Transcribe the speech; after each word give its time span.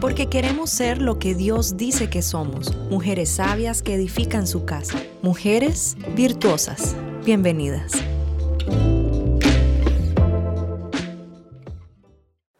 porque 0.00 0.28
queremos 0.28 0.70
ser 0.70 1.02
lo 1.02 1.18
que 1.18 1.34
Dios 1.34 1.76
dice 1.76 2.08
que 2.08 2.22
somos, 2.22 2.76
mujeres 2.88 3.30
sabias 3.30 3.82
que 3.82 3.94
edifican 3.94 4.46
su 4.46 4.64
casa, 4.64 4.98
mujeres 5.22 5.96
virtuosas. 6.14 6.94
Bienvenidas. 7.24 7.92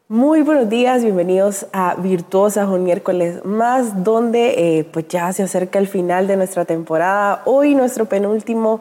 Muy 0.08 0.42
buenos 0.42 0.68
días, 0.68 1.04
bienvenidos 1.04 1.66
a 1.72 1.94
Virtuosas, 1.94 2.66
un 2.68 2.82
miércoles 2.82 3.44
más 3.44 4.02
donde 4.02 4.78
eh, 4.78 4.84
pues 4.84 5.06
ya 5.08 5.32
se 5.32 5.44
acerca 5.44 5.78
el 5.78 5.86
final 5.86 6.26
de 6.26 6.36
nuestra 6.36 6.64
temporada. 6.64 7.42
Hoy 7.44 7.74
nuestro 7.74 8.06
penúltimo 8.06 8.80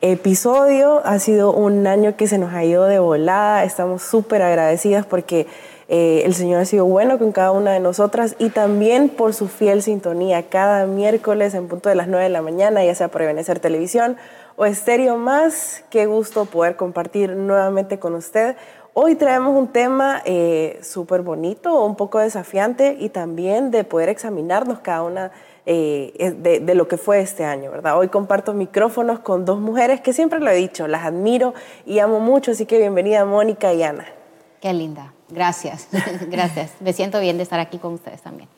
episodio. 0.00 1.02
Ha 1.04 1.18
sido 1.18 1.52
un 1.52 1.86
año 1.86 2.16
que 2.16 2.28
se 2.28 2.38
nos 2.38 2.52
ha 2.54 2.64
ido 2.64 2.84
de 2.84 2.98
volada. 2.98 3.64
Estamos 3.64 4.02
súper 4.02 4.42
agradecidas 4.42 5.04
porque 5.04 5.46
eh, 5.90 6.22
el 6.26 6.34
Señor 6.34 6.60
ha 6.60 6.64
sido 6.66 6.84
bueno 6.84 7.18
con 7.18 7.32
cada 7.32 7.50
una 7.50 7.72
de 7.72 7.80
nosotras 7.80 8.36
y 8.38 8.50
también 8.50 9.08
por 9.08 9.32
su 9.32 9.48
fiel 9.48 9.82
sintonía 9.82 10.42
cada 10.50 10.84
miércoles 10.84 11.54
en 11.54 11.66
punto 11.66 11.88
de 11.88 11.94
las 11.94 12.08
9 12.08 12.24
de 12.24 12.30
la 12.30 12.42
mañana, 12.42 12.84
ya 12.84 12.94
sea 12.94 13.08
por 13.08 13.22
Ebenezer 13.22 13.58
Televisión 13.58 14.18
o 14.56 14.66
Estéreo 14.66 15.16
Más. 15.16 15.84
Qué 15.88 16.04
gusto 16.04 16.44
poder 16.44 16.76
compartir 16.76 17.30
nuevamente 17.30 17.98
con 17.98 18.14
usted. 18.14 18.56
Hoy 18.92 19.14
traemos 19.14 19.56
un 19.56 19.68
tema 19.68 20.20
eh, 20.26 20.78
súper 20.82 21.22
bonito, 21.22 21.82
un 21.82 21.96
poco 21.96 22.18
desafiante 22.18 22.96
y 22.98 23.08
también 23.08 23.70
de 23.70 23.84
poder 23.84 24.10
examinarnos 24.10 24.80
cada 24.80 25.04
una 25.04 25.30
eh, 25.64 26.34
de, 26.38 26.60
de, 26.60 26.74
lo 26.74 26.86
que 26.86 26.98
fue 26.98 27.20
este 27.20 27.44
año, 27.44 27.70
¿verdad? 27.70 27.96
Hoy 27.96 28.08
comparto 28.08 28.52
micrófonos 28.52 29.20
con 29.20 29.46
dos 29.46 29.60
mujeres 29.60 30.02
que 30.02 30.12
siempre 30.12 30.40
lo 30.40 30.50
he 30.50 30.54
dicho, 30.54 30.86
las 30.86 31.06
admiro 31.06 31.54
y 31.86 32.00
amo 32.00 32.20
mucho, 32.20 32.50
así 32.50 32.66
que 32.66 32.78
bienvenida 32.78 33.24
Mónica 33.24 33.72
y 33.72 33.82
Ana. 33.82 34.06
Qué 34.60 34.72
linda, 34.72 35.12
gracias, 35.28 35.88
gracias. 36.30 36.72
Me 36.80 36.92
siento 36.92 37.20
bien 37.20 37.36
de 37.36 37.42
estar 37.42 37.60
aquí 37.60 37.78
con 37.78 37.94
ustedes 37.94 38.22
también. 38.22 38.48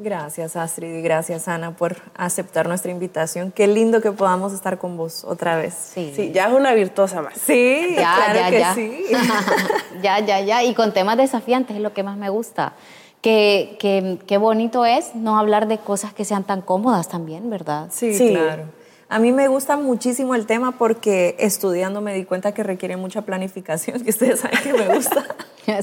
Gracias 0.00 0.54
Astrid 0.54 0.94
y 0.94 1.02
gracias 1.02 1.48
Ana 1.48 1.72
por 1.72 1.96
aceptar 2.16 2.68
nuestra 2.68 2.92
invitación. 2.92 3.50
Qué 3.50 3.66
lindo 3.66 4.00
que 4.00 4.12
podamos 4.12 4.52
estar 4.52 4.78
con 4.78 4.96
vos 4.96 5.24
otra 5.24 5.56
vez. 5.56 5.74
Sí, 5.74 6.12
sí 6.14 6.30
ya 6.32 6.46
es 6.46 6.52
una 6.54 6.72
virtuosa 6.72 7.20
más. 7.20 7.34
Sí, 7.34 7.96
ya, 7.96 8.14
claro 8.14 8.38
ya, 8.38 8.50
que 8.50 8.58
ya. 8.60 8.74
sí. 8.76 9.04
ya, 10.02 10.20
ya, 10.20 10.40
ya. 10.40 10.62
Y 10.62 10.74
con 10.74 10.92
temas 10.94 11.16
desafiantes 11.16 11.74
es 11.76 11.82
lo 11.82 11.92
que 11.94 12.04
más 12.04 12.16
me 12.16 12.28
gusta. 12.28 12.74
Qué, 13.22 13.76
qué, 13.80 14.20
qué 14.28 14.38
bonito 14.38 14.84
es 14.86 15.16
no 15.16 15.36
hablar 15.36 15.66
de 15.66 15.78
cosas 15.78 16.12
que 16.12 16.24
sean 16.24 16.44
tan 16.44 16.62
cómodas 16.62 17.08
también, 17.08 17.50
¿verdad? 17.50 17.88
Sí, 17.90 18.14
Sí. 18.14 18.28
claro. 18.30 18.66
A 19.10 19.18
mí 19.18 19.32
me 19.32 19.48
gusta 19.48 19.76
muchísimo 19.76 20.34
el 20.34 20.44
tema 20.46 20.72
porque 20.72 21.34
estudiando 21.38 22.00
me 22.02 22.12
di 22.14 22.24
cuenta 22.24 22.52
que 22.52 22.62
requiere 22.62 22.96
mucha 22.96 23.22
planificación, 23.22 24.00
que 24.04 24.10
ustedes 24.10 24.40
saben 24.40 24.58
que 24.62 24.72
me 24.72 24.94
gusta. 24.94 25.24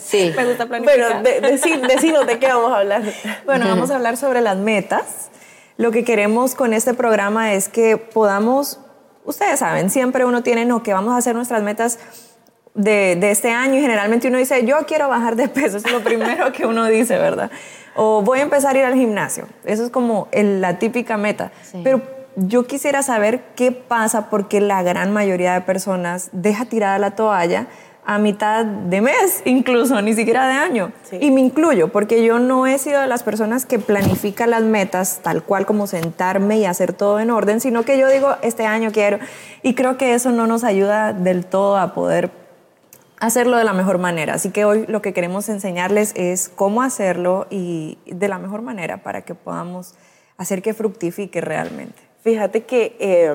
Sí. 0.02 0.34
me 0.36 0.46
gusta 0.48 0.66
planificar. 0.66 1.22
Bueno, 1.22 1.22
de, 1.22 1.42
decir, 1.42 1.80
decinos 1.80 2.26
de 2.26 2.40
qué 2.40 2.48
vamos 2.48 2.72
a 2.72 2.78
hablar. 2.80 3.04
Bueno, 3.46 3.68
vamos 3.68 3.92
a 3.92 3.96
hablar 3.98 4.18
sobre 4.18 4.42
las 4.42 4.58
metas. 4.58 5.30
Lo 5.78 5.92
que 5.92 6.04
queremos 6.04 6.56
con 6.56 6.74
este 6.74 6.96
programa 6.96 7.54
es 7.54 7.70
que 7.70 7.96
podamos, 7.98 8.80
ustedes 9.26 9.60
saben, 9.60 9.92
siempre 9.92 10.26
uno 10.26 10.42
tiene, 10.42 10.66
no, 10.66 10.82
que 10.82 10.92
vamos 10.92 11.14
a 11.14 11.18
hacer 11.18 11.36
nuestras 11.36 11.62
metas 11.62 12.00
de, 12.74 13.16
de 13.16 13.30
este 13.30 13.52
año 13.52 13.76
y 13.76 13.82
generalmente 13.82 14.28
uno 14.28 14.40
dice, 14.40 14.66
yo 14.66 14.78
quiero 14.88 15.08
bajar 15.08 15.36
de 15.36 15.50
peso, 15.50 15.78
eso 15.78 15.86
es 15.88 15.94
lo 15.94 16.02
primero 16.04 16.52
que 16.52 16.66
uno 16.66 16.86
dice, 16.88 17.20
¿verdad? 17.20 17.52
O 17.96 18.24
voy 18.24 18.40
a 18.40 18.42
empezar 18.42 18.76
a 18.76 18.80
ir 18.80 18.86
al 18.86 18.96
gimnasio, 18.96 19.48
eso 19.66 19.84
es 19.86 19.92
como 19.92 20.30
el- 20.32 20.62
la 20.62 20.80
típica 20.80 21.16
meta. 21.16 21.52
Sí. 21.62 21.82
Pero 21.84 22.02
yo 22.36 22.68
quisiera 22.68 23.04
saber 23.04 23.44
qué 23.56 23.72
pasa 23.72 24.30
porque 24.30 24.62
la 24.62 24.84
gran 24.84 25.14
mayoría 25.14 25.54
de 25.54 25.62
personas 25.62 26.30
deja 26.32 26.66
tirada 26.66 27.00
la 27.00 27.12
toalla 27.12 27.68
a 28.06 28.20
mitad 28.20 28.64
de 28.66 29.02
mes, 29.02 29.42
incluso, 29.46 30.02
ni 30.02 30.14
siquiera 30.14 30.48
de 30.48 30.54
año. 30.54 30.92
Sí. 31.04 31.18
Y 31.20 31.32
me 31.32 31.42
incluyo, 31.42 31.92
porque 31.92 32.24
yo 32.24 32.40
no 32.40 32.68
he 32.68 32.78
sido 32.78 33.02
de 33.02 33.08
las 33.08 33.24
personas 33.24 33.66
que 33.66 33.80
planifica 33.80 34.48
las 34.48 34.62
metas 34.62 35.22
tal 35.24 35.44
cual 35.44 35.66
como 35.66 35.88
sentarme 35.88 36.60
y 36.60 36.66
hacer 36.66 36.94
todo 36.94 37.20
en 37.20 37.32
orden, 37.32 37.60
sino 37.60 37.84
que 37.84 37.98
yo 37.98 38.08
digo, 38.08 38.36
este 38.42 38.66
año 38.66 38.92
quiero. 38.92 39.20
Y 39.64 39.74
creo 39.74 39.98
que 39.98 40.14
eso 40.14 40.32
no 40.32 40.46
nos 40.46 40.64
ayuda 40.64 41.14
del 41.14 41.46
todo 41.46 41.78
a 41.78 41.94
poder 41.94 42.32
hacerlo 43.20 43.58
de 43.58 43.64
la 43.64 43.74
mejor 43.74 43.98
manera. 43.98 44.36
Así 44.36 44.52
que 44.52 44.66
hoy 44.66 44.86
lo 44.88 45.02
que 45.02 45.14
queremos 45.14 45.50
enseñarles 45.50 46.14
es 46.16 46.50
cómo 46.50 46.84
hacerlo 46.84 47.48
y 47.50 47.98
de 48.06 48.28
la 48.28 48.38
mejor 48.38 48.62
manera 48.62 48.98
para 48.98 49.22
que 49.22 49.34
podamos 49.34 49.96
hacer 50.38 50.62
que 50.62 50.74
fructifique 50.74 51.42
realmente. 51.42 52.05
Fíjate 52.26 52.64
que 52.64 52.96
eh, 53.00 53.34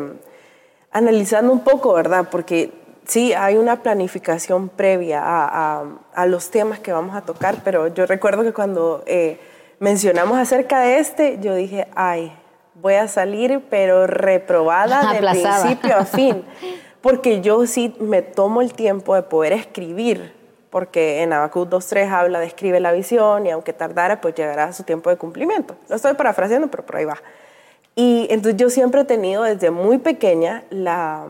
analizando 0.91 1.53
un 1.53 1.61
poco, 1.61 1.93
¿verdad? 1.95 2.27
Porque 2.29 2.73
sí, 3.07 3.33
hay 3.33 3.57
una 3.57 3.83
planificación 3.85 4.69
previa 4.69 5.23
a, 5.23 5.79
a- 5.81 5.85
a 6.13 6.27
los 6.27 6.51
temas 6.51 6.81
que 6.81 6.91
vamos 6.93 7.15
a 7.15 7.21
tocar, 7.23 7.59
pero 7.63 7.87
yo 7.87 8.05
recuerdo 8.07 8.43
que 8.43 8.53
cuando 8.53 9.05
eh, 9.07 9.39
mencionamos 9.79 10.37
acerca 10.41 10.81
de 10.81 10.99
este, 10.99 11.39
yo 11.41 11.55
dije, 11.55 11.87
ay, 11.95 12.33
voy 12.75 12.95
a 12.95 13.07
salir, 13.07 13.63
pero 13.71 14.09
reprobada 14.09 15.03
de 15.13 15.21
principio 15.63 15.97
a 15.97 16.05
fin. 16.05 16.45
Porque 17.01 17.41
yo 17.41 17.65
sí 17.69 17.95
me 18.01 18.23
tomo 18.23 18.61
el 18.61 18.75
tiempo 18.75 19.15
de 19.15 19.23
poder 19.23 19.53
escribir, 19.55 20.35
porque 20.69 21.23
en 21.23 21.33
Habacuc 21.33 21.69
2.3 21.71 22.11
habla 22.11 22.41
de 22.41 22.47
escribe 22.47 22.79
la 22.81 22.93
visión 22.93 23.47
y 23.47 23.51
aunque 23.51 23.73
tardara, 23.73 24.21
pues 24.21 24.35
llegará 24.35 24.65
a 24.65 24.73
su 24.75 24.83
tiempo 24.83 25.09
de 25.11 25.17
cumplimiento. 25.17 25.77
Lo 25.89 25.97
estoy 25.97 26.13
parafraseando, 26.15 26.69
pero 26.69 26.85
por 26.85 26.97
ahí 26.97 27.07
va. 27.07 27.17
Y 27.95 28.27
entonces 28.31 28.57
yo 28.57 28.71
siempre 28.71 29.03
he 29.03 29.05
tenido 29.05 29.43
desde 29.43 29.71
muy 29.71 29.99
pequeña 29.99 30.65
la, 30.71 31.27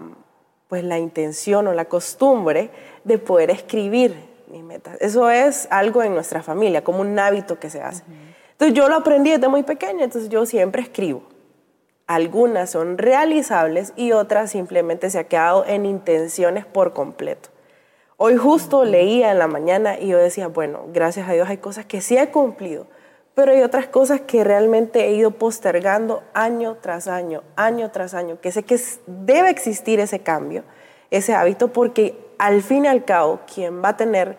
pues 0.69 0.85
la 0.85 0.99
intención 0.99 1.67
o 1.67 1.73
la 1.73 1.87
costumbre 1.87 2.71
de 3.05 3.19
poder 3.19 3.51
escribir 3.51 4.15
mis 4.49 4.63
metas. 4.63 4.97
Eso 5.01 5.31
es 5.31 5.67
algo 5.71 6.03
en 6.03 6.15
nuestra 6.15 6.43
familia, 6.43 6.85
como 6.85 7.01
un 7.01 7.19
hábito 7.19 7.59
que 7.59 7.71
se 7.71 7.83
hace. 7.83 8.05
Entonces 8.53 8.77
yo 8.77 8.89
lo 8.89 8.97
aprendí 8.97 9.31
desde 9.31 9.49
muy 9.49 9.63
pequeña, 9.63 10.05
entonces 10.05 10.29
yo 10.29 10.45
siempre 10.45 10.83
escribo. 10.83 11.23
Algunas 12.07 12.71
son 12.71 12.99
realizables 12.99 13.93
y 13.97 14.13
otras 14.13 14.51
simplemente 14.51 15.11
se 15.11 15.19
ha 15.19 15.25
quedado 15.25 15.65
en 15.67 15.87
intenciones 15.87 16.67
por 16.67 16.93
completo. 16.93 17.51
Hoy 18.17 18.37
justo 18.37 18.85
leía 18.85 19.31
en 19.31 19.39
la 19.39 19.47
mañana 19.47 19.99
y 19.99 20.09
yo 20.09 20.19
decía, 20.19 20.49
bueno, 20.49 20.85
gracias 20.93 21.29
a 21.29 21.33
Dios 21.33 21.49
hay 21.49 21.57
cosas 21.57 21.87
que 21.87 22.01
sí 22.03 22.19
he 22.19 22.29
cumplido, 22.31 22.87
pero 23.41 23.53
hay 23.53 23.63
otras 23.63 23.87
cosas 23.87 24.21
que 24.21 24.45
realmente 24.45 25.07
he 25.07 25.15
ido 25.15 25.31
postergando 25.31 26.23
año 26.35 26.77
tras 26.79 27.09
año, 27.09 27.43
año 27.57 27.91
tras 27.91 28.13
año, 28.13 28.39
que 28.39 28.53
sé 28.53 28.65
que 28.65 28.79
debe 29.07 29.49
existir 29.49 29.99
ese 29.99 30.19
cambio, 30.19 30.63
ese 31.11 31.35
hábito, 31.35 31.69
porque 31.69 32.19
al 32.37 32.63
fin 32.63 32.85
y 32.85 32.89
al 32.89 33.07
cabo, 33.07 33.41
quien 33.51 33.83
va 33.83 33.89
a 33.89 33.97
tener 33.97 34.37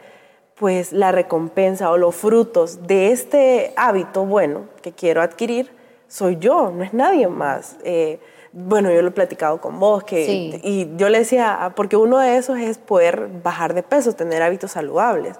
pues 0.54 0.94
la 0.94 1.12
recompensa 1.12 1.90
o 1.90 1.98
los 1.98 2.14
frutos 2.14 2.86
de 2.86 3.12
este 3.12 3.74
hábito 3.76 4.24
bueno 4.24 4.66
que 4.84 4.92
quiero 4.92 5.24
adquirir, 5.24 5.72
soy 6.08 6.38
yo, 6.38 6.70
no 6.70 6.84
es 6.84 6.94
nadie 6.94 7.28
más. 7.28 7.78
Eh, 7.84 8.20
bueno, 8.52 8.92
yo 8.92 9.02
lo 9.02 9.08
he 9.08 9.12
platicado 9.12 9.60
con 9.62 9.80
vos, 9.80 10.04
que, 10.04 10.26
Sí. 10.28 10.62
y 10.62 10.96
yo 10.98 11.10
le 11.10 11.18
decía, 11.18 11.58
ah, 11.66 11.74
porque 11.74 11.98
uno 11.98 12.20
de 12.20 12.38
esos 12.38 12.60
es 12.60 12.78
poder 12.78 13.30
bajar 13.42 13.74
de 13.74 13.82
peso, 13.82 14.14
tener 14.14 14.44
hábitos 14.44 14.74
saludables. 14.74 15.38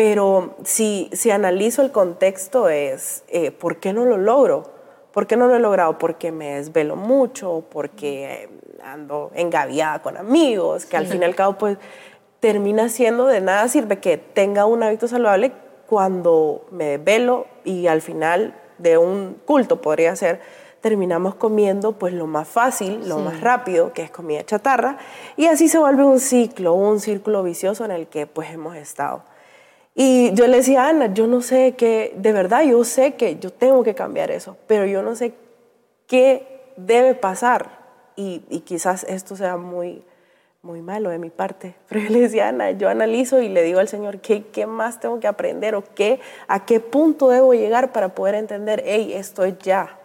Pero 0.00 0.54
si, 0.64 1.10
si 1.12 1.30
analizo 1.30 1.82
el 1.82 1.92
contexto 1.92 2.70
es, 2.70 3.22
eh, 3.28 3.50
¿por 3.50 3.76
qué 3.80 3.92
no 3.92 4.06
lo 4.06 4.16
logro? 4.16 4.62
¿Por 5.12 5.26
qué 5.26 5.36
no 5.36 5.46
lo 5.46 5.56
he 5.56 5.58
logrado? 5.58 5.98
Porque 5.98 6.32
me 6.32 6.54
desvelo 6.54 6.96
mucho, 6.96 7.64
porque 7.70 8.48
ando 8.82 9.30
engaviada 9.34 10.00
con 10.00 10.16
amigos, 10.16 10.86
que 10.86 10.96
al 10.96 11.06
fin 11.06 11.20
y 11.20 11.26
al 11.26 11.34
cabo 11.34 11.58
pues 11.58 11.76
termina 12.40 12.88
siendo 12.88 13.26
de 13.26 13.42
nada 13.42 13.68
sirve 13.68 13.98
que 13.98 14.16
tenga 14.16 14.64
un 14.64 14.82
hábito 14.82 15.06
saludable 15.06 15.52
cuando 15.86 16.64
me 16.70 16.96
desvelo 16.96 17.46
y 17.64 17.86
al 17.86 18.00
final 18.00 18.54
de 18.78 18.96
un 18.96 19.36
culto 19.44 19.82
podría 19.82 20.16
ser 20.16 20.40
terminamos 20.80 21.34
comiendo 21.34 21.92
pues 21.92 22.14
lo 22.14 22.26
más 22.26 22.48
fácil, 22.48 23.06
lo 23.06 23.16
Sí. 23.16 23.22
más 23.22 23.40
rápido, 23.42 23.92
que 23.92 24.00
es 24.00 24.10
comida 24.10 24.42
chatarra, 24.44 24.96
y 25.36 25.44
así 25.44 25.68
se 25.68 25.78
vuelve 25.78 26.04
un 26.04 26.20
ciclo, 26.20 26.72
un 26.72 27.00
círculo 27.00 27.42
vicioso 27.42 27.84
en 27.84 27.90
el 27.90 28.06
que 28.06 28.26
pues 28.26 28.50
hemos 28.50 28.76
estado. 28.76 29.24
Y 29.94 30.32
yo 30.34 30.46
le 30.46 30.58
decía 30.58 30.84
a 30.84 30.88
Ana, 30.90 31.12
yo 31.12 31.26
no 31.26 31.42
sé 31.42 31.74
qué, 31.76 32.14
de 32.16 32.32
verdad 32.32 32.62
yo 32.62 32.84
sé 32.84 33.14
que 33.14 33.38
yo 33.38 33.52
tengo 33.52 33.82
que 33.82 33.94
cambiar 33.94 34.30
eso, 34.30 34.56
pero 34.66 34.86
yo 34.86 35.02
no 35.02 35.14
sé 35.14 35.34
qué 36.06 36.72
debe 36.76 37.14
pasar. 37.14 37.80
Y, 38.16 38.42
y 38.48 38.60
quizás 38.60 39.04
esto 39.04 39.36
sea 39.36 39.56
muy, 39.56 40.02
muy 40.62 40.82
malo 40.82 41.10
de 41.10 41.18
mi 41.18 41.30
parte, 41.30 41.74
pero 41.88 42.00
yo 42.00 42.10
le 42.10 42.20
decía 42.20 42.46
a 42.46 42.48
Ana, 42.50 42.70
yo 42.72 42.88
analizo 42.88 43.40
y 43.40 43.48
le 43.48 43.62
digo 43.62 43.80
al 43.80 43.88
Señor, 43.88 44.20
¿qué, 44.20 44.46
qué 44.46 44.66
más 44.66 45.00
tengo 45.00 45.18
que 45.20 45.26
aprender 45.26 45.74
o 45.74 45.84
qué, 45.94 46.20
a 46.48 46.64
qué 46.64 46.80
punto 46.80 47.28
debo 47.28 47.54
llegar 47.54 47.92
para 47.92 48.14
poder 48.14 48.34
entender, 48.34 48.82
hey, 48.86 49.12
esto 49.14 49.44
es 49.44 49.58
ya. 49.58 49.96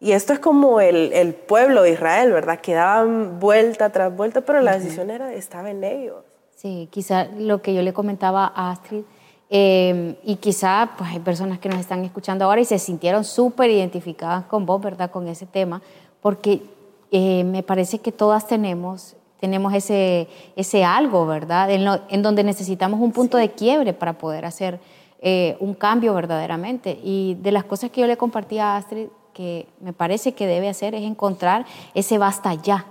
Y 0.00 0.12
esto 0.12 0.32
es 0.32 0.38
como 0.38 0.80
el, 0.80 1.12
el 1.12 1.34
pueblo 1.34 1.82
de 1.82 1.92
Israel, 1.92 2.32
¿verdad? 2.32 2.60
Que 2.60 2.74
daban 2.74 3.40
vuelta 3.40 3.90
tras 3.90 4.14
vuelta, 4.14 4.42
pero 4.42 4.60
la 4.60 4.74
decisión 4.78 5.08
era, 5.08 5.32
estaba 5.32 5.70
en 5.70 5.82
ellos. 5.82 6.24
Sí, 6.56 6.88
quizá 6.90 7.26
lo 7.38 7.62
que 7.62 7.74
yo 7.74 7.82
le 7.82 7.92
comentaba 7.92 8.52
a 8.54 8.70
Astrid, 8.70 9.04
eh, 9.50 10.18
y 10.24 10.36
quizá 10.36 10.90
pues 10.96 11.10
hay 11.10 11.20
personas 11.20 11.58
que 11.58 11.68
nos 11.68 11.78
están 11.78 12.04
escuchando 12.04 12.44
ahora 12.44 12.60
y 12.60 12.64
se 12.64 12.78
sintieron 12.78 13.24
súper 13.24 13.70
identificadas 13.70 14.44
con 14.46 14.66
vos, 14.66 14.80
¿verdad? 14.80 15.10
Con 15.10 15.28
ese 15.28 15.46
tema, 15.46 15.82
porque 16.20 16.62
eh, 17.10 17.44
me 17.44 17.62
parece 17.62 17.98
que 17.98 18.10
todas 18.12 18.46
tenemos, 18.46 19.14
tenemos 19.40 19.72
ese, 19.74 20.28
ese 20.56 20.84
algo, 20.84 21.26
¿verdad? 21.26 21.70
En, 21.70 21.84
lo- 21.84 22.00
en 22.08 22.22
donde 22.22 22.42
necesitamos 22.42 23.00
un 23.00 23.12
punto 23.12 23.36
de 23.36 23.50
quiebre 23.52 23.92
para 23.92 24.14
poder 24.14 24.44
hacer 24.46 24.80
eh, 25.20 25.56
un 25.60 25.74
cambio 25.74 26.14
verdaderamente. 26.14 26.98
Y 27.02 27.34
de 27.40 27.52
las 27.52 27.64
cosas 27.64 27.90
que 27.90 28.00
yo 28.00 28.06
le 28.06 28.16
compartí 28.16 28.58
a 28.58 28.76
Astrid, 28.76 29.08
que 29.32 29.66
me 29.80 29.92
parece 29.92 30.32
que 30.32 30.46
debe 30.46 30.68
hacer 30.68 30.94
es 30.94 31.02
encontrar 31.02 31.66
ese 31.94 32.18
basta 32.18 32.54
ya, 32.54 32.86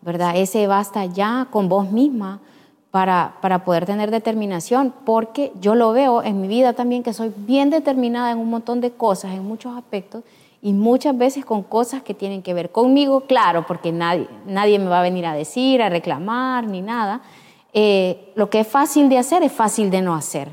¿verdad? 0.00 0.36
Ese 0.36 0.66
basta 0.66 1.04
ya 1.04 1.48
con 1.50 1.68
vos 1.68 1.90
misma 1.90 2.40
para, 2.90 3.34
para 3.42 3.64
poder 3.64 3.86
tener 3.86 4.10
determinación, 4.10 4.94
porque 5.04 5.52
yo 5.60 5.74
lo 5.74 5.92
veo 5.92 6.22
en 6.22 6.40
mi 6.40 6.48
vida 6.48 6.72
también 6.72 7.02
que 7.02 7.12
soy 7.12 7.32
bien 7.36 7.70
determinada 7.70 8.30
en 8.30 8.38
un 8.38 8.50
montón 8.50 8.80
de 8.80 8.92
cosas, 8.92 9.32
en 9.32 9.44
muchos 9.44 9.76
aspectos, 9.76 10.24
y 10.60 10.72
muchas 10.72 11.16
veces 11.16 11.44
con 11.44 11.62
cosas 11.62 12.02
que 12.02 12.14
tienen 12.14 12.42
que 12.42 12.54
ver 12.54 12.70
conmigo, 12.70 13.20
claro, 13.20 13.64
porque 13.66 13.92
nadie, 13.92 14.26
nadie 14.46 14.78
me 14.78 14.86
va 14.86 15.00
a 15.00 15.02
venir 15.02 15.24
a 15.26 15.34
decir, 15.34 15.82
a 15.82 15.88
reclamar, 15.88 16.66
ni 16.66 16.82
nada. 16.82 17.20
Eh, 17.72 18.32
lo 18.34 18.50
que 18.50 18.60
es 18.60 18.66
fácil 18.66 19.08
de 19.08 19.18
hacer 19.18 19.42
es 19.42 19.52
fácil 19.52 19.90
de 19.90 20.02
no 20.02 20.14
hacer. 20.14 20.48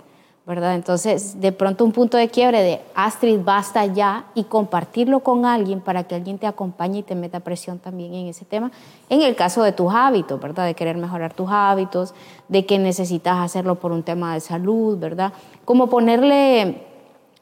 ¿Verdad? 0.46 0.76
Entonces, 0.76 1.42
de 1.42 1.52
pronto 1.52 1.84
un 1.84 1.92
punto 1.92 2.18
de 2.18 2.30
quiebre 2.30 2.62
de 2.62 2.80
Astrid, 2.94 3.40
basta 3.44 3.88
ya 3.88 4.26
y 4.36 4.44
compartirlo 4.44 5.22
con 5.22 5.46
alguien 5.46 5.82
para 5.82 6.04
que 6.04 6.14
alguien 6.14 6.38
te 6.38 6.46
acompañe 6.46 7.00
y 7.00 7.04
te 7.04 7.16
meta 7.16 7.40
presión 7.40 7.80
también 7.80 8.14
en 8.14 8.28
ese 8.28 8.46
tema. 8.46 8.72
En 9.10 9.24
el 9.24 9.36
caso 9.36 9.64
de 9.64 9.72
tus 9.72 9.92
hábitos, 9.92 10.40
¿verdad? 10.40 10.68
De 10.68 10.76
querer 10.76 10.98
mejorar 10.98 11.34
tus 11.34 11.50
hábitos, 11.50 12.14
de 12.48 12.66
que 12.66 12.78
necesitas 12.78 13.40
hacerlo 13.40 13.76
por 13.76 13.92
un 13.92 14.04
tema 14.04 14.36
de 14.36 14.40
salud, 14.40 15.00
¿verdad? 15.00 15.34
Como 15.66 15.88
ponerle 15.90 16.84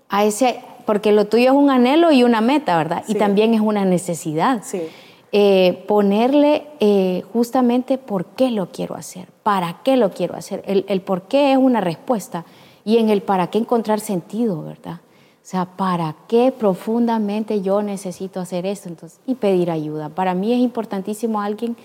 a 0.07 0.23
ese, 0.23 0.61
porque 0.85 1.11
lo 1.11 1.25
tuyo 1.25 1.51
es 1.51 1.55
un 1.55 1.71
anhelo 1.71 2.13
y 2.13 2.23
una 2.23 2.39
meta, 2.39 2.77
¿verdad? 2.77 3.03
Y 3.09 3.15
también 3.15 3.53
es 3.53 3.59
una 3.59 3.83
necesidad. 3.83 4.61
Sí. 4.63 4.81
Eh, 5.33 5.83
ponerle 5.87 6.67
eh, 6.79 7.23
justamente 7.33 7.97
por 7.97 8.27
qué 8.27 8.51
lo 8.51 8.69
quiero 8.69 8.95
hacer, 8.95 9.27
para 9.41 9.81
qué 9.83 9.97
lo 9.97 10.11
quiero 10.11 10.35
hacer. 10.35 10.63
El, 10.67 10.85
el 10.87 11.01
por 11.01 11.23
qué 11.23 11.51
es 11.51 11.57
una 11.57 11.81
respuesta 11.81 12.45
y 12.85 12.97
en 12.97 13.09
el 13.09 13.21
para 13.21 13.47
qué 13.47 13.57
encontrar 13.57 13.99
sentido, 13.99 14.63
¿verdad? 14.63 14.99
O 15.43 15.45
sea, 15.45 15.65
¿para 15.65 16.15
qué 16.27 16.53
profundamente 16.57 17.61
yo 17.61 17.81
necesito 17.81 18.39
hacer 18.39 18.65
esto? 18.65 18.87
Entonces, 18.89 19.19
y 19.27 19.35
pedir 19.35 19.71
ayuda. 19.71 20.09
Para 20.09 20.33
mí 20.33 20.53
es 20.53 20.59
importantísimo 20.59 21.41
alguien 21.41 21.75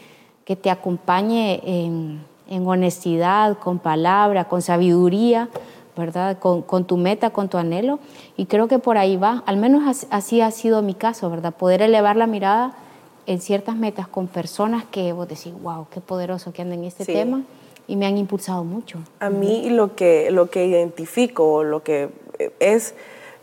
que 0.44 0.54
te 0.54 0.70
acompañe 0.70 1.60
en, 1.64 2.20
honestidad, 2.66 3.58
con 3.58 3.78
palabra, 3.78 4.44
con 4.44 4.62
sabiduría, 4.62 5.48
¿verdad? 5.96 6.38
Con, 6.38 6.84
tu 6.84 6.96
meta, 6.96 7.30
con 7.30 7.48
tu 7.48 7.58
anhelo. 7.58 7.98
Y 8.36 8.46
creo 8.46 8.68
que 8.68 8.78
por 8.78 8.96
ahí 8.96 9.16
va, 9.16 9.42
al 9.44 9.56
menos 9.56 10.06
así 10.10 10.40
ha 10.40 10.50
sido 10.52 10.80
mi 10.80 10.94
caso, 10.94 11.28
¿verdad? 11.28 11.52
Poder 11.52 11.82
elevar 11.82 12.16
la 12.16 12.26
mirada 12.28 12.72
en 13.26 13.40
ciertas 13.40 13.76
metas 13.76 14.06
con 14.06 14.28
personas 14.28 14.84
que 14.84 15.12
vos 15.12 15.28
decís, 15.28 15.52
wow, 15.62 15.86
qué 15.90 16.00
poderoso 16.00 16.52
que 16.52 16.62
andan 16.62 16.78
en 16.78 16.84
este 16.86 17.04
tema 17.04 17.42
y 17.88 17.96
me 17.96 18.06
han 18.06 18.17
impulsado 18.17 18.62
mucho. 18.62 18.99
A 19.19 19.31
mí 19.31 19.70
lo 19.70 19.96
que, 19.96 20.31
lo 20.31 20.50
que 20.50 20.67
identifico, 20.67 21.64
lo 21.64 21.82
que 21.82 22.11
es 22.61 22.94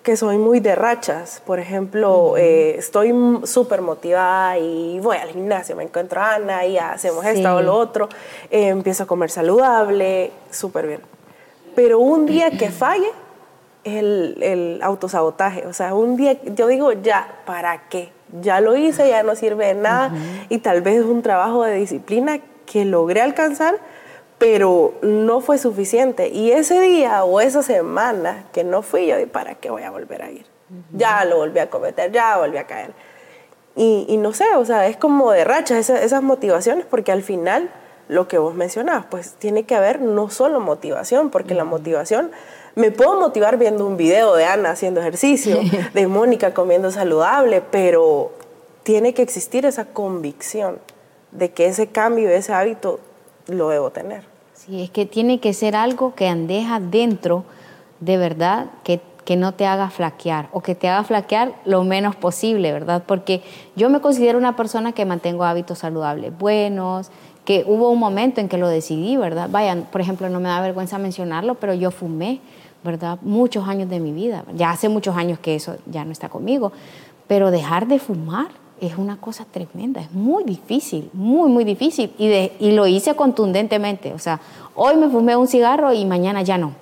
que 0.05 0.15
soy 0.15 0.37
muy 0.37 0.59
de 0.59 0.75
rachas. 0.75 1.41
Por 1.45 1.59
ejemplo, 1.59 2.37
eh, 2.37 2.75
estoy 2.77 3.11
súper 3.43 3.81
motivada 3.81 4.57
y 4.59 4.99
voy 4.99 5.17
al 5.17 5.29
gimnasio, 5.29 5.75
me 5.75 5.83
encuentro 5.83 6.21
a 6.21 6.35
Ana 6.35 6.63
y 6.63 6.77
hacemos 6.77 7.25
esto 7.25 7.55
o 7.55 7.61
lo 7.61 7.75
otro, 7.75 8.07
eh, 8.51 8.67
empiezo 8.67 9.03
a 9.03 9.07
comer 9.07 9.31
saludable, 9.31 10.31
súper 10.51 10.85
bien. 10.85 11.01
Pero 11.75 11.99
un 11.99 12.27
día 12.27 12.51
que 12.51 12.69
falle, 12.69 13.11
el, 13.83 14.37
el 14.41 14.79
autosabotaje, 14.83 15.65
o 15.65 15.73
sea, 15.73 15.95
un 15.95 16.17
día 16.17 16.39
yo 16.43 16.67
digo, 16.67 16.91
ya, 16.93 17.39
¿para 17.47 17.89
qué? 17.89 18.11
Ya 18.41 18.61
lo 18.61 18.75
hice, 18.75 19.09
ya 19.09 19.23
no 19.23 19.35
sirve 19.35 19.67
de 19.67 19.75
nada 19.75 20.11
y 20.49 20.59
tal 20.59 20.81
vez 20.81 20.97
es 20.97 21.05
un 21.05 21.23
trabajo 21.23 21.63
de 21.63 21.75
disciplina 21.75 22.39
que 22.67 22.85
logré 22.85 23.21
alcanzar, 23.21 23.75
pero 24.37 24.93
no 25.01 25.41
fue 25.41 25.57
suficiente. 25.57 26.29
Y 26.29 26.51
ese 26.51 26.79
día 26.81 27.23
o 27.23 27.39
esa 27.41 27.63
semana 27.63 28.45
que 28.51 28.63
no 28.63 28.81
fui, 28.81 29.07
yo 29.07 29.15
dije, 29.15 29.27
¿para 29.27 29.55
qué 29.55 29.69
voy 29.69 29.83
a 29.83 29.91
volver 29.91 30.21
a 30.21 30.31
ir? 30.31 30.45
Ya 30.93 31.23
lo 31.25 31.37
volví 31.37 31.59
a 31.59 31.69
cometer, 31.69 32.11
ya 32.11 32.37
volví 32.37 32.57
a 32.57 32.65
caer. 32.65 32.91
Y, 33.77 34.17
no 34.17 34.31
sé, 34.33 34.45
o 34.55 34.63
sea, 34.63 34.87
es 34.87 34.95
como 34.95 35.31
de 35.31 35.43
racha 35.43 35.77
esas 35.77 36.23
motivaciones, 36.23 36.85
porque 36.89 37.11
al 37.11 37.23
final, 37.23 37.69
lo 38.07 38.27
que 38.27 38.37
vos 38.37 38.55
mencionabas, 38.55 39.05
pues 39.09 39.33
tiene 39.33 39.63
que 39.63 39.75
haber 39.75 39.99
no 39.99 40.29
solo 40.29 40.61
motivación, 40.61 41.29
porque 41.29 41.53
la 41.53 41.65
motivación, 41.65 42.31
me 42.75 42.91
puedo 42.91 43.19
motivar 43.19 43.57
viendo 43.57 43.85
un 43.85 43.97
video 43.97 44.33
de 44.35 44.45
Ana 44.45 44.71
haciendo 44.71 45.01
ejercicio, 45.01 45.59
de 45.93 46.07
Mónica 46.07 46.53
comiendo 46.53 46.89
saludable, 46.89 47.61
pero 47.69 48.31
tiene 48.83 49.13
que 49.13 49.21
existir 49.21 49.65
esa 49.65 49.85
convicción 49.85 50.79
de 51.31 51.51
que 51.51 51.65
ese 51.65 51.87
cambio, 51.87 52.29
ese 52.29 52.53
hábito 52.53 52.99
lo 53.47 53.69
debo 53.69 53.91
tener. 53.91 54.23
Sí, 54.53 54.81
es 54.83 54.89
que 54.89 55.05
tiene 55.05 55.39
que 55.39 55.53
ser 55.53 55.75
algo 55.75 56.15
que 56.15 56.27
andeja 56.27 56.79
dentro 56.79 57.43
de 57.99 58.17
verdad, 58.17 58.67
que, 58.83 59.01
que 59.25 59.35
no 59.35 59.53
te 59.53 59.65
haga 59.65 59.89
flaquear 59.89 60.49
o 60.51 60.61
que 60.61 60.75
te 60.75 60.87
haga 60.87 61.03
flaquear 61.03 61.53
lo 61.65 61.83
menos 61.83 62.15
posible, 62.15 62.71
¿verdad? 62.71 63.03
Porque 63.05 63.41
yo 63.75 63.89
me 63.89 64.01
considero 64.01 64.37
una 64.37 64.55
persona 64.55 64.91
que 64.91 65.05
mantengo 65.05 65.43
hábitos 65.43 65.79
saludables 65.79 66.37
buenos, 66.37 67.11
que 67.45 67.63
hubo 67.67 67.89
un 67.89 67.99
momento 67.99 68.41
en 68.41 68.49
que 68.49 68.57
lo 68.57 68.67
decidí, 68.67 69.17
¿verdad? 69.17 69.49
Vayan, 69.51 69.87
por 69.91 70.01
ejemplo, 70.01 70.29
no 70.29 70.39
me 70.39 70.49
da 70.49 70.59
vergüenza 70.61 70.97
mencionarlo, 70.97 71.55
pero 71.55 71.73
yo 71.73 71.91
fumé, 71.91 72.41
¿verdad? 72.83 73.19
Muchos 73.21 73.67
años 73.67 73.89
de 73.89 73.99
mi 73.99 74.11
vida. 74.11 74.43
Ya 74.55 74.71
hace 74.71 74.89
muchos 74.89 75.15
años 75.15 75.39
que 75.39 75.55
eso 75.55 75.77
ya 75.85 76.05
no 76.05 76.11
está 76.11 76.29
conmigo, 76.29 76.71
pero 77.27 77.51
dejar 77.51 77.87
de 77.87 77.99
fumar 77.99 78.47
es 78.81 78.97
una 78.97 79.17
cosa 79.17 79.45
tremenda, 79.49 80.01
es 80.01 80.11
muy 80.11 80.43
difícil, 80.43 81.09
muy, 81.13 81.49
muy 81.49 81.63
difícil. 81.63 82.13
Y, 82.17 82.27
de, 82.27 82.53
y 82.59 82.71
lo 82.71 82.87
hice 82.87 83.15
contundentemente. 83.15 84.13
O 84.13 84.19
sea, 84.19 84.39
hoy 84.75 84.97
me 84.97 85.09
fumé 85.09 85.35
un 85.35 85.47
cigarro 85.47 85.93
y 85.93 86.05
mañana 86.05 86.41
ya 86.41 86.57
no. 86.57 86.73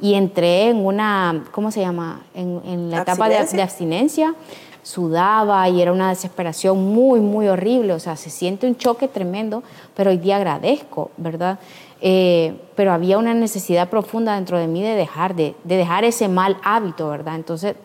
Y 0.00 0.14
entré 0.14 0.68
en 0.68 0.84
una, 0.84 1.44
¿cómo 1.52 1.70
se 1.70 1.80
llama? 1.80 2.22
En, 2.34 2.90
la 2.90 3.02
etapa 3.02 3.28
de, 3.28 3.44
de, 3.44 3.62
abstinencia. 3.62 4.34
Sudaba 4.82 5.68
y 5.68 5.80
era 5.80 5.92
una 5.92 6.08
desesperación 6.08 6.92
muy, 6.92 7.20
muy 7.20 7.46
horrible. 7.46 7.92
O 7.92 8.00
sea, 8.00 8.16
se 8.16 8.28
siente 8.28 8.66
un 8.66 8.76
choque 8.76 9.06
tremendo, 9.06 9.62
pero 9.94 10.10
hoy 10.10 10.18
día 10.18 10.36
agradezco, 10.36 11.12
¿verdad? 11.16 11.60
Eh, 12.00 12.56
pero 12.74 12.92
había 12.92 13.16
una 13.16 13.32
necesidad 13.32 13.88
profunda 13.88 14.34
dentro 14.34 14.58
de 14.58 14.66
mí 14.66 14.82
de 14.82 14.96
dejar, 14.96 15.36
de, 15.36 15.54
de 15.62 15.76
dejar 15.76 16.04
ese 16.04 16.26
mal 16.26 16.56
hábito, 16.64 17.08
¿verdad? 17.08 17.36
Entonces, 17.36 17.76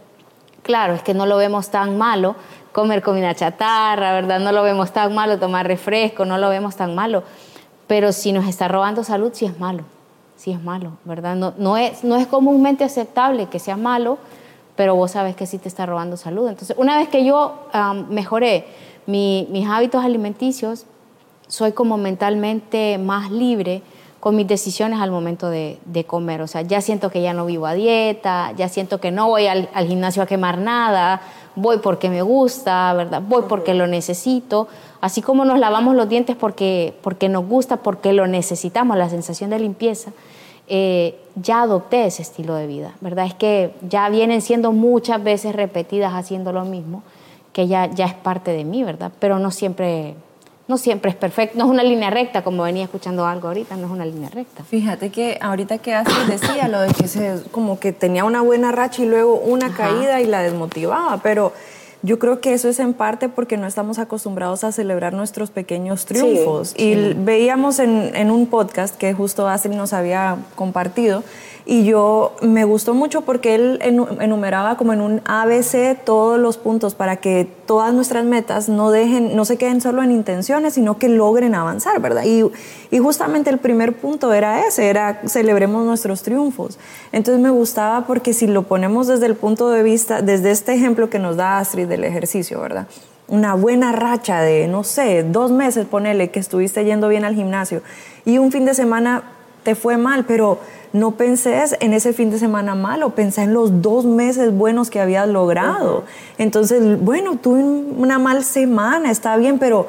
claro, 0.64 0.96
es 0.96 1.04
que 1.04 1.14
no 1.14 1.28
lo 1.28 1.38
vemos 1.38 1.70
tan 1.70 2.00
malo, 2.00 2.36
comer 2.78 3.02
comida 3.02 3.34
chatarra, 3.34 4.14
¿verdad? 4.14 4.40
No 4.40 4.52
lo 4.52 4.62
vemos 4.62 4.92
tan 4.92 5.16
malo, 5.16 5.40
tomar 5.40 5.66
refresco, 5.66 6.26
no 6.26 6.38
lo 6.38 6.48
vemos 6.48 6.76
tan 6.76 6.94
malo. 6.94 7.24
Pero 7.88 8.12
si 8.12 8.32
nos 8.32 8.46
está 8.46 8.68
robando 8.68 9.04
salud, 9.04 9.32
sí 9.34 9.46
es 9.46 9.60
malo, 9.60 9.84
sí 10.36 10.52
es 10.52 10.62
malo, 10.62 10.92
¿verdad? 11.04 11.36
No, 11.36 11.56
no, 11.58 11.76
es, 11.76 12.04
no 12.04 12.18
es 12.18 12.28
comúnmente 12.28 12.84
aceptable 12.84 13.48
que 13.48 13.58
sea 13.58 13.78
malo, 13.78 14.20
pero 14.76 14.94
vos 14.94 15.10
sabes 15.10 15.36
que 15.36 15.48
sí 15.48 15.58
te 15.58 15.68
está 15.68 15.88
robando 15.88 16.18
salud. 16.18 16.48
Entonces, 16.50 16.78
una 16.78 16.96
vez 17.00 17.10
que 17.10 17.26
yo 17.26 17.68
mejoré 18.12 18.68
mis 19.08 19.68
hábitos 19.68 20.06
alimenticios, 20.06 20.86
soy 21.48 21.72
como 21.72 21.98
mentalmente 21.98 23.00
más 23.00 23.32
libre 23.32 23.82
con 24.28 24.36
mis 24.36 24.46
decisiones 24.46 25.00
al 25.00 25.10
momento 25.10 25.50
de, 25.50 25.80
comer. 26.06 26.42
O 26.42 26.48
sea, 26.48 26.62
ya 26.62 26.82
siento 26.82 27.10
que 27.10 27.22
ya 27.22 27.32
no 27.32 27.46
vivo 27.46 27.66
a 27.66 27.74
dieta, 27.74 28.52
ya 28.58 28.68
siento 28.68 29.00
que 29.00 29.10
no 29.10 29.30
voy 29.30 29.48
al, 29.48 29.70
al 29.74 29.88
gimnasio 29.88 30.22
a 30.22 30.26
quemar 30.26 30.58
nada, 30.58 31.22
voy 31.56 31.78
porque 31.78 32.10
me 32.10 32.22
gusta, 32.24 32.94
¿verdad? 32.94 33.24
Voy 33.26 33.44
porque 33.48 33.74
lo 33.74 33.88
necesito. 33.88 34.68
Así 35.00 35.22
como 35.22 35.46
nos 35.46 35.60
lavamos 35.60 35.96
los 35.96 36.10
dientes 36.10 36.36
porque, 36.36 36.94
porque 37.04 37.30
nos 37.30 37.48
gusta, 37.48 37.78
porque 37.78 38.12
lo 38.12 38.28
necesitamos, 38.28 38.98
la 38.98 39.08
sensación 39.08 39.50
de 39.50 39.60
limpieza, 39.60 40.12
eh, 40.68 41.18
ya 41.36 41.62
adopté 41.62 42.06
ese 42.06 42.22
estilo 42.22 42.56
de 42.56 42.68
vida, 42.68 42.96
¿verdad? 43.00 43.28
Es 43.28 43.34
que 43.34 43.76
ya 43.82 44.10
vienen 44.10 44.42
siendo 44.42 44.74
muchas 44.74 45.24
veces 45.24 45.56
repetidas 45.56 46.12
haciendo 46.14 46.52
lo 46.52 46.66
mismo, 46.66 47.02
que 47.54 47.70
ya, 47.70 47.86
ya 47.86 48.08
es 48.08 48.14
parte 48.14 48.52
de 48.52 48.66
mí, 48.66 48.84
¿verdad? 48.84 49.10
Pero 49.20 49.40
no 49.40 49.52
siempre 49.52 50.16
no 50.68 50.78
siempre 50.78 51.12
es 51.12 51.18
perfecto, 51.18 51.58
no 51.58 51.66
es 51.66 51.70
una 51.72 51.84
línea 51.84 52.10
recta, 52.10 52.44
como 52.44 52.64
venía 52.64 52.84
escuchando 52.84 53.26
algo 53.26 53.48
ahorita, 53.48 53.78
no 53.78 53.86
es 53.86 53.92
una 53.92 54.06
línea 54.06 54.30
recta. 54.30 54.64
Fíjate 54.64 55.10
que 55.10 55.38
ahorita 55.42 55.78
que 55.78 55.94
Astrid 55.94 56.28
decía 56.28 56.68
lo 56.68 56.82
de 56.82 56.94
que 56.94 57.08
se, 57.08 57.42
como 57.52 57.80
que 57.80 57.94
tenía 57.94 58.26
una 58.26 58.42
buena 58.42 58.72
racha 58.72 59.04
y 59.04 59.08
luego 59.08 59.36
una 59.36 59.74
caída 59.74 60.20
y 60.20 60.26
la 60.26 60.42
desmotivaba, 60.42 61.22
pero 61.24 61.54
yo 62.04 62.20
creo 62.20 62.42
que 62.42 62.54
eso 62.54 62.70
es 62.70 62.80
en 62.80 62.94
parte 62.94 63.30
porque 63.30 63.58
no 63.58 63.66
estamos 63.66 63.98
acostumbrados 63.98 64.64
a 64.64 64.72
celebrar 64.72 65.14
nuestros 65.14 65.52
pequeños 65.52 66.06
triunfos. 66.06 66.74
y 66.78 67.14
veíamos 67.14 67.80
en, 67.80 68.12
en, 68.16 68.30
un 68.30 68.48
podcast 68.48 68.96
que 68.96 69.14
justo 69.14 69.48
Astrid 69.48 69.76
nos 69.76 69.94
había 69.94 70.38
compartido, 70.56 71.24
y 71.70 71.84
yo 71.84 72.34
me 72.42 72.64
gustó 72.64 72.94
mucho 72.94 73.24
porque 73.24 73.54
él 73.54 73.80
enumeraba 73.82 74.78
como 74.78 74.94
en 74.94 75.02
un 75.02 75.22
ABC 75.26 76.02
todos 76.06 76.40
los 76.40 76.58
puntos 76.58 76.96
para 76.96 77.18
que 77.18 77.46
todas 77.66 77.94
nuestras 77.94 78.24
metas 78.24 78.70
no 78.70 78.90
dejen, 78.90 79.36
no 79.36 79.44
se 79.44 79.58
queden 79.58 79.82
solo 79.82 80.02
en 80.02 80.12
intenciones, 80.12 80.76
sino 80.76 80.98
que 80.98 81.10
logren 81.10 81.56
avanzar, 81.56 82.00
¿verdad? 82.00 82.24
Y, 82.24 82.46
y 82.90 83.00
justamente 83.00 83.50
el 83.50 83.58
primer 83.58 83.98
punto 83.98 84.32
era 84.32 84.66
ese, 84.66 84.88
era 84.88 85.20
celebremos 85.26 85.86
nuestros 85.86 86.24
triunfos. 86.24 86.80
Entonces 87.12 87.44
me 87.44 87.50
gustaba 87.50 88.08
porque 88.08 88.32
si 88.32 88.48
lo 88.48 88.64
ponemos 88.64 89.08
desde 89.08 89.26
el 89.26 89.36
punto 89.36 89.70
de 89.70 89.84
vista, 89.84 90.22
desde 90.22 90.52
este 90.52 90.74
ejemplo 90.74 91.10
que 91.10 91.20
nos 91.20 91.36
da 91.36 91.60
Astrid 91.60 91.88
del 91.88 92.06
ejercicio, 92.06 92.62
¿verdad? 92.62 92.88
Una 93.28 93.56
buena 93.56 93.92
racha 93.92 94.40
de, 94.40 94.70
no 94.70 94.86
sé, 94.86 95.24
dos 95.24 95.52
meses, 95.52 95.86
ponele 95.86 96.30
que 96.32 96.40
estuviste 96.40 96.86
yendo 96.86 97.10
bien 97.10 97.26
al 97.26 97.36
gimnasio 97.36 97.82
y 98.24 98.38
un 98.38 98.54
fin 98.54 98.64
de 98.64 98.74
semana 98.74 99.34
te 99.68 99.76
fue 99.76 99.98
mal, 99.98 100.24
pero 100.24 100.60
no 100.94 101.18
pensés 101.18 101.76
en 101.82 101.92
ese 101.92 102.14
fin 102.14 102.32
de 102.32 102.40
semana 102.40 102.74
malo, 102.74 103.10
pensé 103.16 103.42
en 103.42 103.54
los 103.54 103.82
dos 103.82 104.06
meses 104.06 104.56
buenos 104.56 104.90
que 104.90 105.02
habías 105.02 105.28
logrado. 105.28 106.06
Entonces, 106.38 107.04
bueno, 107.04 107.36
tuve 107.36 107.62
una 107.62 108.18
mal 108.18 108.46
semana, 108.46 109.12
está 109.12 109.36
bien, 109.36 109.60
pero 109.60 109.88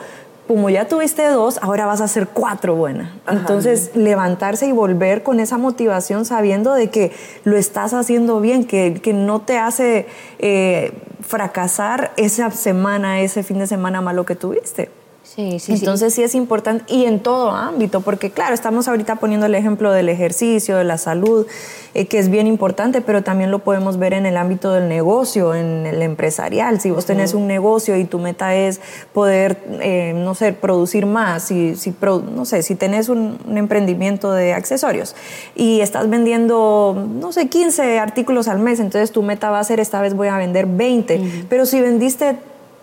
como 0.49 0.69
ya 0.69 0.89
tuviste 0.89 1.25
dos, 1.29 1.61
ahora 1.63 1.87
vas 1.87 2.01
a 2.01 2.05
hacer 2.07 2.27
cuatro 2.27 2.75
buenas. 2.75 3.13
Entonces, 3.29 3.93
levantarse 3.95 4.67
y 4.67 4.73
volver 4.73 5.23
con 5.23 5.39
esa 5.39 5.59
motivación 5.59 6.25
sabiendo 6.25 6.75
de 6.75 6.91
que 6.91 7.13
lo 7.45 7.57
estás 7.57 7.95
haciendo 7.95 8.41
bien, 8.41 8.65
que, 8.65 9.01
no 9.15 9.43
te 9.43 9.59
hace 9.59 10.09
eh, 10.41 10.93
fracasar 11.21 12.11
esa 12.17 12.51
semana, 12.51 13.21
ese 13.21 13.45
fin 13.45 13.61
de 13.61 13.69
semana 13.69 14.01
malo 14.01 14.27
que 14.27 14.35
tuviste. 14.35 14.91
Sí, 15.39 15.61
sí, 15.61 15.73
Entonces 15.75 16.15
sí. 16.15 16.25
es 16.25 16.35
importante 16.35 16.93
y 16.93 17.05
en 17.05 17.21
todo 17.21 17.53
ámbito, 17.53 18.01
porque 18.01 18.33
claro, 18.33 18.55
estamos 18.55 18.89
ahorita 18.89 19.17
poniendo 19.17 19.47
el 19.47 19.55
ejemplo 19.55 19.93
del 19.93 20.09
ejercicio, 20.09 20.77
de 20.77 20.83
la 20.83 20.99
salud, 20.99 21.47
eh, 21.95 22.07
que 22.09 22.19
es 22.19 22.29
bien 22.29 22.49
importante, 22.49 23.03
pero 23.03 23.23
también 23.23 23.53
lo 23.53 23.61
podemos 23.61 23.99
ver 23.99 24.15
en 24.15 24.27
el 24.27 24.37
ámbito 24.37 24.73
del 24.73 24.89
negocio, 24.89 25.55
en 25.55 25.87
el 25.87 26.03
empresarial. 26.03 26.81
Si 26.81 26.91
vos 26.91 27.07
tenés 27.07 27.35
un 27.35 27.47
negocio 27.47 27.97
y 27.97 28.05
tu 28.05 28.19
meta 28.19 28.57
es 28.57 28.81
poder, 29.13 29.63
eh, 29.81 30.13
no 30.13 30.35
sé, 30.35 30.55
producir 30.55 31.07
más, 31.07 31.45
si, 31.45 31.77
si 31.77 31.95
no 32.03 32.45
sé, 32.45 32.65
si 32.65 32.75
tenés 32.75 33.09
un, 33.09 33.39
emprendimiento 33.55 34.33
de 34.33 34.55
accesorios 34.55 35.15
y 35.55 35.83
estás 35.83 36.11
vendiendo, 36.11 37.07
no 37.15 37.31
sé, 37.31 37.49
15 37.49 38.01
artículos 38.01 38.49
al 38.49 38.59
mes, 38.59 38.81
entonces 38.81 39.13
tu 39.13 39.23
meta 39.23 39.51
va 39.51 39.61
a 39.61 39.65
ser 39.65 39.79
esta 39.79 40.01
vez 40.01 40.15
voy 40.15 40.27
a 40.27 40.37
vender 40.37 40.67
20, 40.67 41.47
pero 41.49 41.65
si 41.65 41.81
vendiste 41.81 42.37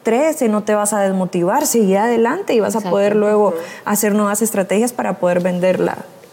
13, 0.06 0.50
no 0.50 0.62
te 0.62 0.76
vas 0.76 0.94
a 0.94 1.02
desmotivar, 1.02 1.66
sigue 1.66 1.98
adelante 1.98 2.54
y 2.54 2.60
vas 2.60 2.76
a 2.76 2.82
poder 2.90 3.16
luego 3.16 3.56
hacer 3.86 4.14
nuevas 4.14 4.44
estrategias 4.44 4.94
para 4.94 5.18
poder 5.18 5.42
vender 5.42 5.82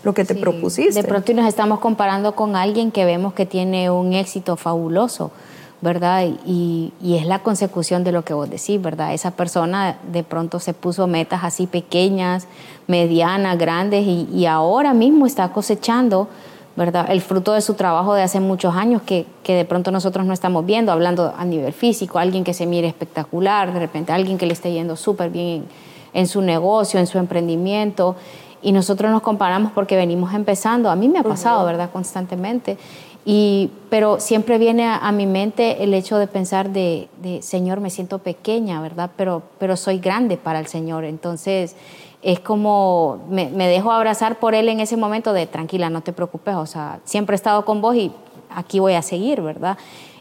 lo 0.05 0.13
que 0.13 0.27
te 0.27 0.35
propusiste. 0.35 1.01
De 1.01 1.09
pronto 1.09 1.33
nos 1.33 1.49
estamos 1.49 1.81
comparando 1.81 2.37
con 2.37 2.55
alguien 2.55 2.93
que 2.93 3.07
vemos 3.07 3.33
que 3.33 3.47
tiene 3.47 3.91
un 3.91 4.13
éxito 4.13 4.57
fabuloso, 4.57 5.33
¿verdad? 5.81 6.27
Y, 6.45 6.93
es 7.03 7.25
la 7.25 7.39
consecución 7.39 8.05
de 8.05 8.13
lo 8.13 8.25
que 8.25 8.35
vos 8.35 8.51
decís, 8.51 8.81
¿verdad? 8.81 9.15
Esa 9.15 9.31
persona 9.31 9.97
de 10.13 10.23
pronto 10.23 10.61
se 10.61 10.75
puso 10.75 11.07
metas 11.07 11.41
así 11.43 11.67
pequeñas, 11.67 12.47
medianas, 12.87 13.57
grandes 13.57 14.07
y, 14.07 14.29
y 14.35 14.45
ahora 14.45 14.93
mismo 14.93 15.25
está 15.25 15.49
cosechando 15.49 16.29
¿verdad? 16.77 17.07
El 17.11 17.21
fruto 17.21 17.53
de 17.53 17.61
su 17.61 17.75
trabajo 17.75 18.15
de 18.15 18.23
hace 18.23 18.41
muchos 18.41 18.75
años 18.75 19.03
que, 19.03 19.27
que, 19.43 19.55
de 19.55 19.65
pronto 19.65 19.91
nosotros 19.91 20.25
no 20.25 20.33
estamos 20.33 20.65
viendo, 20.65 20.91
hablando 20.91 21.35
a 21.37 21.45
nivel 21.45 21.73
físico, 21.73 22.19
alguien 22.19 22.45
que 22.45 22.55
se 22.55 22.67
mire 22.67 22.89
espectacular, 22.89 23.73
de 23.73 23.81
repente 23.81 24.13
alguien 24.13 24.39
que 24.39 24.47
le 24.47 24.55
esté 24.55 24.73
yendo 24.73 24.97
súper 24.97 25.31
bien 25.31 25.67
en, 26.15 26.27
su 26.27 26.41
negocio, 26.41 26.99
en 26.99 27.07
su 27.07 27.19
emprendimiento, 27.19 28.17
y 28.63 28.73
nosotros 28.73 29.11
nos 29.11 29.23
comparamos 29.23 29.73
porque 29.73 29.97
venimos 29.97 30.33
empezando. 30.35 30.89
A 30.91 30.97
mí 30.97 31.09
me 31.09 31.19
ha 31.19 31.25
pasado, 31.25 31.67
¿verdad? 31.67 31.91
Constantemente. 31.93 32.79
Y, 33.25 33.71
pero 33.91 34.19
siempre 34.19 34.59
viene 34.59 34.85
a, 34.85 35.13
mi 35.13 35.27
mente 35.27 35.85
el 35.85 35.95
hecho 35.95 36.17
de 36.19 36.27
pensar 36.27 36.71
de, 36.71 37.09
de, 37.23 37.43
Señor, 37.43 37.81
me 37.81 37.91
siento 37.91 38.19
pequeña, 38.19 38.81
¿verdad? 38.81 39.11
Pero, 39.17 39.43
pero 39.59 39.77
soy 39.77 39.99
grande 39.99 40.37
para 40.37 40.59
el 40.59 40.67
Señor. 40.67 41.05
Entonces, 41.05 41.77
es 42.23 42.39
como 42.39 43.21
me, 43.29 43.51
dejo 43.51 43.91
abrazar 43.91 44.39
por 44.39 44.55
él 44.55 44.69
en 44.69 44.81
ese 44.81 44.97
momento 44.97 45.33
de 45.33 45.47
tranquila, 45.47 45.91
no 45.91 46.03
te 46.03 46.13
preocupes, 46.13 46.55
o 46.55 46.67
sea, 46.67 47.01
siempre 47.05 47.35
he 47.35 47.37
estado 47.37 47.65
con 47.65 47.81
vos 47.81 47.97
y 47.97 48.13
aquí 48.55 48.79
voy 48.79 48.95
a 48.95 49.03
seguir, 49.03 49.41
¿verdad? 49.43 49.77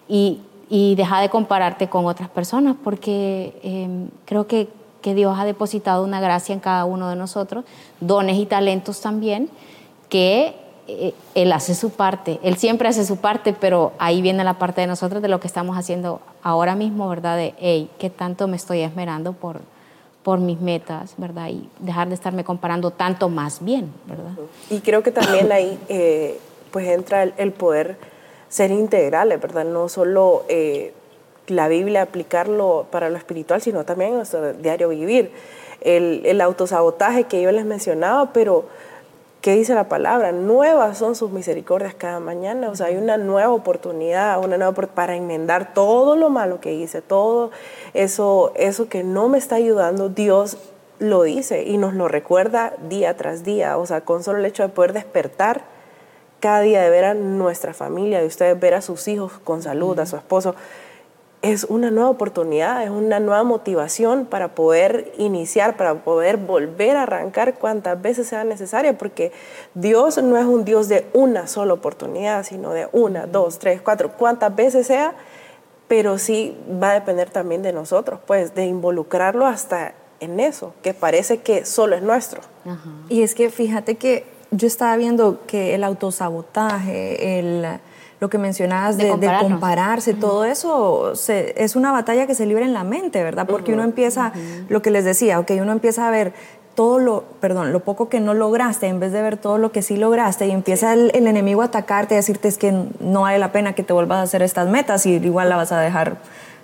Y, 0.08 0.41
deja 0.96 1.20
de 1.20 1.29
compararte 1.29 1.89
con 1.89 2.05
otras 2.05 2.29
personas 2.29 2.77
porque 2.81 3.60
em, 3.62 4.08
creo 4.24 4.48
que, 4.48 4.70
que, 5.01 5.13
Dios 5.13 5.38
ha 5.38 5.43
depositado 5.43 6.01
una 6.01 6.22
gracia 6.22 6.53
en 6.53 6.62
cada 6.62 6.86
uno 6.86 7.10
de 7.10 7.17
nosotros, 7.17 7.65
dones 8.00 8.38
y 8.38 8.46
talentos 8.46 9.01
también, 9.01 9.50
que 10.08 10.55
eh, 10.88 11.13
Él 11.36 11.51
hace 11.51 11.75
su 11.75 11.89
parte, 11.89 12.39
Él 12.41 12.55
siempre 12.55 12.88
hace 12.88 13.05
su 13.05 13.17
parte, 13.17 13.51
pero 13.53 13.91
ahí 14.00 14.22
viene 14.22 14.46
la 14.46 14.53
parte 14.53 14.79
de 14.79 14.88
nosotros 14.88 15.22
de 15.22 15.27
lo 15.27 15.41
que 15.41 15.48
estamos 15.48 15.77
haciendo 15.77 16.22
ahora 16.41 16.75
mismo, 16.75 17.10
¿verdad? 17.10 17.36
De, 17.36 17.53
hey, 17.60 17.89
¿qué 18.00 18.10
tanto 18.10 18.48
me 18.48 18.55
estoy 18.55 18.79
esmerando 18.79 19.34
por 19.34 19.60
por 20.24 20.40
mis 20.40 20.60
metas, 20.60 21.16
¿verdad? 21.18 21.50
Y 21.50 21.68
dejar 21.80 22.08
de 22.10 22.16
estarme 22.16 22.44
comparando 22.44 22.92
tanto 22.92 23.30
más 23.30 23.63
bien, 23.63 23.92
¿verdad? 24.06 24.32
Y 24.70 24.80
creo 24.82 25.01
que 25.04 25.12
también 25.12 25.51
ahí 25.51 25.80
eh, 25.90 26.40
pues 26.72 26.88
entra 26.88 27.24
el, 27.24 27.51
poder 27.51 27.98
ser 28.50 28.72
integrales, 28.72 29.42
¿verdad? 29.42 29.66
No 29.66 29.90
solo 29.90 30.46
eh, 30.48 30.94
la 31.48 31.68
Biblia 31.68 32.04
aplicarlo 32.04 32.86
para 32.92 33.10
lo 33.10 33.18
espiritual, 33.18 33.62
sino 33.62 33.84
también 33.84 34.16
nuestro 34.16 34.54
diario 34.54 34.90
vivir. 34.90 35.32
El, 35.82 36.22
el 36.25 36.42
autosabotaje 36.42 37.24
que 37.24 37.42
yo 37.42 37.51
les 37.51 37.66
mencionaba, 37.66 38.32
pero 38.34 38.66
¿Qué 39.41 39.55
dice 39.55 39.74
la 39.74 39.89
palabra? 39.89 40.31
Nuevas 40.31 41.00
son 41.00 41.15
sus 41.15 41.31
misericordias 41.31 41.95
cada 41.95 42.19
mañana. 42.19 42.69
O 42.69 42.75
sea, 42.75 42.88
hay 42.88 42.98
una 42.98 43.17
nueva 43.17 43.51
oportunidad, 43.51 44.39
una 44.39 44.55
nueva 44.57 44.74
para 44.93 45.15
enmendar 45.15 45.74
todo 45.74 46.15
lo 46.15 46.29
malo 46.29 46.62
que 46.62 46.74
hice, 46.74 47.01
todo 47.01 47.50
eso, 47.95 48.51
eso 48.55 48.88
que 48.88 49.03
no 49.03 49.29
me 49.29 49.39
está 49.39 49.55
ayudando. 49.55 50.10
Dios 50.10 50.57
lo 51.00 51.24
dice 51.24 51.63
y 51.63 51.79
nos 51.79 51.95
lo 51.95 52.07
recuerda 52.07 52.74
día 52.88 53.17
tras 53.17 53.43
día. 53.43 53.79
O 53.79 53.88
sea, 53.88 54.01
con 54.01 54.21
solo 54.21 54.38
el 54.38 54.45
hecho 54.45 54.62
de 54.62 54.69
poder 54.69 54.93
despertar 54.93 55.63
cada 56.39 56.60
día, 56.60 56.83
de 56.83 56.91
ver 56.91 57.05
a 57.05 57.15
nuestra 57.15 57.74
familia, 57.74 58.19
de 58.19 58.27
ustedes 58.27 58.60
ver 58.60 58.75
a 58.75 58.81
sus 58.81 59.07
hijos 59.07 59.39
con 59.43 59.63
salud, 59.63 59.98
a 59.98 60.05
su 60.05 60.17
esposo 60.17 60.53
es 61.41 61.63
una 61.63 61.89
nueva 61.89 62.10
oportunidad, 62.10 62.83
es 62.83 62.91
una 62.91 63.19
nueva 63.19 63.43
motivación 63.43 64.25
para 64.25 64.53
poder 64.53 65.12
iniciar, 65.17 65.75
para 65.75 66.03
poder 66.03 66.38
volver 66.38 66.95
a 66.95 67.03
arrancar 67.03 67.55
cuantas 67.55 68.00
veces 68.00 68.27
sea 68.27 68.43
necesaria, 68.43 68.98
porque 68.98 69.31
Dios 69.74 70.21
no 70.21 70.38
es 70.38 70.45
un 70.45 70.65
Dios 70.65 70.88
de 70.88 71.07
una 71.13 71.48
sola 71.48 71.74
oportunidad, 71.74 72.43
sino 72.43 72.71
de 72.71 72.88
una, 72.91 73.25
dos, 73.25 73.57
tres, 73.57 73.81
cuatro, 73.81 74.12
cuantas 74.12 74.55
veces 74.55 74.86
sea, 74.86 75.15
pero 75.88 76.19
sí 76.19 76.55
va 76.81 76.91
a 76.91 76.93
depender 76.93 77.31
también 77.31 77.63
de 77.63 77.74
nosotros, 77.74 78.19
pues 78.27 78.53
de 78.53 78.65
involucrarlo 78.65 79.48
hasta 79.48 79.93
en 80.19 80.39
eso, 80.39 80.74
que 80.83 80.93
parece 80.93 81.39
que 81.39 81.65
solo 81.65 81.95
es 81.95 82.03
nuestro. 82.03 82.41
Y 83.10 83.24
es 83.24 83.33
que 83.33 83.50
fíjate 83.50 83.95
que 83.95 84.25
yo 84.51 84.67
estaba 84.67 84.95
viendo 84.95 85.39
que 85.48 85.74
el 85.74 85.83
autosabotaje, 85.83 87.39
el 87.39 87.79
lo 88.22 88.30
que 88.30 88.38
mencionabas 88.38 88.98
de, 88.98 89.10
compararse, 89.42 90.13
todo 90.13 90.46
eso 90.46 91.13
es 91.28 91.75
una 91.75 91.92
batalla 91.92 92.28
que 92.28 92.36
se 92.36 92.46
libra 92.46 92.63
en 92.63 92.72
la 92.72 92.84
mente, 92.84 93.24
¿verdad? 93.24 93.48
Porque 93.48 93.74
uno 93.74 93.82
empieza, 93.82 94.32
lo 94.70 94.84
que 94.84 94.92
les 94.92 95.06
decía, 95.06 95.40
ok, 95.40 95.54
uno 95.60 95.72
empieza 95.72 96.08
a 96.08 96.12
ver 96.12 96.32
todo 96.75 97.00
lo, 97.00 97.24
perdón, 97.40 97.74
lo 97.74 97.80
poco 97.80 98.10
que 98.10 98.20
no 98.20 98.36
lograste 98.36 98.86
en 98.86 99.00
vez 99.00 99.12
de 99.12 99.24
ver 99.24 99.38
todo 99.38 99.58
lo 99.58 99.72
que 99.72 99.82
sí 99.82 99.98
lograste 99.98 100.46
y 100.46 100.51
empieza 100.51 100.94
el, 100.94 101.10
enemigo 101.16 101.63
a 101.63 101.66
atacarte, 101.66 102.13
a 102.13 102.18
decirte 102.18 102.48
es 102.48 102.60
que 102.60 102.72
no 103.00 103.22
vale 103.22 103.40
la 103.40 103.51
pena 103.51 103.74
que 103.74 103.82
te 103.82 103.92
vuelvas 103.92 104.20
a 104.20 104.22
hacer 104.22 104.44
estas 104.44 104.70
metas 104.70 105.08
y 105.08 105.13
igual 105.16 105.50
la 105.50 105.56
vas 105.56 105.72
a 105.72 105.80
dejar 105.82 106.18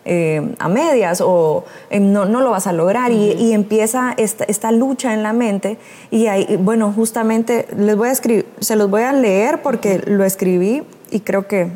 eh, 0.10 0.56
a 0.60 0.70
medias 0.70 1.20
o 1.20 1.66
eh, 1.90 2.00
no, 2.00 2.24
no, 2.24 2.40
lo 2.40 2.52
vas 2.52 2.66
a 2.66 2.72
lograr 2.72 3.12
y, 3.12 3.52
empieza 3.52 4.14
esta, 4.16 4.46
esta, 4.46 4.72
lucha 4.72 5.14
en 5.14 5.22
la 5.22 5.34
mente 5.34 5.78
y 6.12 6.28
ahí, 6.28 6.58
bueno, 6.62 6.94
justamente 6.94 7.68
les 7.76 7.98
voy 7.98 8.08
a 8.08 8.14
escribir, 8.14 8.46
se 8.62 8.78
los 8.78 8.90
voy 8.90 9.02
a 9.02 9.12
leer 9.12 9.62
porque 9.62 10.02
lo 10.06 10.24
escribí 10.24 10.84
y 11.12 11.20
creo 11.20 11.48
que 11.48 11.72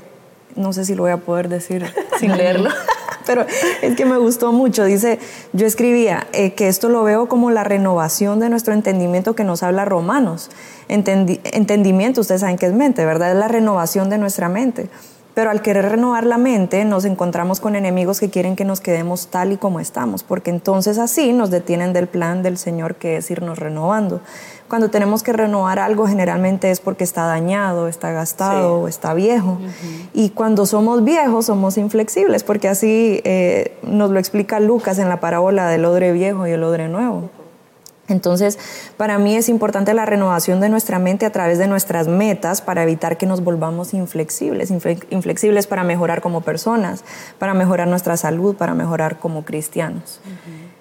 no 0.56 0.72
sé 0.72 0.86
si 0.86 0.96
lo 0.96 1.04
voy 1.04 1.12
a 1.12 1.18
poder 1.18 1.50
decir 1.50 1.86
sin 2.22 2.38
leerlo, 2.38 2.70
pero 3.26 3.46
es 3.82 3.96
que 3.98 4.06
me 4.06 4.18
gustó 4.18 4.54
mucho. 4.54 4.86
Dice, 4.86 5.20
yo 5.52 5.66
escribía 5.66 6.28
eh, 6.32 6.54
que 6.54 6.70
esto 6.70 6.88
lo 6.88 7.04
veo 7.04 7.28
como 7.28 7.52
la 7.52 7.66
renovación 7.66 8.40
de 8.40 8.48
nuestro 8.48 8.74
entendimiento 8.74 9.36
que 9.36 9.44
nos 9.44 9.62
habla 9.62 9.84
Romanos. 9.84 10.50
entendimiento, 10.88 12.22
ustedes 12.22 12.40
saben 12.40 12.58
que 12.58 12.68
es 12.68 12.74
mente, 12.74 13.06
¿verdad? 13.06 13.32
Es 13.32 13.38
la 13.38 13.50
renovación 13.50 14.10
de 14.10 14.18
nuestra 14.18 14.48
mente. 14.48 14.90
Pero 15.34 15.50
al 15.50 15.62
querer 15.62 15.90
renovar 15.90 16.26
la 16.26 16.38
mente, 16.38 16.84
nos 16.84 17.06
encontramos 17.06 17.60
con 17.62 17.76
enemigos 17.76 18.20
que 18.20 18.30
quieren 18.30 18.56
que 18.56 18.66
nos 18.66 18.82
quedemos 18.82 19.28
tal 19.28 19.54
y 19.54 19.58
como 19.58 19.80
estamos, 19.80 20.24
porque 20.24 20.50
entonces 20.50 20.98
así 20.98 21.32
nos 21.32 21.50
detienen 21.52 21.94
del 21.94 22.08
plan 22.08 22.44
del 22.44 22.58
Señor 22.58 22.96
que 22.96 23.18
es 23.18 23.32
irnos 23.32 23.58
renovando. 23.58 24.20
Cuando 24.68 24.90
tenemos 24.90 25.24
que 25.24 25.34
renovar 25.34 25.80
algo, 25.80 26.08
generalmente 26.08 26.72
es 26.72 26.80
porque 26.80 27.04
está 27.04 27.26
dañado, 27.26 27.88
está 27.88 28.12
gastado 28.12 28.80
o 28.82 28.88
está 28.88 29.14
viejo. 29.14 29.58
Y 30.14 30.30
cuando 30.30 30.66
somos 30.66 31.04
viejos, 31.04 31.48
somos 31.48 31.78
inflexibles, 31.78 32.44
porque 32.44 32.70
así 32.70 33.22
eh, 33.26 33.78
nos 33.84 34.12
lo 34.12 34.20
explica 34.20 34.60
Lucas 34.62 34.98
en 34.98 35.10
la 35.10 35.20
parábola 35.20 35.68
del 35.68 35.84
odre 35.84 36.14
viejo 36.14 36.48
y 36.48 36.52
el 36.52 36.64
odre 36.64 36.88
nuevo. 36.88 37.30
Entonces, 38.12 38.60
para 38.98 39.18
mí 39.18 39.36
es 39.36 39.50
importante 39.50 39.94
la 39.94 40.06
renovación 40.06 40.60
de 40.60 40.70
nuestra 40.70 41.00
mente 41.00 41.26
a 41.26 41.32
través 41.32 41.58
de 41.58 41.68
nuestras 41.68 42.08
metas 42.08 42.62
para 42.62 42.84
evitar 42.84 43.18
que 43.18 43.26
nos 43.26 43.44
volvamos 43.44 43.94
inflexibles, 43.94 44.72
inflexibles 45.10 45.68
para 45.68 45.84
mejorar 45.84 46.22
como 46.22 46.42
personas, 46.42 47.04
para 47.40 47.54
mejorar 47.54 47.88
nuestra 47.88 48.18
salud, 48.18 48.56
para 48.56 48.74
mejorar 48.74 49.20
como 49.20 49.44
cristianos. 49.44 50.20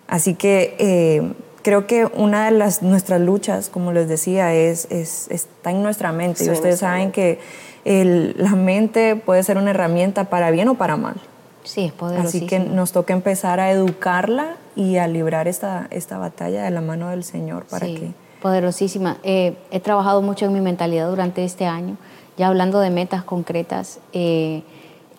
Así 0.09 0.35
que 0.35 0.75
eh, 0.79 1.33
creo 1.63 1.87
que 1.87 2.07
una 2.07 2.47
de 2.47 2.51
las, 2.51 2.83
nuestras 2.83 3.21
luchas, 3.21 3.69
como 3.69 3.93
les 3.93 4.09
decía, 4.09 4.55
es, 4.55 4.87
está 4.91 5.71
en 5.71 5.83
nuestra 5.83 6.13
mente. 6.13 6.45
y 6.45 6.51
ustedes 6.51 6.81
saben 6.81 7.13
que 7.13 7.39
la 7.85 8.57
mente 8.57 9.17
puede 9.17 9.43
ser 9.43 9.57
una 9.57 9.71
herramienta 9.71 10.25
para 10.25 10.51
bien 10.51 10.69
o 10.69 10.75
para 10.75 10.97
mal. 10.97 11.17
Sí, 11.65 11.85
es 11.87 11.93
poderoso. 11.93 12.29
Así 12.29 12.47
que 12.47 12.59
nos 12.59 12.93
toca 12.93 13.13
empezar 13.13 13.61
a 13.61 13.71
educarla 13.71 14.57
y 14.77 14.97
a 14.97 15.07
librar 15.07 15.49
esta, 15.49 15.89
esta 15.91 16.19
batalla 16.19 16.65
de 16.65 16.71
la 16.71 16.81
mano 16.81 17.09
del 17.09 17.25
Señor 17.25 17.65
para 17.65 17.87
que 17.87 18.13
Poderosísima. 18.41 19.19
Eh, 19.23 19.55
he 19.71 19.81
trabajado 19.81 20.23
mucho 20.23 20.47
en 20.47 20.55
mi 20.55 20.61
mentalidad 20.61 21.11
durante 21.11 21.45
este 21.45 21.67
año, 21.67 21.97
ya 22.39 22.49
hablando 22.49 22.81
de 22.81 22.91
metas 22.91 23.23
concretas. 23.23 24.01
Eh, 24.15 24.63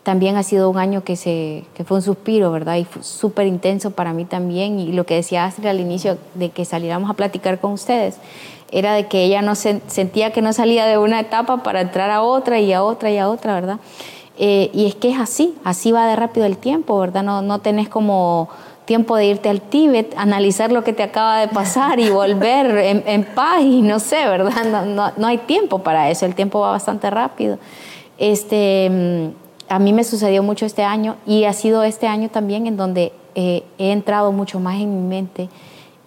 también 0.02 0.38
ha 0.38 0.44
sido 0.44 0.72
un 0.72 0.80
año 0.80 1.04
que, 1.04 1.16
se, 1.16 1.64
que 1.76 1.84
fue 1.84 1.98
un 1.98 2.02
suspiro, 2.02 2.52
¿verdad? 2.52 2.78
Y 2.78 2.86
fue 2.86 3.04
súper 3.04 3.46
intenso 3.46 3.92
para 3.92 4.14
mí 4.14 4.26
también. 4.26 4.80
Y 4.80 4.92
lo 4.94 5.06
que 5.06 5.14
decía 5.14 5.46
Astrid 5.46 5.68
al 5.68 5.80
inicio 5.80 6.18
de 6.34 6.50
que 6.50 6.66
saliéramos 6.66 7.12
a 7.12 7.14
platicar 7.14 7.60
con 7.60 7.74
ustedes, 7.74 8.18
era 8.72 8.94
de 8.94 9.06
que 9.06 9.24
ella 9.24 9.44
no 9.44 9.54
se, 9.54 9.82
sentía 9.86 10.32
que 10.32 10.42
no 10.42 10.52
salía 10.54 10.88
de 10.88 10.98
una 10.98 11.20
etapa 11.20 11.62
para 11.62 11.82
entrar 11.82 12.10
a 12.10 12.24
otra 12.24 12.60
y 12.60 12.74
a 12.74 12.84
otra 12.84 13.12
y 13.12 13.20
a 13.20 13.30
otra, 13.30 13.54
¿verdad? 13.54 13.78
Eh, 14.40 14.72
y 14.74 14.88
es 14.88 14.96
que 14.96 15.12
es 15.12 15.20
así, 15.20 15.54
así 15.64 15.92
va 15.92 16.08
de 16.08 16.16
rápido 16.16 16.48
el 16.48 16.58
tiempo, 16.58 16.98
¿verdad? 16.98 17.22
No, 17.22 17.44
no 17.44 17.60
tenés 17.60 17.88
como 17.88 18.50
tiempo 18.92 19.16
de 19.16 19.26
irte 19.26 19.48
al 19.48 19.62
Tíbet, 19.62 20.14
analizar 20.18 20.70
lo 20.70 20.84
que 20.84 20.92
te 20.92 21.02
acaba 21.02 21.40
de 21.40 21.48
pasar 21.48 21.98
y 22.02 22.10
volver 22.10 22.78
en, 23.06 23.24
paz 23.24 23.62
y 23.62 23.82
no 23.82 24.00
sé, 24.00 24.18
¿verdad? 24.28 24.66
No, 24.66 24.84
no, 24.84 25.14
no, 25.16 25.28
hay 25.28 25.38
tiempo 25.38 25.80
para 25.80 26.10
eso, 26.10 26.26
el 26.26 26.36
tiempo 26.36 26.60
va 26.60 26.72
bastante 26.72 27.10
rápido. 27.10 27.58
Este, 28.18 28.90
mm, 28.90 29.72
a 29.74 29.80
mí 29.80 29.94
me 29.94 30.04
sucedió 30.04 30.44
mucho 30.44 30.66
este 30.66 30.84
año 30.84 31.16
y 31.26 31.46
ha 31.46 31.54
sido 31.54 31.84
este 31.84 32.08
año 32.08 32.28
también 32.28 32.68
en 32.68 32.76
donde 32.76 33.14
eh, 33.34 33.64
he 33.78 33.94
entrado 33.94 34.34
mucho 34.34 34.60
más 34.60 34.76
en 34.82 34.94
mi 34.94 35.08
mente 35.08 35.48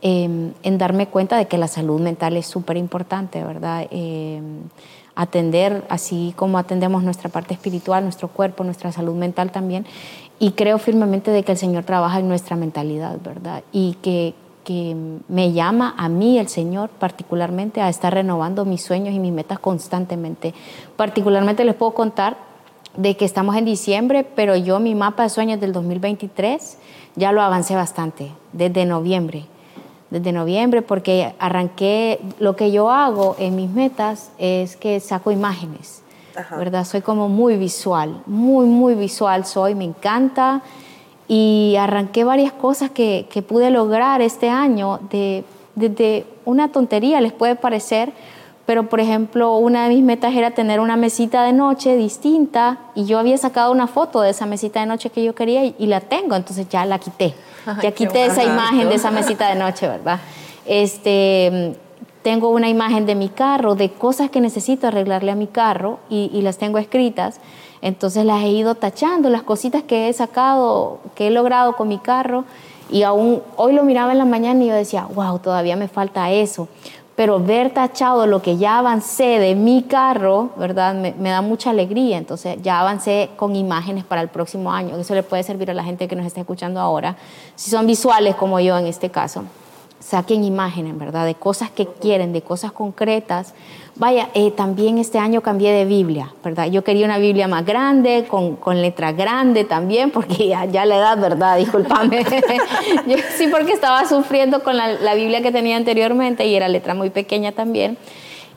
em, 0.03 0.53
en 0.63 0.77
darme 0.77 1.07
cuenta 1.07 1.39
de 1.39 1.47
que 1.47 1.57
la 1.57 1.69
salud 1.69 2.03
mental 2.03 2.37
es 2.37 2.45
súper 2.47 2.77
importante, 2.77 3.43
¿verdad? 3.43 3.87
Em, 3.91 4.65
atender, 5.15 5.85
así 5.89 6.35
como 6.37 6.59
atendemos 6.59 7.03
nuestra 7.03 7.31
parte 7.31 7.55
espiritual, 7.55 8.03
nuestro 8.03 8.29
cuerpo, 8.29 8.63
nuestra 8.65 8.93
salud 8.93 9.15
mental 9.15 9.53
también, 9.53 9.87
y 10.39 10.53
creo 10.53 10.79
firmemente 10.79 11.31
de 11.31 11.43
que 11.43 11.53
el 11.53 11.59
Señor 11.59 11.85
trabaja 11.85 12.19
en 12.19 12.29
nuestra 12.29 12.57
mentalidad, 12.57 13.19
¿verdad? 13.23 13.63
Y 13.73 13.95
que, 14.03 14.35
que 14.65 14.97
me 15.29 15.53
llama 15.53 15.95
a 15.97 16.09
mí 16.09 16.39
el 16.39 16.49
Señor 16.49 16.91
particularmente 16.91 17.81
a 17.81 17.89
estar 17.89 18.13
renovando 18.13 18.65
mis 18.65 18.83
sueños 18.83 19.15
y 19.15 19.19
mis 19.19 19.33
metas 19.33 19.59
constantemente. 19.59 20.55
Particularmente 20.97 21.65
les 21.65 21.75
puedo 21.75 21.95
contar 21.95 22.37
de 22.97 23.17
que 23.17 23.25
estamos 23.25 23.57
en 23.57 23.65
diciembre, 23.65 24.25
pero 24.25 24.57
yo 24.57 24.81
mi 24.81 24.95
mapa 24.95 25.25
de 25.25 25.31
sueños 25.31 25.61
del 25.61 25.73
2023 25.73 26.79
ya 27.17 27.33
lo 27.33 27.43
avancé 27.43 27.77
bastante, 27.77 28.31
desde 28.53 28.85
noviembre. 28.85 29.47
Desde 30.11 30.33
noviembre, 30.33 30.83
porque 30.83 31.35
arranqué, 31.41 32.21
lo 32.39 32.55
que 32.55 32.71
yo 32.71 32.91
hago 32.91 33.35
en 33.39 33.57
mis 33.57 33.71
metas 33.71 34.31
es 34.39 34.77
que 34.77 35.01
saco 35.01 35.33
imágenes 35.33 36.04
¿verdad? 36.57 36.85
Soy 36.85 37.01
como 37.01 37.29
muy 37.29 37.57
visual, 37.57 38.23
muy, 38.27 38.67
muy 38.67 38.95
visual 38.95 39.45
soy, 39.45 39.75
me 39.75 39.85
encanta. 39.85 40.63
Y 41.27 41.77
arranqué 41.79 42.23
varias 42.25 42.53
cosas 42.53 42.91
que, 42.91 43.27
que 43.31 43.41
pude 43.41 43.71
lograr 43.71 44.21
este 44.21 44.51
año 44.51 45.01
de, 45.11 45.45
desde 45.75 46.27
una 46.45 46.69
tontería, 46.69 47.21
les 47.21 47.33
puede 47.33 47.57
parecer, 47.57 48.13
pero 48.67 48.89
por 48.89 49.01
ejemplo, 49.01 49.57
una 49.57 49.85
de 49.85 49.95
mis 49.95 50.03
metas 50.03 50.35
era 50.35 50.53
tener 50.53 50.81
una 50.81 50.97
mesita 50.97 51.43
de 51.45 51.53
noche 51.53 51.97
distinta 51.97 52.79
y 52.95 53.05
yo 53.05 53.19
había 53.19 53.37
sacado 53.37 53.73
una 53.73 53.87
foto 53.87 54.23
de 54.23 54.31
esa 54.31 54.47
mesita 54.47 54.81
de 54.81 54.87
noche 54.87 55.11
que 55.11 55.23
yo 55.23 55.35
quería 55.35 55.65
y, 55.65 55.87
la 55.87 56.01
tengo, 56.01 56.35
entonces 56.35 56.69
ya 56.69 56.85
la 56.87 56.99
quité. 56.99 57.35
Ya 57.83 57.93
quité 57.93 58.27
esa 58.27 58.45
imagen 58.45 58.89
de 58.89 58.95
esa 58.95 59.11
mesita 59.11 59.49
de 59.49 59.55
noche, 59.55 59.89
¿verdad? 59.89 60.21
Este, 60.67 61.77
tengo 62.25 62.49
una 62.49 62.71
imagen 62.71 63.05
de 63.05 63.15
mi 63.15 63.29
carro, 63.29 63.75
de 63.75 63.91
cosas 63.91 64.31
que 64.31 64.41
necesito 64.41 64.87
arreglarle 64.87 65.31
a 65.31 65.35
mi 65.35 65.47
carro 65.47 65.99
y, 66.09 66.41
las 66.41 66.57
tengo 66.57 66.79
escritas. 66.79 67.39
Entonces 67.83 68.25
las 68.25 68.43
he 68.43 68.49
ido 68.49 68.75
tachando, 68.77 69.29
las 69.29 69.43
cositas 69.43 69.83
que 69.83 70.09
he 70.09 70.13
sacado, 70.15 71.01
que 71.15 71.27
he 71.27 71.31
logrado 71.31 71.77
con 71.77 71.87
mi 71.87 71.99
carro. 71.99 72.47
Y 72.91 73.03
aún 73.03 73.43
hoy 73.57 73.75
lo 73.75 73.85
miraba 73.85 74.13
en 74.13 74.19
la 74.19 74.25
mañana 74.25 74.65
y 74.65 74.69
yo 74.69 74.75
decía, 74.75 75.07
wow, 75.15 75.39
todavía 75.39 75.77
me 75.77 75.87
falta 75.87 76.31
eso. 76.31 76.67
Pero 77.15 77.41
ver 77.41 77.75
tachado 77.75 78.27
lo 78.27 78.41
que 78.41 78.57
ya 78.57 78.79
avancé 78.79 79.39
de 79.39 79.55
mi 79.55 79.83
carro, 79.83 80.49
¿verdad? 80.57 80.95
Me, 80.95 81.13
me, 81.19 81.29
da 81.29 81.43
mucha 81.43 81.71
alegría. 81.71 82.17
Entonces 82.17 82.57
ya 82.63 82.81
avancé 82.81 83.33
con 83.37 83.55
imágenes 83.55 84.03
para 84.03 84.23
el 84.23 84.29
próximo 84.29 84.73
año. 84.73 84.97
Eso 84.97 85.15
le 85.15 85.25
puede 85.25 85.43
servir 85.43 85.71
a 85.71 85.75
la 85.75 85.85
gente 85.85 86.09
que 86.09 86.17
nos 86.17 86.25
está 86.25 86.41
escuchando 86.41 86.81
ahora, 86.81 87.17
si 87.55 87.71
son 87.71 87.87
visuales 87.87 88.35
como 88.35 88.61
yo 88.61 88.79
en 88.79 88.87
este 88.87 89.11
caso 89.11 89.45
saquen 90.05 90.45
imágenes, 90.45 90.99
¿verdad? 90.99 91.25
De 91.25 91.35
cosas 91.35 91.71
que 91.71 91.87
quieren, 91.87 92.33
de 92.33 92.43
cosas 92.43 92.73
concretas. 92.73 93.55
Vaya, 93.97 94.29
eh, 94.35 94.51
también 94.51 94.99
este 94.99 95.19
año 95.19 95.41
cambié 95.41 95.73
de 95.73 95.87
Biblia, 95.87 96.35
¿verdad? 96.45 96.67
Yo 96.67 96.85
quería 96.85 97.07
una 97.07 97.19
Biblia 97.19 97.49
más 97.49 97.65
grande, 97.65 98.27
con, 98.29 98.57
con 98.57 98.83
letra 98.83 99.13
grande 99.13 99.65
también, 99.65 100.11
porque 100.11 100.49
ya, 100.49 100.67
la 100.85 100.97
edad, 100.97 101.19
¿verdad? 101.19 101.57
Disculpame. 101.57 102.25
sí, 103.37 103.49
porque 103.49 103.73
estaba 103.73 104.07
sufriendo 104.07 104.63
con 104.63 104.77
la, 104.77 104.89
la 104.93 105.15
Biblia 105.15 105.41
que 105.41 105.53
tenía 105.53 105.77
anteriormente 105.77 106.47
y 106.47 106.55
era 106.55 106.69
letra 106.69 106.95
muy 106.95 107.11
pequeña 107.11 107.53
también 107.53 107.97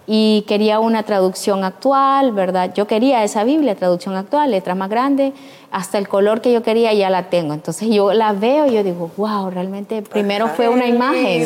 y 0.10 0.46
quería 0.48 0.80
una 0.80 1.04
traducción 1.04 1.66
actual, 1.66 2.32
¿verdad? 2.32 2.74
Yo 2.74 2.88
quería 2.88 3.26
esa 3.26 3.44
Biblia, 3.44 3.76
traducción 3.76 4.16
actual, 4.16 4.52
letra 4.52 4.74
más 4.74 4.90
grande, 4.90 5.34
hasta 5.70 5.98
el 5.98 6.08
color 6.08 6.40
que 6.40 6.54
yo 6.54 6.64
quería 6.64 6.94
ya 6.94 7.10
la 7.10 7.30
tengo. 7.30 7.54
Entonces 7.54 7.90
yo 7.90 8.14
la 8.14 8.32
veo 8.32 8.68
y 8.68 8.72
yo 8.72 8.84
digo, 8.84 9.12
wow, 9.18 9.50
realmente 9.50 10.02
primero 10.02 10.48
fue 10.48 10.70
una 10.70 10.88
imagen, 10.88 11.46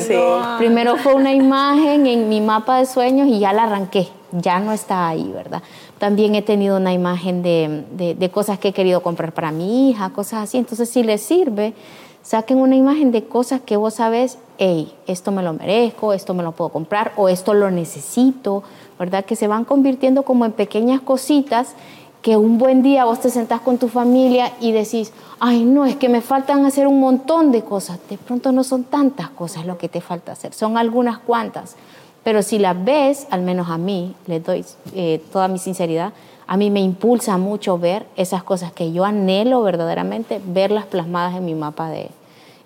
primero 0.60 0.96
fue 0.98 1.16
una 1.16 1.34
imagen 1.34 2.06
en 2.06 2.30
mi 2.30 2.40
mapa 2.40 2.78
de 2.78 2.86
sueños 2.86 3.28
y 3.28 3.40
ya 3.40 3.52
la 3.52 3.64
arranqué, 3.64 4.10
ya 4.32 4.60
no 4.60 4.72
está 4.74 5.08
ahí, 5.08 5.32
¿verdad? 5.34 5.64
También 5.98 6.36
he 6.36 6.44
tenido 6.44 6.78
una 6.78 6.94
imagen 6.94 7.42
de, 7.42 7.86
de, 7.94 8.14
de 8.14 8.30
cosas 8.30 8.60
que 8.60 8.68
he 8.68 8.74
querido 8.74 9.02
comprar 9.02 9.34
para 9.34 9.52
mi 9.52 9.90
hija, 9.90 10.12
cosas 10.12 10.44
así. 10.44 10.60
Entonces 10.60 10.88
si 10.88 11.02
le 11.02 11.18
sirve, 11.18 11.74
saquen 12.22 12.58
una 12.58 12.76
imagen 12.76 13.12
de 13.12 13.26
cosas 13.26 13.62
que 13.62 13.78
vos 13.78 13.96
sabes, 13.96 14.38
hey, 14.58 14.94
esto 15.08 15.32
me 15.32 15.44
lo 15.44 15.54
merezco, 15.54 16.14
esto 16.14 16.34
me 16.34 16.44
lo 16.44 16.52
puedo 16.52 16.70
comprar 16.70 17.14
o 17.16 17.30
esto 17.30 17.54
lo 17.54 17.72
necesito, 17.72 18.64
¿verdad? 19.00 19.26
Que 19.26 19.36
se 19.36 19.48
van 19.48 19.66
convirtiendo 19.66 20.24
como 20.24 20.46
en 20.46 20.52
pequeñas 20.52 21.02
cositas 21.02 21.76
que 22.22 22.38
un 22.38 22.58
buen 22.58 22.84
día 22.84 23.06
vos 23.06 23.20
te 23.20 23.30
sentás 23.30 23.62
con 23.62 23.78
tu 23.78 23.88
familia 23.88 24.54
y 24.60 24.72
decís, 24.72 25.12
ay, 25.40 25.64
no, 25.66 25.86
es 25.86 25.96
que 25.96 26.08
me 26.08 26.22
faltan 26.22 26.66
hacer 26.66 26.86
un 26.86 27.00
montón 27.00 27.52
de 27.52 27.64
cosas. 27.64 28.00
De 28.10 28.18
pronto 28.18 28.52
no 28.52 28.64
son 28.64 28.84
tantas 28.84 29.30
cosas 29.30 29.66
lo 29.66 29.78
que 29.78 29.90
te 29.90 30.02
falta 30.02 30.34
hacer, 30.34 30.54
son 30.54 30.78
algunas 30.78 31.18
cuantas. 31.18 31.76
Pero 32.24 32.44
si 32.44 32.60
las 32.60 32.84
ves, 32.84 33.26
al 33.32 33.42
menos 33.42 33.70
a 33.70 33.80
mí, 33.80 34.14
le 34.28 34.40
doy 34.40 34.64
eh, 34.94 35.24
toda 35.32 35.48
mi 35.48 35.58
sinceridad, 35.58 36.14
a 36.52 36.58
mí 36.58 36.70
me 36.70 36.82
impulsa 36.82 37.38
mucho 37.38 37.78
ver 37.78 38.06
esas 38.18 38.44
cosas 38.44 38.74
que 38.74 38.92
yo 38.92 39.06
anhelo 39.06 39.64
verdaderamente, 39.64 40.42
verlas 40.46 40.84
plasmadas 40.84 41.38
en 41.38 41.46
mi 41.46 41.56
mapa 41.56 41.90
de, 41.90 42.10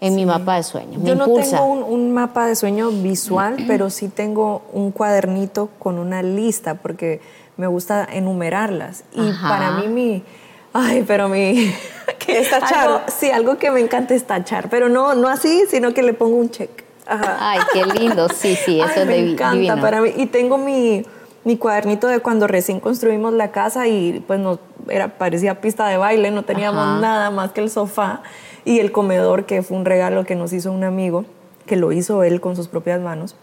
en 0.01 0.15
mi 0.15 0.25
mapa 0.25 0.55
de 0.55 0.63
sueños. 0.63 1.03
Yo 1.03 1.13
no 1.13 1.27
tengo 1.27 1.63
un, 1.65 2.11
mapa 2.11 2.47
de 2.47 2.55
sueño 2.55 2.89
visual, 2.89 3.57
pero 3.67 3.91
sí 3.91 4.07
tengo 4.07 4.63
un 4.73 4.89
cuadernito 4.89 5.69
con 5.77 5.99
una 5.99 6.23
lista 6.23 6.73
porque 6.73 7.21
me 7.57 7.67
gusta 7.67 8.07
enumerarlas. 8.11 9.03
Y 9.13 9.31
para 9.47 9.73
mí 9.73 9.87
mi... 9.87 10.23
Ay, 10.73 11.03
pero 11.05 11.29
mi... 11.29 11.71
¿Es 12.27 12.49
tachar? 12.49 13.03
sí, 13.15 13.29
algo 13.29 13.59
que 13.59 13.69
me 13.69 13.81
encanta 13.81 14.15
es 14.15 14.25
tachar, 14.25 14.67
pero 14.67 14.89
no, 14.89 15.13
no 15.13 15.27
así, 15.27 15.65
sino 15.69 15.93
que 15.93 16.01
le 16.01 16.13
pongo 16.13 16.37
un 16.37 16.49
check. 16.49 16.71
Ay, 17.05 17.59
qué 17.71 17.85
lindo, 17.85 18.29
sí, 18.29 18.55
sí, 18.55 18.81
eso 18.81 19.01
es 19.01 19.05
me 19.05 19.19
encanta 19.19 19.79
para 19.79 20.01
mí. 20.01 20.11
Y 20.17 20.25
tengo 20.25 20.57
mi, 20.57 21.05
mi 21.45 21.57
cuadernito 21.57 22.07
de 22.07 22.19
cuando 22.19 22.47
recién 22.47 22.79
construimos 22.79 23.31
la 23.31 23.51
casa 23.51 23.87
y 23.87 24.23
pues 24.27 24.39
nos 24.39 24.59
era, 24.89 25.17
parecía 25.17 25.61
pista 25.61 25.87
de 25.87 25.97
baile, 25.97 26.31
no 26.31 26.43
teníamos 26.43 26.99
nada 26.99 27.31
más 27.31 27.51
que 27.51 27.61
el 27.61 27.69
sofá 27.69 28.21
y 28.65 28.79
el 28.79 28.91
comedor, 28.91 29.45
que 29.45 29.61
fue 29.61 29.77
un 29.77 29.85
regalo 29.85 30.25
que 30.25 30.35
nos 30.35 30.51
hizo 30.51 30.71
un 30.71 30.83
amigo, 30.83 31.23
que 31.65 31.75
lo 31.75 31.91
hizo 31.91 32.23
él 32.23 32.41
con 32.41 32.55
sus 32.55 32.67
propias 32.67 32.99
manos. 32.99 33.35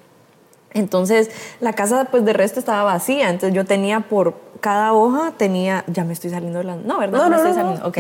Entonces, 0.75 1.31
la 1.61 1.75
casa, 1.75 2.07
pues 2.11 2.25
de 2.25 2.33
resto 2.33 2.59
estaba 2.59 2.83
vacía. 2.85 3.29
Entonces, 3.29 3.55
yo 3.55 3.65
tenía 3.65 4.01
por 4.01 4.35
cada 4.61 4.95
hoja, 4.95 5.33
tenía. 5.37 5.85
Ya 5.87 6.05
me 6.05 6.15
estoy 6.15 6.31
saliendo 6.31 6.59
de 6.59 6.65
la. 6.65 6.77
No, 6.77 6.99
¿verdad? 6.99 7.19
No, 7.19 7.29
no, 7.29 7.37
estoy 7.37 7.53
saliendo. 7.53 7.87
Ok. 7.87 7.99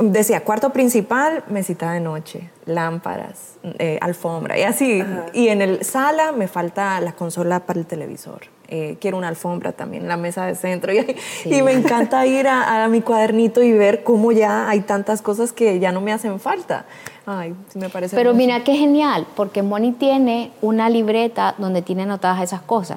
decía 0.12 0.44
cuarto 0.44 0.70
principal, 0.70 1.42
mesita 1.48 1.92
de 1.92 2.00
noche, 2.00 2.50
lámparas, 2.66 3.56
eh, 3.78 3.98
alfombra 4.00 4.58
y 4.58 4.62
así. 4.62 5.02
Y 5.32 5.48
en 5.48 5.60
el 5.60 5.84
sala 5.84 6.30
me 6.30 6.46
falta 6.46 7.00
la 7.00 7.12
consola 7.12 7.60
para 7.60 7.80
el 7.80 7.86
televisor. 7.86 8.42
Eh, 8.74 8.96
quiero 8.98 9.18
una 9.18 9.28
alfombra 9.28 9.72
también, 9.72 10.08
la 10.08 10.16
mesa 10.16 10.46
de 10.46 10.54
centro. 10.54 10.94
Y, 11.44 11.60
me 11.60 11.72
encanta 11.72 12.24
ir 12.24 12.48
a, 12.48 12.88
mi 12.88 13.02
cuadernito 13.02 13.62
y 13.62 13.70
ver 13.70 14.02
cómo 14.02 14.32
ya 14.32 14.66
hay 14.66 14.80
tantas 14.80 15.20
cosas 15.20 15.52
que 15.52 15.78
ya 15.78 15.92
no 15.92 16.00
me 16.00 16.10
hacen 16.10 16.40
falta. 16.40 16.86
Ay, 17.26 17.54
me 17.74 17.90
parece. 17.90 18.16
Pero 18.16 18.32
mira 18.32 18.64
qué 18.64 18.74
genial, 18.74 19.26
porque 19.36 19.62
Moni 19.62 19.92
tiene 19.92 20.52
una 20.62 20.88
libreta 20.88 21.54
donde 21.58 21.82
tiene 21.82 22.04
anotadas 22.04 22.42
esas 22.42 22.62
cosas. 22.62 22.96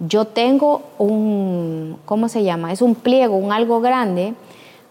Yo 0.00 0.24
tengo 0.24 0.82
un, 0.98 1.96
¿cómo 2.04 2.28
se 2.28 2.42
llama? 2.42 2.72
Es 2.72 2.82
un 2.82 2.96
pliego, 2.96 3.36
un 3.36 3.52
algo 3.52 3.80
grande, 3.80 4.34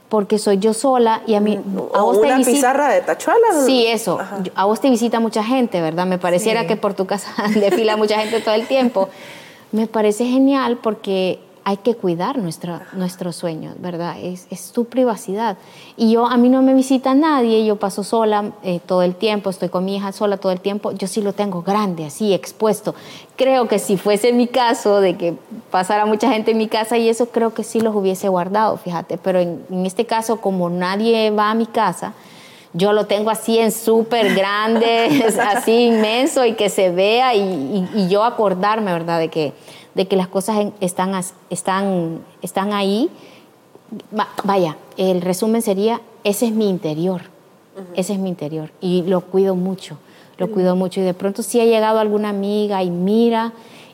porque 0.08 0.38
soy 0.38 0.58
yo 0.58 0.74
sola 0.74 1.22
y 1.28 1.34
a 1.34 1.42
mí... 1.42 1.60
A 1.94 2.02
vos 2.02 2.16
una 2.16 2.38
pizarra 2.38 2.94
de 2.94 3.02
tachuelas. 3.02 3.66
Sí, 3.66 3.86
eso. 3.86 4.20
A 4.56 4.64
vos 4.64 4.80
te 4.80 4.90
visita 4.90 5.20
mucha 5.20 5.44
gente, 5.44 5.82
¿verdad? 5.82 6.06
Me 6.06 6.18
pareciera 6.18 6.66
que 6.66 6.78
por 6.78 6.94
tu 6.94 7.06
casa 7.06 7.34
desfila 7.56 7.98
mucha 7.98 8.18
gente 8.20 8.40
todo 8.40 8.56
el 8.56 8.68
tiempo 8.68 9.10
me 9.72 9.88
parece 9.88 10.26
genial 10.26 10.80
porque 10.82 11.40
hay 11.68 11.76
que 11.76 11.96
cuidar 11.96 12.38
nuestro, 12.38 12.80
nuestros 12.94 13.36
sueños, 13.36 13.76
¿verdad? 13.80 14.16
Es, 14.22 14.48
es, 14.50 14.72
tu 14.72 14.86
privacidad. 14.86 15.58
Y 15.98 16.14
yo, 16.14 16.26
a 16.26 16.38
mí 16.38 16.48
no 16.48 16.62
me 16.62 16.74
visita 16.74 17.14
nadie, 17.14 17.66
yo 17.66 17.76
paso 17.76 18.06
sola 18.06 18.54
eh, 18.64 18.80
todo 18.86 19.02
el 19.02 19.16
tiempo, 19.16 19.50
estoy 19.50 19.68
con 19.68 19.84
mi 19.84 19.98
hija 19.98 20.14
sola 20.14 20.38
todo 20.38 20.54
el 20.54 20.62
tiempo, 20.62 20.94
yo 20.94 21.08
sí 21.08 21.22
lo 21.22 21.34
tengo 21.34 21.64
grande, 21.64 22.06
así, 22.06 22.34
expuesto. 22.34 22.96
Creo 23.36 23.68
que 23.68 23.80
si 23.80 23.98
fuese 23.98 24.32
mi 24.32 24.48
caso, 24.48 25.02
de 25.02 25.18
que 25.18 25.34
pasara 25.70 26.06
mucha 26.06 26.32
gente 26.32 26.52
en 26.52 26.58
mi 26.58 26.70
casa 26.70 26.98
y 26.98 27.10
eso, 27.10 27.26
creo 27.32 27.54
que 27.54 27.66
sí 27.66 27.82
los 27.82 27.94
hubiese 27.94 28.30
guardado, 28.30 28.78
fíjate. 28.78 29.18
Pero 29.18 29.40
en 29.40 29.86
este 29.86 30.06
caso, 30.06 30.40
como 30.40 30.70
nadie 30.70 31.32
va 31.32 31.52
a 31.52 31.54
mi 31.54 31.66
casa, 31.66 32.14
yo 32.74 32.94
lo 32.94 33.06
tengo 33.06 33.30
así 33.30 33.60
en 33.60 33.72
súper 33.72 34.36
grande, 34.36 35.26
así 35.42 35.88
inmenso 35.88 36.46
y 36.46 36.54
que 36.54 36.70
se 36.70 36.92
vea 36.92 37.34
y, 37.36 37.40
y, 37.42 37.90
y 37.96 38.10
yo 38.10 38.24
acordarme, 38.24 38.94
¿verdad? 38.94 39.20
De 39.20 39.30
que 39.30 39.54
de 39.98 40.08
que 40.08 40.16
las 40.16 40.28
cosas 40.28 40.68
están, 40.80 41.20
están, 41.50 42.22
están 42.44 42.72
ahí. 42.72 43.10
Vaya, 44.44 44.78
el 44.96 45.22
resumen 45.22 45.64
sería, 45.64 46.02
ese 46.24 46.46
es 46.46 46.52
mi 46.52 46.70
interior, 46.70 47.24
ese 47.96 48.14
es 48.14 48.20
mi 48.20 48.30
interior 48.30 48.70
y 48.80 49.02
lo 49.04 49.22
cuido 49.22 49.56
mucho, 49.56 49.98
lo 50.38 50.52
cuido 50.52 50.76
mucho 50.76 51.00
y 51.00 51.04
de 51.04 51.16
pronto 51.16 51.42
si 51.42 51.60
ha 51.60 51.66
llegado 51.66 52.00
alguna 52.00 52.30
amiga 52.30 52.84
y 52.84 52.92
mira 52.92 53.54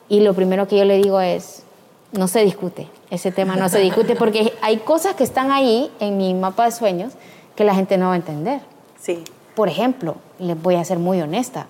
y 0.10 0.20
lo 0.20 0.34
primero 0.34 0.68
que 0.68 0.78
yo 0.78 0.84
le 0.84 0.98
digo 0.98 1.22
es, 1.22 1.64
no 2.12 2.28
se 2.28 2.44
discute, 2.44 2.88
ese 3.10 3.32
tema 3.32 3.56
no 3.56 3.70
se 3.70 3.80
discute 3.80 4.16
porque 4.16 4.54
hay 4.62 4.78
cosas 4.78 5.16
que 5.16 5.24
están 5.24 5.52
ahí 5.52 5.90
en 6.00 6.18
mi 6.18 6.34
mapa 6.34 6.66
de 6.66 6.72
sueños 6.72 7.14
que 7.56 7.64
la 7.64 7.76
gente 7.76 7.98
no 7.98 8.08
va 8.08 8.14
a 8.14 8.18
entender. 8.18 8.62
Sí. 9.00 9.24
Por 9.56 9.70
ejemplo, 9.70 10.16
les 10.40 10.60
voy 10.62 10.76
a 10.76 10.84
ser 10.84 11.00
muy 11.00 11.22
honesta, 11.22 11.68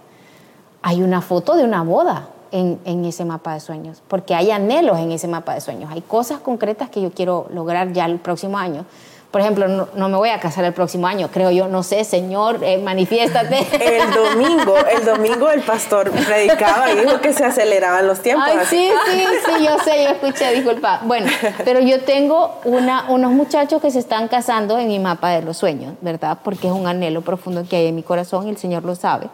hay 0.82 1.02
una 1.02 1.22
foto 1.22 1.56
de 1.56 1.64
una 1.64 1.84
boda 1.84 2.30
en, 2.52 3.06
ese 3.06 3.26
mapa 3.26 3.54
de 3.56 3.60
sueños, 3.60 4.04
porque 4.08 4.36
hay 4.36 4.52
anhelos 4.52 5.00
en 5.00 5.12
ese 5.12 5.28
mapa 5.28 5.56
de 5.56 5.62
sueños, 5.62 5.92
hay 5.92 6.02
cosas 6.02 6.40
concretas 6.40 6.90
que 6.90 7.02
yo 7.02 7.12
quiero 7.12 7.48
lograr 7.52 7.94
ya 7.94 8.06
el 8.06 8.20
próximo 8.20 8.58
año. 8.60 8.86
Por 9.34 9.42
ejemplo, 9.42 9.88
no, 9.96 10.10
me 10.10 10.16
voy 10.16 10.30
a 10.30 10.40
casar 10.40 10.64
el 10.64 10.74
próximo 10.74 11.08
año, 11.08 11.28
creo 11.34 11.50
yo, 11.50 11.68
no 11.68 11.82
sé, 11.82 12.04
Señor, 12.04 12.60
eh, 12.64 12.78
manifiéstate. 12.78 13.66
El 13.82 14.14
domingo, 14.14 14.76
el 14.78 15.04
domingo 15.04 15.50
el 15.50 15.62
pastor 15.62 16.12
predicaba 16.12 16.92
y 16.92 17.00
dijo 17.00 17.20
que 17.20 17.34
se 17.34 17.44
aceleraban 17.44 18.06
los 18.06 18.20
tiempos. 18.20 18.48
Ay, 18.48 18.60
sí, 18.70 18.92
sí, 19.08 19.24
sí, 19.44 19.66
yo 19.66 19.80
sé, 19.80 20.04
yo 20.04 20.10
escuché, 20.12 20.54
disculpa. 20.54 21.02
Bueno, 21.06 21.32
pero 21.66 21.80
yo 21.80 22.02
tengo 22.02 22.60
una, 22.64 23.06
unos 23.10 23.32
muchachos 23.32 23.82
que 23.82 23.90
se 23.90 23.98
están 23.98 24.28
casando 24.28 24.78
en 24.78 24.88
mi 24.88 25.00
mapa 25.00 25.30
de 25.30 25.42
los 25.42 25.58
sueños, 25.58 25.96
¿verdad? 26.02 26.38
Porque 26.44 26.68
es 26.68 26.74
un 26.74 26.86
anhelo 26.86 27.22
profundo 27.22 27.66
que 27.68 27.78
hay 27.78 27.88
en 27.88 27.96
mi 27.96 28.04
corazón 28.04 28.46
y 28.46 28.52
el 28.52 28.58
Señor 28.58 28.84
lo 28.84 28.94
sabe. 28.94 29.30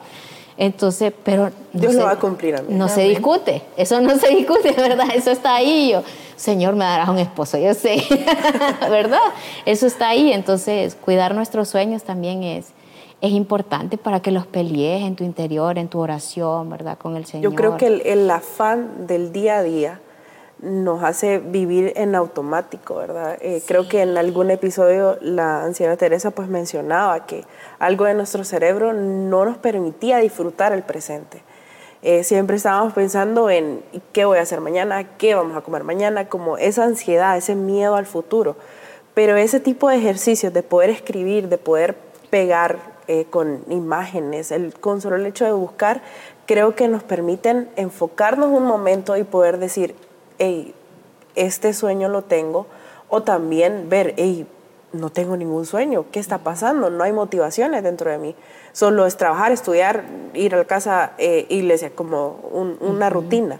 Entonces, 0.57 1.13
pero... 1.23 1.51
No 1.71 1.81
Dios 1.81 1.95
lo 1.95 2.03
va 2.03 2.11
a 2.11 2.19
cumplir 2.19 2.55
a 2.55 2.61
mí. 2.61 2.73
No 2.73 2.87
se 2.87 3.01
discute, 3.03 3.63
eso 3.77 3.99
no 4.01 4.17
se 4.17 4.29
discute, 4.29 4.71
¿verdad? 4.77 5.07
Eso 5.13 5.31
está 5.31 5.55
ahí. 5.55 5.91
Yo, 5.91 6.03
Señor, 6.39 6.73
me 6.75 6.85
darás 6.85 7.09
un 7.09 7.17
esposo, 7.17 7.57
yo 7.57 7.73
sé, 7.73 8.01
¿verdad? 8.89 9.19
Eso 9.65 9.85
está 9.85 10.07
ahí. 10.07 10.31
Entonces, 10.31 10.95
cuidar 10.95 11.35
nuestros 11.35 11.67
sueños 11.67 12.03
también 12.03 12.43
es, 12.43 12.67
es 13.19 13.31
importante 13.31 13.97
para 13.97 14.21
que 14.21 14.31
los 14.31 14.47
pelees 14.47 15.03
en 15.03 15.17
tu 15.17 15.25
interior, 15.25 15.77
en 15.77 15.89
tu 15.89 15.99
oración, 15.99 16.69
¿verdad? 16.69 16.97
Con 16.97 17.17
el 17.17 17.25
Señor. 17.25 17.51
Yo 17.51 17.57
creo 17.57 17.75
que 17.75 17.87
el, 17.87 18.01
el 18.05 18.31
afán 18.31 19.05
del 19.05 19.33
día 19.33 19.57
a 19.57 19.63
día 19.63 19.99
nos 20.61 21.03
hace 21.03 21.39
vivir 21.39 21.91
en 21.97 22.15
automático, 22.15 22.95
¿verdad? 22.95 23.37
Eh, 23.41 23.61
creo 23.67 23.89
que 23.89 24.01
en 24.01 24.17
algún 24.17 24.49
episodio 24.49 25.17
la 25.19 25.63
anciana 25.63 25.97
Teresa 25.97 26.31
pues 26.31 26.47
mencionaba 26.47 27.25
que 27.25 27.43
algo 27.79 28.05
de 28.05 28.13
nuestro 28.13 28.45
cerebro 28.45 28.93
no 28.93 29.43
nos 29.43 29.57
permitía 29.57 30.19
disfrutar 30.19 30.71
el 30.71 30.83
presente. 30.83 31.43
Eh, 32.01 32.23
siempre 32.23 32.55
estábamos 32.55 32.93
pensando 32.93 33.49
en 33.49 33.83
qué 34.13 34.23
voy 34.23 34.37
a 34.37 34.41
hacer 34.41 34.61
mañana, 34.61 35.17
qué 35.17 35.35
vamos 35.35 35.57
a 35.57 35.61
comer 35.61 35.83
mañana, 35.83 36.29
como 36.29 36.57
esa 36.57 36.85
ansiedad, 36.85 37.35
ese 37.35 37.55
miedo 37.55 37.95
al 37.95 38.05
futuro. 38.05 38.55
Pero 39.13 39.35
ese 39.35 39.59
tipo 39.59 39.89
de 39.89 39.97
ejercicios 39.97 40.53
de 40.53 40.63
poder 40.63 40.89
escribir, 40.89 41.49
de 41.49 41.57
poder 41.57 41.97
pegar 42.29 42.77
eh, 43.07 43.25
con 43.29 43.65
imágenes, 43.69 44.51
el, 44.51 44.73
con 44.79 45.01
solo 45.01 45.17
el 45.17 45.25
hecho 45.25 45.43
de 45.43 45.51
buscar, 45.51 46.01
creo 46.45 46.73
que 46.73 46.87
nos 46.87 47.03
permiten 47.03 47.69
enfocarnos 47.75 48.47
un 48.47 48.63
momento 48.63 49.17
y 49.17 49.23
poder 49.23 49.57
decir, 49.57 49.93
hey, 50.37 50.73
este 51.35 51.73
sueño 51.73 52.07
lo 52.07 52.21
tengo, 52.21 52.67
o 53.09 53.23
también 53.23 53.89
ver, 53.89 54.13
hey, 54.17 54.47
no 54.93 55.09
tengo 55.09 55.35
ningún 55.35 55.65
sueño, 55.65 56.05
¿qué 56.11 56.19
está 56.19 56.39
pasando? 56.39 56.89
No 56.89 57.03
hay 57.03 57.11
motivaciones 57.11 57.83
dentro 57.83 58.09
de 58.09 58.17
mí. 58.17 58.35
Solo 58.71 59.05
es 59.05 59.17
trabajar, 59.17 59.51
estudiar, 59.51 60.03
ir 60.33 60.53
a 60.53 60.57
la 60.57 60.65
casa, 60.65 61.13
eh, 61.17 61.45
iglesia, 61.49 61.91
como 61.93 62.39
una 62.79 63.09
rutina. 63.09 63.59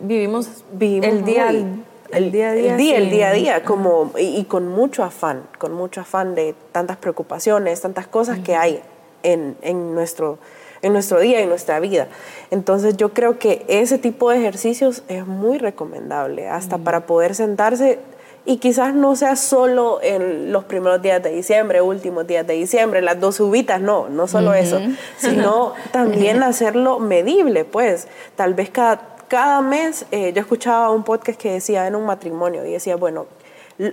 vivimos, 0.00 0.48
el 0.78 1.24
día, 1.24 1.50
el, 1.50 2.32
día 2.32 2.50
a 2.50 2.52
día. 2.54 2.72
El 2.72 2.76
día, 2.76 2.96
el 2.96 3.10
día 3.10 3.28
a 3.28 3.32
día, 3.32 3.64
como, 3.64 4.12
y, 4.18 4.44
con 4.44 4.68
mucho 4.68 5.04
afán, 5.04 5.42
con 5.58 5.72
mucho 5.72 6.00
afán 6.00 6.34
de 6.34 6.54
tantas 6.72 6.96
preocupaciones, 6.96 7.80
tantas 7.80 8.06
cosas 8.06 8.40
que 8.40 8.56
hay 8.56 8.82
en, 9.22 9.56
en 9.62 9.94
nuestro 9.94 10.38
en 10.82 10.92
nuestro 10.92 11.20
día, 11.20 11.40
en 11.40 11.48
nuestra 11.48 11.78
vida. 11.80 12.08
Entonces 12.50 12.96
yo 12.96 13.12
creo 13.12 13.38
que 13.38 13.64
ese 13.68 13.98
tipo 13.98 14.30
de 14.30 14.38
ejercicios 14.38 15.02
es 15.08 15.26
muy 15.26 15.58
recomendable, 15.58 16.48
hasta 16.48 16.78
para 16.78 17.06
poder 17.06 17.34
sentarse 17.34 17.98
y 18.44 18.56
quizás 18.56 18.94
no 18.94 19.16
sea 19.16 19.36
solo 19.36 20.00
en 20.02 20.52
los 20.52 20.64
primeros 20.64 21.02
días 21.02 21.22
de 21.22 21.30
diciembre, 21.30 21.82
últimos 21.82 22.26
días 22.26 22.46
de 22.46 22.54
diciembre, 22.54 23.02
las 23.02 23.20
dos 23.20 23.40
ubitas, 23.40 23.80
no, 23.80 24.08
no 24.08 24.26
solo 24.26 24.54
eso, 24.54 24.80
sino 25.18 25.74
también 25.92 26.42
hacerlo 26.42 26.98
medible, 26.98 27.64
pues 27.64 28.08
tal 28.36 28.54
vez 28.54 28.70
cada, 28.70 29.00
cada 29.28 29.60
mes, 29.60 30.06
eh, 30.10 30.32
yo 30.32 30.40
escuchaba 30.40 30.90
un 30.90 31.04
podcast 31.04 31.40
que 31.40 31.52
decía 31.52 31.86
en 31.86 31.94
un 31.94 32.06
matrimonio 32.06 32.64
y 32.64 32.72
decía, 32.72 32.96
bueno, 32.96 33.26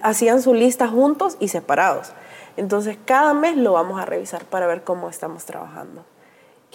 hacían 0.02 0.42
su 0.42 0.54
lista 0.54 0.88
juntos 0.88 1.38
y 1.40 1.50
separados. 1.50 2.12
Entonces 2.58 2.98
cada 3.06 3.34
mes 3.34 3.56
lo 3.56 3.74
vamos 3.74 4.02
a 4.02 4.06
revisar 4.06 4.46
para 4.46 4.66
ver 4.68 4.84
cómo 4.84 5.10
estamos 5.10 5.46
trabajando. 5.46 6.04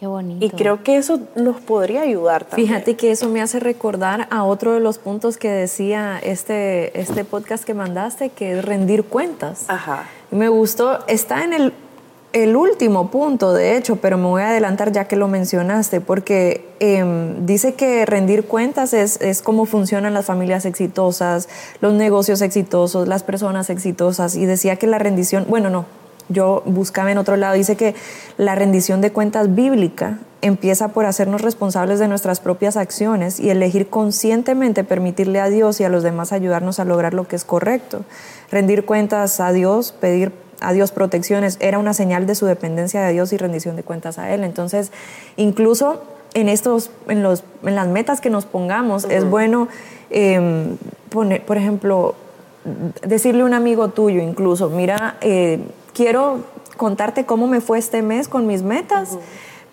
Qué 0.02 0.08
bonito. 0.08 0.44
Y 0.44 0.50
creo 0.50 0.82
que 0.82 0.96
eso 0.96 1.20
nos 1.36 1.60
podría 1.60 2.00
ayudar 2.00 2.44
también. 2.44 2.70
Fíjate 2.70 2.96
que 2.96 3.12
eso 3.12 3.28
me 3.28 3.40
hace 3.40 3.60
recordar 3.60 4.26
a 4.32 4.42
otro 4.42 4.72
de 4.72 4.80
los 4.80 4.98
puntos 4.98 5.36
que 5.36 5.48
decía 5.48 6.18
este, 6.20 7.00
este 7.00 7.24
podcast 7.24 7.62
que 7.62 7.72
mandaste, 7.72 8.30
que 8.30 8.58
es 8.58 8.64
rendir 8.64 9.04
cuentas. 9.04 9.66
Ajá. 9.68 10.08
Me 10.32 10.48
gustó, 10.48 11.06
está 11.06 11.44
en 11.44 11.52
el, 11.52 11.72
el 12.32 12.56
último 12.56 13.12
punto, 13.12 13.52
de 13.52 13.76
hecho, 13.76 13.94
pero 13.94 14.18
me 14.18 14.24
voy 14.24 14.42
a 14.42 14.48
adelantar 14.48 14.90
ya 14.90 15.06
que 15.06 15.14
lo 15.14 15.28
mencionaste, 15.28 16.00
porque 16.00 16.68
em, 16.80 17.46
dice 17.46 17.74
que 17.74 18.04
rendir 18.04 18.46
cuentas 18.46 18.94
es, 18.94 19.20
es 19.20 19.40
cómo 19.40 19.66
funcionan 19.66 20.14
las 20.14 20.26
familias 20.26 20.64
exitosas, 20.64 21.48
los 21.80 21.92
negocios 21.92 22.42
exitosos, 22.42 23.06
las 23.06 23.22
personas 23.22 23.70
exitosas, 23.70 24.34
y 24.34 24.46
decía 24.46 24.74
que 24.74 24.88
la 24.88 24.98
rendición, 24.98 25.46
bueno, 25.48 25.70
no, 25.70 25.84
yo 26.28 26.62
buscaba 26.66 27.10
en 27.10 27.18
otro 27.18 27.36
lado, 27.36 27.54
dice 27.54 27.76
que 27.76 27.94
la 28.36 28.54
rendición 28.54 29.00
de 29.00 29.12
cuentas 29.12 29.54
bíblica 29.54 30.18
empieza 30.40 30.88
por 30.88 31.06
hacernos 31.06 31.40
responsables 31.40 31.98
de 32.00 32.08
nuestras 32.08 32.40
propias 32.40 32.76
acciones 32.76 33.38
y 33.38 33.50
elegir 33.50 33.88
conscientemente 33.88 34.82
permitirle 34.82 35.40
a 35.40 35.48
Dios 35.48 35.80
y 35.80 35.84
a 35.84 35.88
los 35.88 36.02
demás 36.02 36.32
ayudarnos 36.32 36.80
a 36.80 36.84
lograr 36.84 37.14
lo 37.14 37.28
que 37.28 37.36
es 37.36 37.44
correcto. 37.44 38.04
Rendir 38.50 38.84
cuentas 38.84 39.38
a 39.40 39.52
Dios, 39.52 39.92
pedir 39.92 40.32
a 40.60 40.72
Dios 40.72 40.90
protecciones, 40.92 41.58
era 41.60 41.78
una 41.78 41.94
señal 41.94 42.26
de 42.26 42.34
su 42.34 42.46
dependencia 42.46 43.02
de 43.02 43.12
Dios 43.12 43.32
y 43.32 43.36
rendición 43.36 43.76
de 43.76 43.84
cuentas 43.84 44.18
a 44.18 44.32
Él. 44.34 44.42
Entonces, 44.42 44.90
incluso 45.36 46.02
en, 46.34 46.48
estos, 46.48 46.90
en, 47.08 47.22
los, 47.22 47.44
en 47.64 47.74
las 47.76 47.86
metas 47.88 48.20
que 48.20 48.30
nos 48.30 48.44
pongamos, 48.44 49.04
es 49.04 49.24
bueno 49.24 49.68
em, 50.10 50.76
poner, 51.08 51.44
por 51.44 51.56
ejemplo, 51.56 52.14
decirle 53.06 53.42
a 53.42 53.44
un 53.44 53.54
amigo 53.54 53.88
tuyo 53.88 54.22
incluso, 54.22 54.70
mira, 54.70 55.16
eh, 55.20 55.60
quiero 55.94 56.40
contarte 56.76 57.24
cómo 57.24 57.46
me 57.46 57.60
fue 57.60 57.78
este 57.78 58.02
mes 58.02 58.28
con 58.28 58.46
mis 58.46 58.62
metas. 58.62 59.18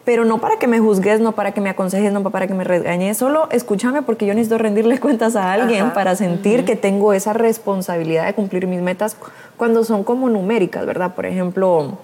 Pero 0.05 0.25
no 0.25 0.39
para 0.39 0.57
que 0.57 0.65
me 0.65 0.79
juzgues, 0.79 1.19
no 1.19 1.33
para 1.33 1.51
que 1.51 1.61
me 1.61 1.69
aconsejes, 1.69 2.11
no 2.11 2.23
para 2.23 2.47
que 2.47 2.53
me 2.53 2.63
regañes, 2.63 3.17
solo 3.17 3.47
escúchame 3.51 4.01
porque 4.01 4.25
yo 4.25 4.33
necesito 4.33 4.57
rendirle 4.57 4.97
cuentas 4.99 5.35
a 5.35 5.51
alguien 5.53 5.91
para 5.91 6.15
sentir 6.15 6.65
que 6.65 6.75
tengo 6.75 7.13
esa 7.13 7.33
responsabilidad 7.33 8.25
de 8.25 8.33
cumplir 8.33 8.65
mis 8.65 8.81
metas 8.81 9.17
cuando 9.57 9.83
son 9.83 10.03
como 10.03 10.29
numéricas, 10.29 10.85
¿verdad? 10.85 11.13
Por 11.13 11.27
ejemplo, 11.27 11.97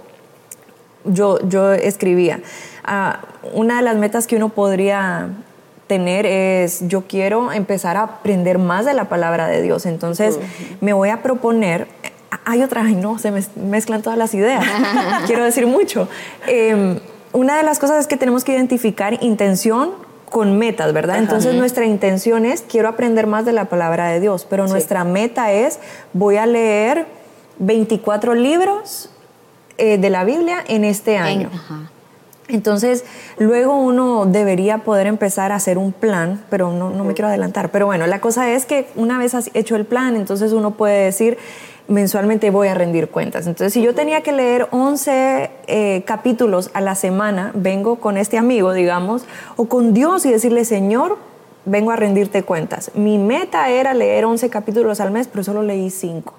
yo, 1.06 1.39
yo 1.47 1.73
escribía, 1.73 2.41
ah, 2.84 3.21
una 3.54 3.78
de 3.78 3.82
las 3.82 3.95
metas 3.95 4.28
que 4.28 4.36
uno 4.36 4.49
podría 4.49 5.30
tener 5.88 6.25
es, 6.25 6.88
yo 6.88 7.04
quiero 7.08 7.51
empezar 7.51 7.97
a 7.97 8.04
aprender 8.04 8.58
más 8.58 8.86
de 8.86 8.93
la 8.93 9.06
palabra 9.06 9.47
de 9.47 9.62
Dios, 9.62 9.86
entonces 9.86 10.39
me 10.82 10.93
voy 10.93 11.10
a 11.10 11.21
proponer 11.21 11.88
hay 12.45 12.63
otra, 12.63 12.83
ay 12.83 12.95
no, 12.95 13.17
se 13.19 13.31
mezclan 13.31 14.01
todas 14.01 14.17
las 14.17 14.33
ideas, 14.33 14.63
quiero 15.27 15.43
decir 15.43 15.67
mucho. 15.67 16.07
Em, 16.47 16.99
una 17.33 17.57
de 17.57 17.63
las 17.63 17.79
cosas 17.79 17.99
es 17.99 18.07
que 18.07 18.17
tenemos 18.17 18.43
que 18.43 18.53
identificar 18.53 19.21
intención 19.23 19.91
con 20.29 20.57
metas, 20.57 20.91
¿verdad? 20.93 21.19
Entonces 21.19 21.55
nuestra 21.55 21.85
intención 21.85 22.45
es, 22.45 22.61
quiero 22.61 22.89
aprender 22.89 23.27
más 23.27 23.45
de 23.45 23.53
la 23.53 23.65
palabra 23.65 24.07
de 24.09 24.19
Dios, 24.19 24.45
pero 24.49 24.67
nuestra 24.67 25.03
meta 25.03 25.51
es, 25.51 25.79
voy 26.13 26.38
a 26.38 26.45
leer 26.45 27.05
24 27.59 28.33
libros 28.33 29.09
eh, 29.77 29.97
de 29.97 30.09
la 30.09 30.23
Biblia 30.23 30.57
en 30.67 30.83
este 30.83 31.17
año. 31.17 31.49
Entonces, 32.47 33.05
luego 33.39 33.75
uno 33.75 34.25
debería 34.25 34.79
poder 34.79 35.07
empezar 35.07 35.51
a 35.51 35.55
hacer 35.55 35.77
un 35.77 35.91
plan, 35.91 36.43
pero 36.49 36.71
no, 36.71 36.91
no 36.91 37.03
me 37.03 37.13
quiero 37.13 37.29
adelantar. 37.29 37.71
Pero 37.71 37.88
bueno, 37.88 38.05
la 38.05 38.21
cosa 38.21 38.51
es 38.51 38.65
que 38.65 38.88
una 38.95 39.17
vez 39.17 39.35
hecho 39.53 39.75
el 39.75 39.85
plan, 39.85 40.15
entonces 40.15 40.51
uno 40.51 40.71
puede 40.71 41.05
decir, 41.05 41.38
mensualmente 41.87 42.49
voy 42.49 42.67
a 42.67 42.73
rendir 42.73 43.09
cuentas. 43.09 43.47
Entonces, 43.47 43.73
si 43.73 43.81
yo 43.81 43.93
tenía 43.93 44.21
que 44.21 44.31
leer 44.31 44.67
11 44.71 45.51
eh, 45.67 46.03
capítulos 46.05 46.71
a 46.73 46.81
la 46.81 46.95
semana, 46.95 47.51
vengo 47.53 47.97
con 47.97 48.17
este 48.17 48.37
amigo, 48.37 48.73
digamos, 48.73 49.25
o 49.55 49.65
con 49.65 49.93
Dios 49.93 50.25
y 50.25 50.31
decirle, 50.31 50.65
Señor, 50.65 51.17
vengo 51.65 51.91
a 51.91 51.95
rendirte 51.95 52.43
cuentas. 52.43 52.91
Mi 52.93 53.17
meta 53.17 53.69
era 53.69 53.93
leer 53.93 54.25
11 54.25 54.49
capítulos 54.49 54.99
al 54.99 55.12
mes, 55.12 55.28
pero 55.28 55.43
solo 55.43 55.63
leí 55.63 55.89
5. 55.89 56.34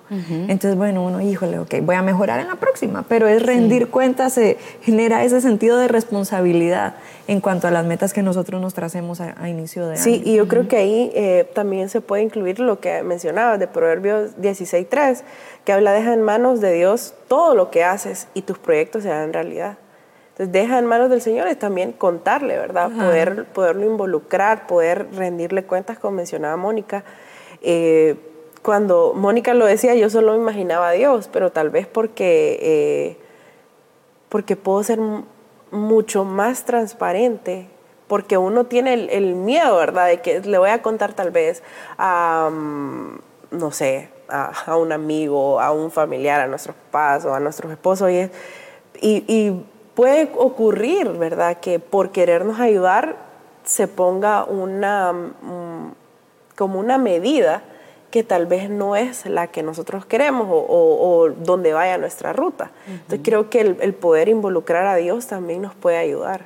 Entonces, 0.48 0.76
bueno, 0.76 1.04
uno, 1.04 1.20
híjole, 1.20 1.58
ok, 1.58 1.74
voy 1.82 1.96
a 1.96 2.02
mejorar 2.02 2.40
en 2.40 2.48
la 2.48 2.54
próxima, 2.56 3.04
pero 3.08 3.26
es 3.26 3.42
rendir 3.42 3.88
cuentas, 3.88 4.34
se 4.34 4.56
genera 4.82 5.24
ese 5.24 5.40
sentido 5.40 5.78
de 5.78 5.88
responsabilidad 5.88 6.94
en 7.26 7.40
cuanto 7.40 7.66
a 7.66 7.70
las 7.72 7.84
metas 7.84 8.12
que 8.12 8.22
nosotros 8.22 8.60
nos 8.60 8.74
tracemos 8.74 9.20
a, 9.20 9.48
inicio 9.48 9.86
de 9.86 9.94
año. 9.94 10.02
Sí, 10.02 10.22
y 10.24 10.36
yo 10.36 10.46
creo 10.46 10.68
que 10.68 10.76
ahí 10.76 11.10
eh, 11.14 11.50
también 11.54 11.88
se 11.88 12.00
puede 12.00 12.22
incluir 12.22 12.60
lo 12.60 12.78
que 12.78 13.02
mencionabas 13.02 13.58
de 13.58 13.66
Proverbios 13.66 14.36
16.3, 14.38 15.22
que 15.64 15.72
habla, 15.72 15.92
deja 15.92 16.14
en 16.14 16.22
manos 16.22 16.60
de 16.60 16.72
Dios 16.72 17.14
todo 17.28 17.54
lo 17.54 17.70
que 17.70 17.82
haces 17.82 18.28
y 18.34 18.42
tus 18.42 18.58
proyectos 18.58 19.02
se 19.02 19.10
harán 19.10 19.32
realidad. 19.32 19.78
Entonces, 20.36 20.52
deja 20.52 20.78
en 20.78 20.84
manos 20.84 21.08
del 21.08 21.22
Señor 21.22 21.48
es 21.48 21.58
también 21.58 21.92
contarle, 21.92 22.58
¿verdad? 22.58 22.90
Poder, 22.90 23.46
poderlo 23.46 23.86
involucrar, 23.86 24.66
poder 24.66 25.06
rendirle 25.14 25.64
cuentas, 25.64 25.98
como 25.98 26.18
mencionaba 26.18 26.58
Mónica. 26.58 27.04
Eh, 27.62 28.16
cuando 28.60 29.14
Mónica 29.14 29.54
lo 29.54 29.64
decía, 29.64 29.94
yo 29.94 30.10
solo 30.10 30.36
imaginaba 30.36 30.90
a 30.90 30.92
Dios, 30.92 31.30
pero 31.32 31.52
tal 31.52 31.70
vez 31.70 31.86
porque, 31.86 32.58
eh, 32.60 33.16
porque 34.28 34.56
puedo 34.56 34.82
ser 34.82 35.00
mucho 35.70 36.26
más 36.26 36.66
transparente, 36.66 37.68
porque 38.06 38.36
uno 38.36 38.66
tiene 38.66 38.92
el, 38.92 39.36
miedo, 39.36 39.74
¿verdad? 39.78 40.08
De 40.08 40.20
que 40.20 40.40
le 40.40 40.58
voy 40.58 40.68
a 40.68 40.82
contar 40.82 41.14
tal 41.14 41.30
vez 41.30 41.62
a, 41.96 42.50
mm, 42.52 43.20
no 43.52 43.70
sé, 43.70 44.10
a, 44.28 44.76
un 44.76 44.92
amigo, 44.92 45.62
a 45.62 45.72
un 45.72 45.90
familiar, 45.90 46.42
a 46.42 46.46
nuestros 46.46 46.76
papás 46.76 47.24
o 47.24 47.32
a 47.32 47.40
nuestros 47.40 47.72
esposos, 47.72 48.10
y, 48.10 48.28
y 49.00 49.64
puede 49.96 50.30
ocurrir, 50.36 51.08
¿verdad? 51.08 51.56
Que 51.58 51.80
por 51.80 52.10
querernos 52.10 52.60
ayudar 52.60 53.16
se 53.64 53.88
ponga 53.88 54.44
una, 54.44 55.12
mm, 55.12 55.92
como 56.54 56.78
una 56.78 56.98
medida 56.98 57.62
que 58.12 58.22
tal 58.22 58.46
vez 58.46 58.70
no 58.70 58.94
es 58.94 59.26
la 59.26 59.48
que 59.48 59.64
nosotros 59.64 60.06
queremos 60.06 60.46
o, 60.48 61.30
donde 61.38 61.72
vaya 61.72 61.98
nuestra 61.98 62.32
ruta. 62.32 62.70
Entonces 62.86 63.20
creo 63.24 63.50
que 63.50 63.60
el, 63.60 63.78
el, 63.80 63.94
poder 63.94 64.28
involucrar 64.28 64.86
a 64.86 64.94
Dios 64.94 65.26
también 65.26 65.62
nos 65.62 65.74
puede 65.74 65.96
ayudar. 65.96 66.42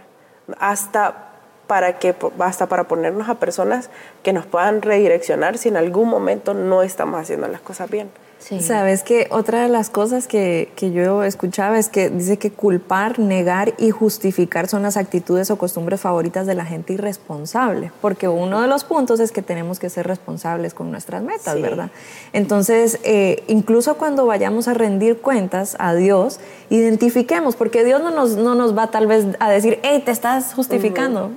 Hasta 0.59 1.27
para 1.67 1.99
que 1.99 2.15
hasta 2.41 2.67
para 2.67 2.85
ponernos 2.85 3.29
a 3.29 3.37
personas 3.37 3.91
que 4.25 4.33
nos 4.33 4.47
puedan 4.47 4.83
redireccionar 4.83 5.59
si 5.59 5.69
en 5.69 5.77
algún 5.77 6.09
momento 6.09 6.55
no 6.55 6.83
estamos 6.83 7.21
haciendo 7.21 7.47
las 7.47 7.61
cosas 7.61 7.91
bien. 7.91 8.11
Sabes 8.41 9.03
que 9.03 9.29
otra 9.31 9.63
de 9.63 9.69
las 9.69 9.91
cosas 9.91 10.27
que, 10.27 10.73
que, 10.75 10.93
yo 10.93 11.23
escuchaba 11.23 11.79
es 11.79 11.89
que 11.89 12.09
dice 12.09 12.39
que 12.39 12.51
culpar, 12.51 13.19
negar 13.19 13.75
y 13.77 13.91
justificar 13.91 14.67
son 14.67 14.83
las 14.83 14.97
actitudes 14.97 15.51
o 15.51 15.59
costumbres 15.59 16.01
favoritas 16.01 16.47
de 16.47 16.55
la 16.55 16.65
gente 16.65 16.95
irresponsable, 16.95 17.93
porque 18.01 18.29
uno 18.29 18.63
de 18.63 18.67
los 18.67 18.85
puntos 18.85 19.21
es 19.21 19.31
que 19.31 19.43
tenemos 19.43 19.79
que 19.79 19.91
ser 19.91 20.07
responsables 20.07 20.73
con 20.73 20.91
nuestras 20.91 21.23
metas, 21.23 21.61
¿verdad? 21.61 21.91
Entonces, 22.33 22.99
eh, 23.05 23.45
incluso 23.47 23.97
cuando 23.99 24.25
vayamos 24.25 24.69
a 24.69 24.75
rendir 24.75 25.19
cuentas 25.19 25.77
a 25.79 25.95
Dios, 25.95 26.41
identifiquemos, 26.71 27.57
porque 27.57 27.85
Dios 27.85 28.03
no 28.03 28.11
nos, 28.11 28.37
no 28.37 28.55
nos 28.55 28.77
va 28.77 28.91
tal 28.91 29.07
vez 29.07 29.27
a 29.39 29.51
decir, 29.51 29.79
hey, 29.83 30.03
te 30.05 30.13
estás 30.13 30.55
justificando. 30.55 31.31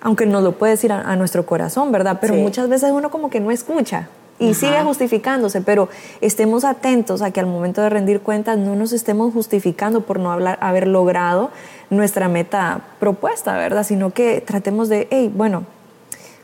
Aunque 0.00 0.26
nos 0.26 0.42
lo 0.42 0.52
puede 0.52 0.72
decir 0.72 0.90
a, 0.92 1.14
nuestro 1.14 1.46
corazón, 1.46 1.92
¿verdad? 1.92 2.18
Pero 2.20 2.34
muchas 2.34 2.68
veces 2.68 2.90
uno 2.90 3.10
como 3.10 3.30
que 3.30 3.38
no 3.38 3.52
escucha 3.52 4.08
y 4.38 4.54
sigue 4.54 4.82
justificándose, 4.82 5.60
pero 5.60 5.88
estemos 6.20 6.64
atentos 6.64 7.22
a 7.22 7.30
que 7.30 7.40
al 7.40 7.46
momento 7.46 7.80
de 7.80 7.90
rendir 7.90 8.20
cuentas 8.20 8.58
no 8.58 8.74
nos 8.74 8.92
estemos 8.92 9.32
justificando 9.32 10.00
por 10.00 10.18
no 10.18 10.32
hablar, 10.32 10.58
haber 10.60 10.88
logrado 10.88 11.50
nuestra 11.90 12.28
meta 12.28 12.80
propuesta, 12.98 13.56
¿verdad? 13.56 13.84
Sino 13.84 14.10
que 14.10 14.40
tratemos 14.40 14.88
de, 14.88 15.06
hey, 15.10 15.30
bueno, 15.32 15.64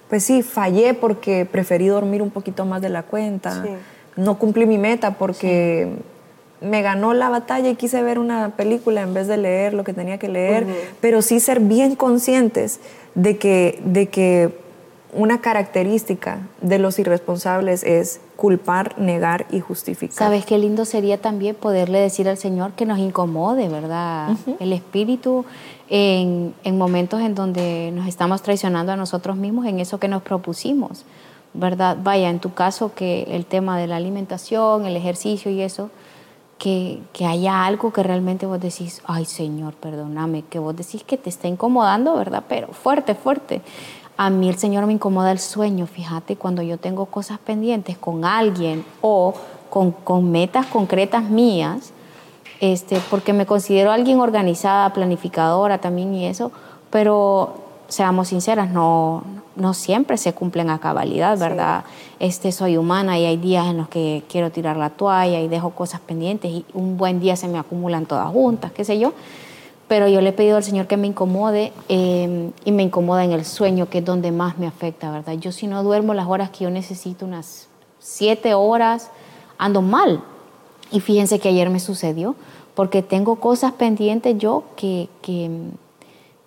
pues 0.09 0.25
sí, 0.25 0.43
fallé 0.43 0.95
porque 0.95 1.45
preferí 1.45 1.89
dormir 1.89 2.23
un 2.23 2.31
poquito 2.31 2.65
más 2.65 2.83
de 2.83 2.89
la 2.89 3.03
cuenta, 3.03 3.65
no 4.17 4.39
cumplí 4.39 4.67
mi 4.67 4.79
meta 4.79 5.15
porque 5.15 5.89
me 6.61 6.83
ganó 6.83 7.15
la 7.15 7.29
batalla 7.29 7.69
y 7.69 7.77
quise 7.77 8.03
ver 8.03 8.19
una 8.19 8.51
película 8.57 9.03
en 9.03 9.15
vez 9.15 9.29
de 9.29 9.37
leer 9.37 9.75
lo 9.75 9.85
que 9.85 9.93
tenía 9.93 10.19
que 10.19 10.29
leer, 10.29 10.67
pero 11.01 11.23
sí 11.23 11.41
ser 11.41 11.61
bien 11.61 11.95
conscientes 11.95 12.81
de 13.15 13.37
que, 13.39 13.81
de 13.85 14.09
que 14.09 14.68
una 15.13 15.41
característica 15.41 16.41
de 16.61 16.79
los 16.79 16.99
irresponsables 16.99 17.83
es 17.83 18.21
culpar, 18.37 18.99
negar 18.99 19.47
y 19.51 19.61
justificar. 19.61 20.17
¿Sabes 20.17 20.45
qué 20.45 20.59
lindo 20.59 20.85
sería 20.85 21.19
también 21.19 21.57
poderle 21.57 21.99
decir 21.99 22.29
al 22.29 22.37
Señor 22.37 22.73
que 22.73 22.85
nos 22.85 22.99
incomode, 22.99 23.69
verdad? 23.69 24.37
El 24.61 24.73
espíritu 24.73 25.45
en, 25.89 26.55
momentos 26.73 27.21
en 27.21 27.35
donde 27.35 27.91
nos 27.93 28.07
estamos 28.07 28.43
traicionando 28.43 28.93
a 28.93 28.97
nosotros 28.97 29.37
mismos 29.37 29.67
en 29.67 29.81
eso 29.81 29.99
que 29.99 30.09
nos 30.09 30.23
propusimos, 30.23 31.05
¿verdad? 31.55 31.97
Vaya, 32.03 32.29
en 32.29 32.39
tu 32.39 32.53
caso 32.53 32.93
que 32.95 33.23
el 33.31 33.47
tema 33.47 33.79
de 33.79 33.87
la 33.87 33.97
alimentación, 33.97 34.85
el 34.85 34.97
ejercicio 34.97 35.51
y 35.51 35.63
eso, 35.63 35.91
que, 36.59 37.01
que, 37.13 37.25
haya 37.25 37.65
algo 37.65 37.93
que 37.93 38.03
realmente 38.03 38.45
vos 38.45 38.61
decís, 38.61 39.01
ay 39.07 39.25
Señor, 39.25 39.75
perdóname, 39.75 40.43
que 40.43 40.59
vos 40.59 40.77
decís 40.77 41.05
que 41.05 41.17
te 41.17 41.31
está 41.31 41.47
incomodando, 41.47 42.17
¿verdad? 42.17 42.43
Pero 42.49 42.69
fuerte, 42.69 43.15
fuerte. 43.15 43.63
A 44.21 44.31
mí 44.31 44.49
el 44.49 44.59
Señor 44.59 44.85
me 44.87 44.93
incomoda 44.93 45.31
el 45.31 45.39
sueño, 45.39 45.87
fíjate, 45.87 46.35
cuando 46.35 46.61
yo 46.61 46.77
tengo 46.77 47.07
cosas 47.07 47.39
pendientes 47.39 47.97
con 47.97 48.25
alguien 48.25 48.85
o 49.01 49.33
con, 49.71 50.33
metas 50.33 50.67
concretas 50.67 51.23
mías, 51.23 51.93
este, 52.59 53.01
porque 53.11 53.33
me 53.33 53.47
considero 53.47 53.93
alguien 53.93 54.19
organizada, 54.19 54.93
planificadora 54.93 55.79
también 55.79 56.13
y 56.17 56.27
eso, 56.27 56.51
pero 56.91 57.59
seamos 57.87 58.27
sinceras, 58.27 58.69
no, 58.71 59.23
no 59.55 59.73
siempre 59.73 60.17
se 60.17 60.33
cumplen 60.33 60.69
a 60.71 60.81
cabalidad, 60.81 61.39
¿verdad? 61.39 61.85
Este, 62.19 62.51
soy 62.51 62.77
humana 62.77 63.21
y 63.21 63.25
hay 63.25 63.37
días 63.37 63.69
en 63.69 63.77
los 63.77 63.89
que 63.89 64.25
quiero 64.29 64.51
tirar 64.51 64.77
la 64.77 64.91
toalla 64.91 65.39
y 65.39 65.47
dejo 65.47 65.71
cosas 65.71 66.01
pendientes 66.01 66.51
y 66.51 66.65
un 66.75 66.97
buen 66.97 67.21
día 67.21 67.37
se 67.37 67.47
me 67.47 67.57
acumulan 67.57 68.05
todas 68.05 68.27
juntas, 68.33 68.73
qué 68.73 68.85
sé 68.85 68.99
yo 68.99 69.13
pero 69.89 70.07
yo 70.07 70.21
le 70.21 70.31
he 70.31 70.33
pedido 70.33 70.59
al 70.59 70.63
Señor 70.63 70.87
que 70.87 70.99
me 70.99 71.07
incomode 71.07 71.73
em, 71.89 72.53
y 72.65 72.73
me 72.73 72.83
incomoda 72.83 73.25
en 73.25 73.33
el 73.33 73.45
sueño, 73.45 73.89
que 73.89 73.99
es 73.99 74.05
donde 74.05 74.31
más 74.31 74.59
me 74.59 74.67
afecta, 74.67 75.11
¿verdad? 75.11 75.33
Yo 75.35 75.51
si 75.51 75.67
no 75.67 75.83
duermo 75.83 76.13
las 76.13 76.27
horas 76.29 76.51
que 76.51 76.65
yo 76.65 76.71
necesito, 76.71 77.25
unas 77.25 77.69
siete 77.99 78.53
horas, 78.55 79.11
ando 79.57 79.81
mal. 79.81 80.23
Y 80.93 81.01
fíjense 81.01 81.39
que 81.39 81.49
ayer 81.49 81.71
me 81.71 81.81
sucedió, 81.81 82.37
porque 82.75 83.03
tengo 83.03 83.37
cosas 83.37 83.73
pendientes 83.73 84.37
yo 84.39 84.65
que, 84.77 85.09
que, 85.23 85.51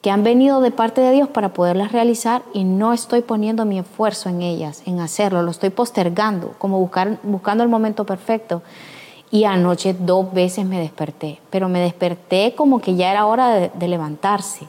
que 0.02 0.12
han 0.12 0.24
venido 0.24 0.62
de 0.62 0.72
parte 0.72 1.02
de 1.02 1.12
Dios 1.12 1.28
para 1.28 1.52
poderlas 1.52 1.92
realizar 1.92 2.44
y 2.54 2.64
no 2.64 2.94
estoy 2.94 3.22
poniendo 3.22 3.66
mi 3.66 3.80
esfuerzo 3.80 4.30
en 4.30 4.44
ellas, 4.44 4.84
en 4.86 5.00
hacerlo, 5.00 5.42
lo 5.42 5.52
estoy 5.52 5.72
postergando, 5.72 6.54
como 6.60 6.80
buscar, 6.80 7.20
buscando 7.24 7.64
el 7.64 7.70
momento 7.70 8.06
perfecto. 8.06 8.62
Y 9.32 9.46
anoche 9.46 9.96
dos 9.98 10.34
veces 10.34 10.66
me 10.66 10.80
desperté, 10.80 11.40
pero 11.50 11.70
me 11.70 11.80
desperté 11.80 12.54
como 12.56 12.82
que 12.82 12.96
ya 12.96 13.12
era 13.12 13.26
hora 13.26 13.70
de, 13.70 13.88
levantarse. 13.88 14.68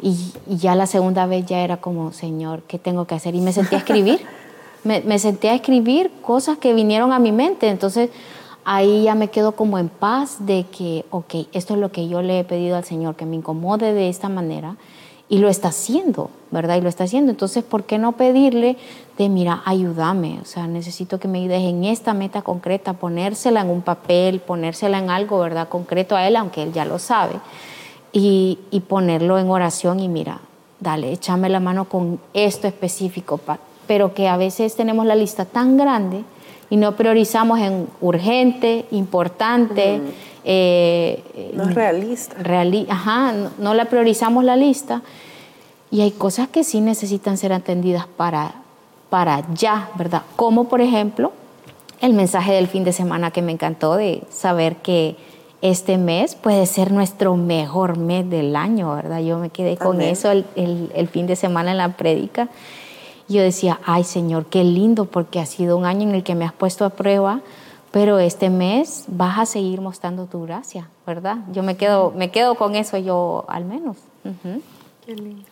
Y, 0.00 0.16
ya 0.46 0.74
la 0.74 0.86
segunda 0.86 1.26
vez 1.26 1.44
ya 1.44 1.60
era 1.60 1.76
como, 1.76 2.12
Señor, 2.12 2.62
¿qué 2.62 2.78
tengo 2.78 3.04
que 3.04 3.14
hacer? 3.14 3.34
Y 3.34 3.40
me 3.40 3.52
senté 3.52 3.76
a 3.76 3.80
escribir. 3.80 4.20
me, 4.84 5.00
me 5.02 5.18
senté 5.18 5.50
a 5.50 5.54
escribir 5.54 6.10
cosas 6.22 6.56
que 6.56 6.72
vinieron 6.72 7.12
a 7.12 7.18
mi 7.18 7.32
mente. 7.32 7.68
Entonces 7.68 8.10
ahí 8.64 9.04
ya 9.04 9.14
me 9.14 9.28
quedo 9.28 9.52
como 9.52 9.78
en 9.78 9.88
paz 9.88 10.46
de 10.46 10.64
que, 10.64 11.04
ok, 11.10 11.34
esto 11.52 11.74
es 11.74 11.80
lo 11.80 11.92
que 11.92 12.08
yo 12.08 12.22
le 12.22 12.40
he 12.40 12.44
pedido 12.44 12.76
al 12.76 12.84
Señor, 12.84 13.14
que 13.14 13.26
me 13.26 13.36
incomode 13.36 13.92
de 13.92 14.08
esta 14.08 14.28
manera 14.28 14.76
y 15.28 15.38
lo 15.38 15.48
está 15.48 15.68
haciendo, 15.68 16.30
¿verdad? 16.50 16.76
Y 16.76 16.80
lo 16.80 16.88
está 16.88 17.04
haciendo. 17.04 17.30
Entonces, 17.30 17.62
¿por 17.62 17.84
qué 17.84 17.98
no 17.98 18.12
pedirle 18.12 18.76
de, 19.18 19.28
mira, 19.28 19.62
ayúdame? 19.64 20.38
O 20.42 20.44
sea, 20.44 20.66
necesito 20.66 21.20
que 21.20 21.28
me 21.28 21.38
ayudes 21.38 21.62
en 21.62 21.84
esta 21.84 22.14
meta 22.14 22.42
concreta, 22.42 22.94
ponérsela 22.94 23.60
en 23.60 23.70
un 23.70 23.82
papel, 23.82 24.40
ponérsela 24.40 24.98
en 24.98 25.10
algo, 25.10 25.38
¿verdad? 25.38 25.68
Concreto 25.68 26.16
a 26.16 26.26
él, 26.26 26.36
aunque 26.36 26.62
él 26.62 26.72
ya 26.72 26.84
lo 26.84 26.98
sabe, 26.98 27.34
y, 28.12 28.58
y 28.70 28.80
ponerlo 28.80 29.38
en 29.38 29.50
oración 29.50 30.00
y 30.00 30.08
mira, 30.08 30.40
dale, 30.80 31.12
échame 31.12 31.48
la 31.48 31.60
mano 31.60 31.86
con 31.86 32.20
esto 32.32 32.66
específico, 32.66 33.40
pero 33.86 34.14
que 34.14 34.28
a 34.28 34.36
veces 34.36 34.76
tenemos 34.76 35.06
la 35.06 35.14
lista 35.14 35.44
tan 35.44 35.76
grande 35.76 36.24
y 36.70 36.76
no 36.76 36.96
priorizamos 36.96 37.58
en 37.60 37.88
urgente, 38.00 38.86
importante. 38.90 40.00
Eh, 40.50 41.52
no 41.52 41.64
es 41.64 41.74
realista. 41.74 42.36
ajá, 42.88 43.34
no, 43.58 43.74
la 43.74 43.84
priorizamos 43.84 44.44
la 44.44 44.56
lista. 44.56 45.02
Y 45.90 46.00
hay 46.00 46.10
cosas 46.10 46.48
que 46.48 46.64
sí 46.64 46.80
necesitan 46.80 47.36
ser 47.36 47.52
atendidas 47.52 48.06
para, 48.06 48.54
para 49.10 49.44
ya, 49.52 49.90
¿verdad? 49.96 50.22
Como 50.36 50.64
por 50.64 50.80
ejemplo 50.80 51.32
el 52.00 52.14
mensaje 52.14 52.52
del 52.54 52.66
fin 52.66 52.82
de 52.82 52.92
semana 52.94 53.30
que 53.30 53.42
me 53.42 53.52
encantó 53.52 53.96
de 53.96 54.22
saber 54.30 54.76
que 54.76 55.16
este 55.60 55.98
mes 55.98 56.34
puede 56.34 56.64
ser 56.64 56.92
nuestro 56.92 57.36
mejor 57.36 57.98
mes 57.98 58.30
del 58.30 58.56
año, 58.56 58.94
¿verdad? 58.94 59.20
Yo 59.20 59.38
me 59.38 59.50
quedé 59.50 59.76
con 59.76 60.00
eso 60.00 60.30
el, 60.30 60.46
el, 60.54 61.08
fin 61.08 61.26
de 61.26 61.36
semana 61.36 61.72
en 61.72 61.78
la 61.78 61.96
prédica. 61.96 62.48
Yo 63.28 63.42
decía, 63.42 63.80
ay 63.84 64.04
Señor, 64.04 64.46
qué 64.46 64.64
lindo, 64.64 65.04
porque 65.04 65.40
ha 65.40 65.46
sido 65.46 65.76
un 65.76 65.84
año 65.84 66.08
en 66.08 66.14
el 66.14 66.22
que 66.22 66.34
me 66.34 66.46
has 66.46 66.54
puesto 66.54 66.86
a 66.86 66.90
prueba, 66.90 67.42
pero 67.90 68.18
este 68.18 68.50
mes 68.50 69.04
vas 69.08 69.38
a 69.38 69.46
seguir 69.46 69.80
mostrando 69.80 70.26
tu 70.26 70.42
gracia, 70.42 70.88
¿verdad? 71.06 71.38
Yo 71.52 71.62
me 71.62 71.76
quedo, 71.76 72.10
me 72.10 72.30
quedo 72.30 72.54
con 72.54 72.74
eso 72.74 72.98
yo 72.98 73.44
al 73.48 73.64
menos. 73.64 73.96
Qué 75.06 75.14
lindo. 75.14 75.44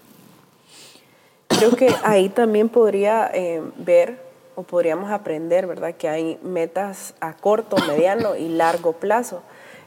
Creo 1.49 1.70
que 1.70 1.94
ahí 2.03 2.29
también 2.29 2.68
podría 2.68 3.31
eh, 3.33 3.62
ver 3.79 4.20
o 4.55 4.62
podríamos 4.62 5.11
aprender, 5.11 5.66
¿verdad? 5.66 5.94
Que 5.94 6.09
hay 6.09 6.38
metas 6.42 7.14
a 7.20 7.33
corto, 7.35 7.77
mediano 7.87 8.37
y 8.37 8.49
largo 8.49 8.92
plazo. 8.92 9.42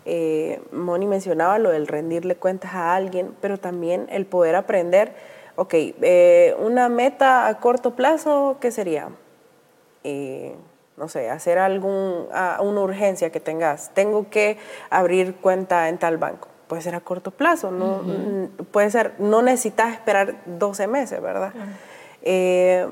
Eh, 0.05 0.61
Moni 0.71 1.05
mencionaba 1.05 1.59
lo 1.59 1.69
del 1.69 1.87
rendirle 1.87 2.35
cuentas 2.35 2.73
a 2.73 2.95
alguien, 2.95 3.35
pero 3.41 3.59
también 3.59 4.07
el 4.09 4.25
poder 4.25 4.55
aprender, 4.55 5.13
ok, 5.55 5.73
eh, 5.73 6.55
una 6.59 6.89
meta 6.89 7.47
a 7.47 7.59
corto 7.59 7.95
plazo, 7.95 8.57
¿qué 8.59 8.71
sería? 8.71 9.09
Eh, 10.99 11.01
no 11.01 11.07
sé, 11.07 11.29
hacer 11.29 11.57
algún, 11.57 12.27
una 12.59 12.81
urgencia 12.81 13.31
que 13.31 13.39
tengas. 13.39 13.91
Tengo 13.93 14.29
que 14.29 14.57
abrir 14.89 15.35
cuenta 15.35 15.89
en 15.89 15.97
tal 15.97 16.17
banco. 16.17 16.47
Puede 16.67 16.81
ser 16.81 16.93
a 16.93 16.99
corto 16.99 17.31
plazo, 17.31 17.71
no, 17.71 18.03
puede 18.71 18.91
ser, 18.91 19.13
no 19.17 19.41
necesitas 19.41 19.91
esperar 19.91 20.35
12 20.45 20.85
meses, 20.87 21.19
¿verdad? 21.19 21.51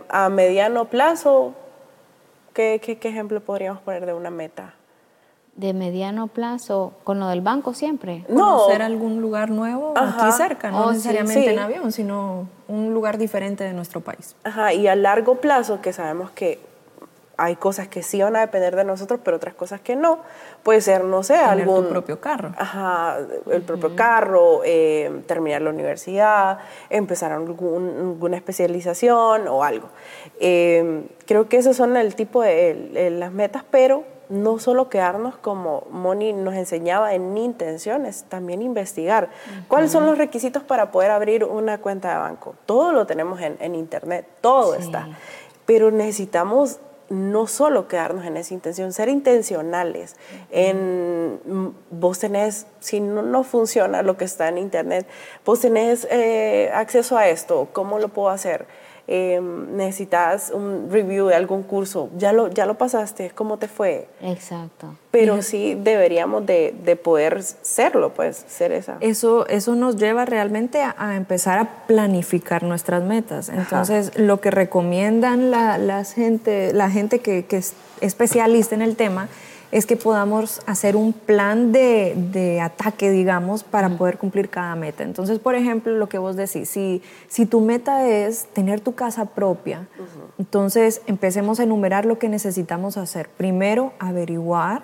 a 0.09 0.29
mediano 0.29 0.85
plazo, 0.85 1.53
¿qué, 2.53 2.81
¿qué, 2.83 2.97
qué, 2.97 3.09
ejemplo 3.09 3.39
podríamos 3.39 3.81
poner 3.81 4.07
de 4.07 4.13
una 4.13 4.31
meta? 4.31 4.73
de 5.57 5.73
mediano 5.73 6.27
plazo 6.27 6.93
con 7.03 7.19
lo 7.19 7.27
del 7.27 7.41
banco 7.41 7.73
siempre? 7.73 8.23
No. 8.29 8.59
Conocer 8.59 8.81
algún 8.83 9.21
lugar 9.21 9.49
nuevo 9.49 9.93
aquí 9.95 10.31
cerca, 10.31 10.71
no 10.71 10.85
oh, 10.85 10.91
necesariamente 10.91 11.51
en 11.51 11.59
avión, 11.59 11.91
sino 11.91 12.47
un 12.67 12.93
lugar 12.93 13.17
diferente 13.17 13.63
de 13.63 13.73
nuestro 13.73 14.01
país. 14.01 14.35
Ajá, 14.43 14.73
y 14.73 14.87
a 14.87 14.95
largo 14.95 15.41
plazo, 15.41 15.81
que 15.81 15.93
sabemos 15.93 16.29
que 16.31 16.59
hay 17.37 17.55
cosas 17.55 17.87
que 17.87 18.01
sí 18.01 18.21
van 18.21 18.35
a 18.35 18.41
depender 18.41 18.75
de 18.75 18.83
nosotros, 18.83 19.19
pero 19.23 19.37
otras 19.37 19.53
cosas 19.53 19.79
que 19.79 19.95
no. 19.95 20.19
Puede 20.63 20.81
ser, 20.81 21.03
no 21.03 21.21
sé, 21.23 21.33
Tener 21.33 21.49
algún... 21.49 21.83
tu 21.83 21.89
propio 21.89 22.19
carro. 22.19 22.53
Ajá, 22.57 23.17
el 23.51 23.61
propio 23.61 23.95
carro, 23.95 24.61
eh, 24.65 25.21
terminar 25.27 25.61
la 25.61 25.69
universidad, 25.69 26.57
empezar 26.89 27.31
alguna 27.31 28.35
especialización 28.37 29.47
o 29.47 29.63
algo. 29.63 29.89
Eh, 30.39 31.07
creo 31.27 31.47
que 31.47 31.57
esos 31.57 31.77
son 31.77 31.95
el 31.95 32.15
tipo 32.15 32.41
de 32.41 33.09
las 33.11 33.31
metas, 33.31 33.63
pero 33.69 34.03
no 34.29 34.59
solo 34.59 34.89
quedarnos 34.89 35.37
como 35.37 35.85
Moni 35.89 36.33
nos 36.33 36.55
enseñaba 36.55 37.13
en 37.13 37.37
intenciones, 37.37 38.25
también 38.27 38.61
investigar. 38.61 39.29
¿Cuáles 39.67 39.91
son 39.91 40.05
los 40.05 40.17
requisitos 40.17 40.63
para 40.63 40.91
poder 40.91 41.11
abrir 41.11 41.43
una 41.43 41.77
cuenta 41.77 42.11
de 42.11 42.17
banco? 42.17 42.55
Todo 42.65 42.91
lo 42.91 43.05
tenemos 43.05 43.39
en, 43.41 43.75
internet, 43.75 44.27
todo 44.41 44.75
está. 44.75 45.07
Pero 45.65 45.91
necesitamos 45.91 46.79
no 47.09 47.47
solo 47.47 47.87
quedarnos 47.87 48.25
en 48.25 48.37
esa 48.37 48.53
intención, 48.53 48.91
ser 48.93 49.09
intencionales. 49.09 50.15
En, 50.51 51.39
mm, 51.45 51.67
vos 51.91 52.19
tenés, 52.19 52.67
si 52.79 52.99
no, 52.99 53.43
funciona 53.43 54.01
lo 54.01 54.17
que 54.17 54.25
está 54.25 54.49
en 54.49 54.57
internet, 54.57 55.07
vos 55.45 55.61
tenés 55.61 56.07
eh, 56.11 56.69
acceso 56.73 57.17
a 57.17 57.27
esto, 57.29 57.69
¿cómo 57.71 57.99
lo 57.99 58.09
puedo 58.09 58.29
hacer? 58.29 58.65
Em, 59.09 59.77
necesitas 59.77 60.51
un 60.51 60.89
review 60.91 61.27
de 61.27 61.35
algún 61.35 61.63
curso, 61.63 62.09
ya 62.17 62.33
lo, 62.33 62.49
ya 62.49 62.65
lo 62.65 62.77
pasaste, 62.77 63.31
¿cómo 63.33 63.55
te 63.55 63.69
fue? 63.69 64.09
Exacto. 64.21 64.95
Pero 65.11 65.41
sí 65.41 65.79
deberíamos 65.81 66.45
de, 66.45 66.75
de 66.83 66.97
poder 66.97 67.41
serlo, 67.41 68.13
pues, 68.13 68.43
ser 68.49 68.73
esa. 68.73 68.97
Eso, 68.99 69.47
eso 69.47 69.75
nos 69.75 69.95
lleva 69.95 70.25
realmente 70.25 70.81
a, 70.81 71.15
empezar 71.15 71.57
a 71.57 71.87
planificar 71.87 72.63
nuestras 72.63 73.01
metas. 73.01 73.47
Entonces, 73.47 74.11
lo 74.19 74.41
que 74.41 74.51
recomiendan 74.51 75.51
la, 75.51 75.77
la 75.77 76.03
gente, 76.03 76.73
la 76.73 76.89
gente 76.89 77.19
que, 77.19 77.45
que 77.45 77.57
es 77.57 77.75
especialista 78.01 78.75
en 78.75 78.81
el 78.81 78.97
tema, 78.97 79.29
es 79.71 79.85
que 79.85 79.97
podamos 79.97 80.61
hacer 80.65 80.95
un 80.95 81.13
plan 81.13 81.71
de, 81.71 82.59
ataque, 82.61 83.11
digamos, 83.11 83.63
para 83.63 83.89
poder 83.89 84.17
cumplir 84.17 84.49
cada 84.49 84.75
meta. 84.75 85.03
Entonces, 85.03 85.39
por 85.39 85.55
ejemplo, 85.55 85.93
lo 85.95 86.07
que 86.07 86.17
vos 86.17 86.35
decís, 86.35 86.69
si, 86.69 87.01
si 87.27 87.45
tu 87.45 87.61
meta 87.61 88.07
es 88.07 88.45
tener 88.53 88.79
tu 88.79 88.95
casa 88.95 89.25
propia, 89.25 89.87
entonces 90.37 91.01
empecemos 91.05 91.59
a 91.59 91.63
enumerar 91.63 92.05
lo 92.05 92.17
que 92.17 92.29
necesitamos 92.29 92.97
hacer. 92.97 93.29
Primero, 93.29 93.93
averiguar. 93.99 94.83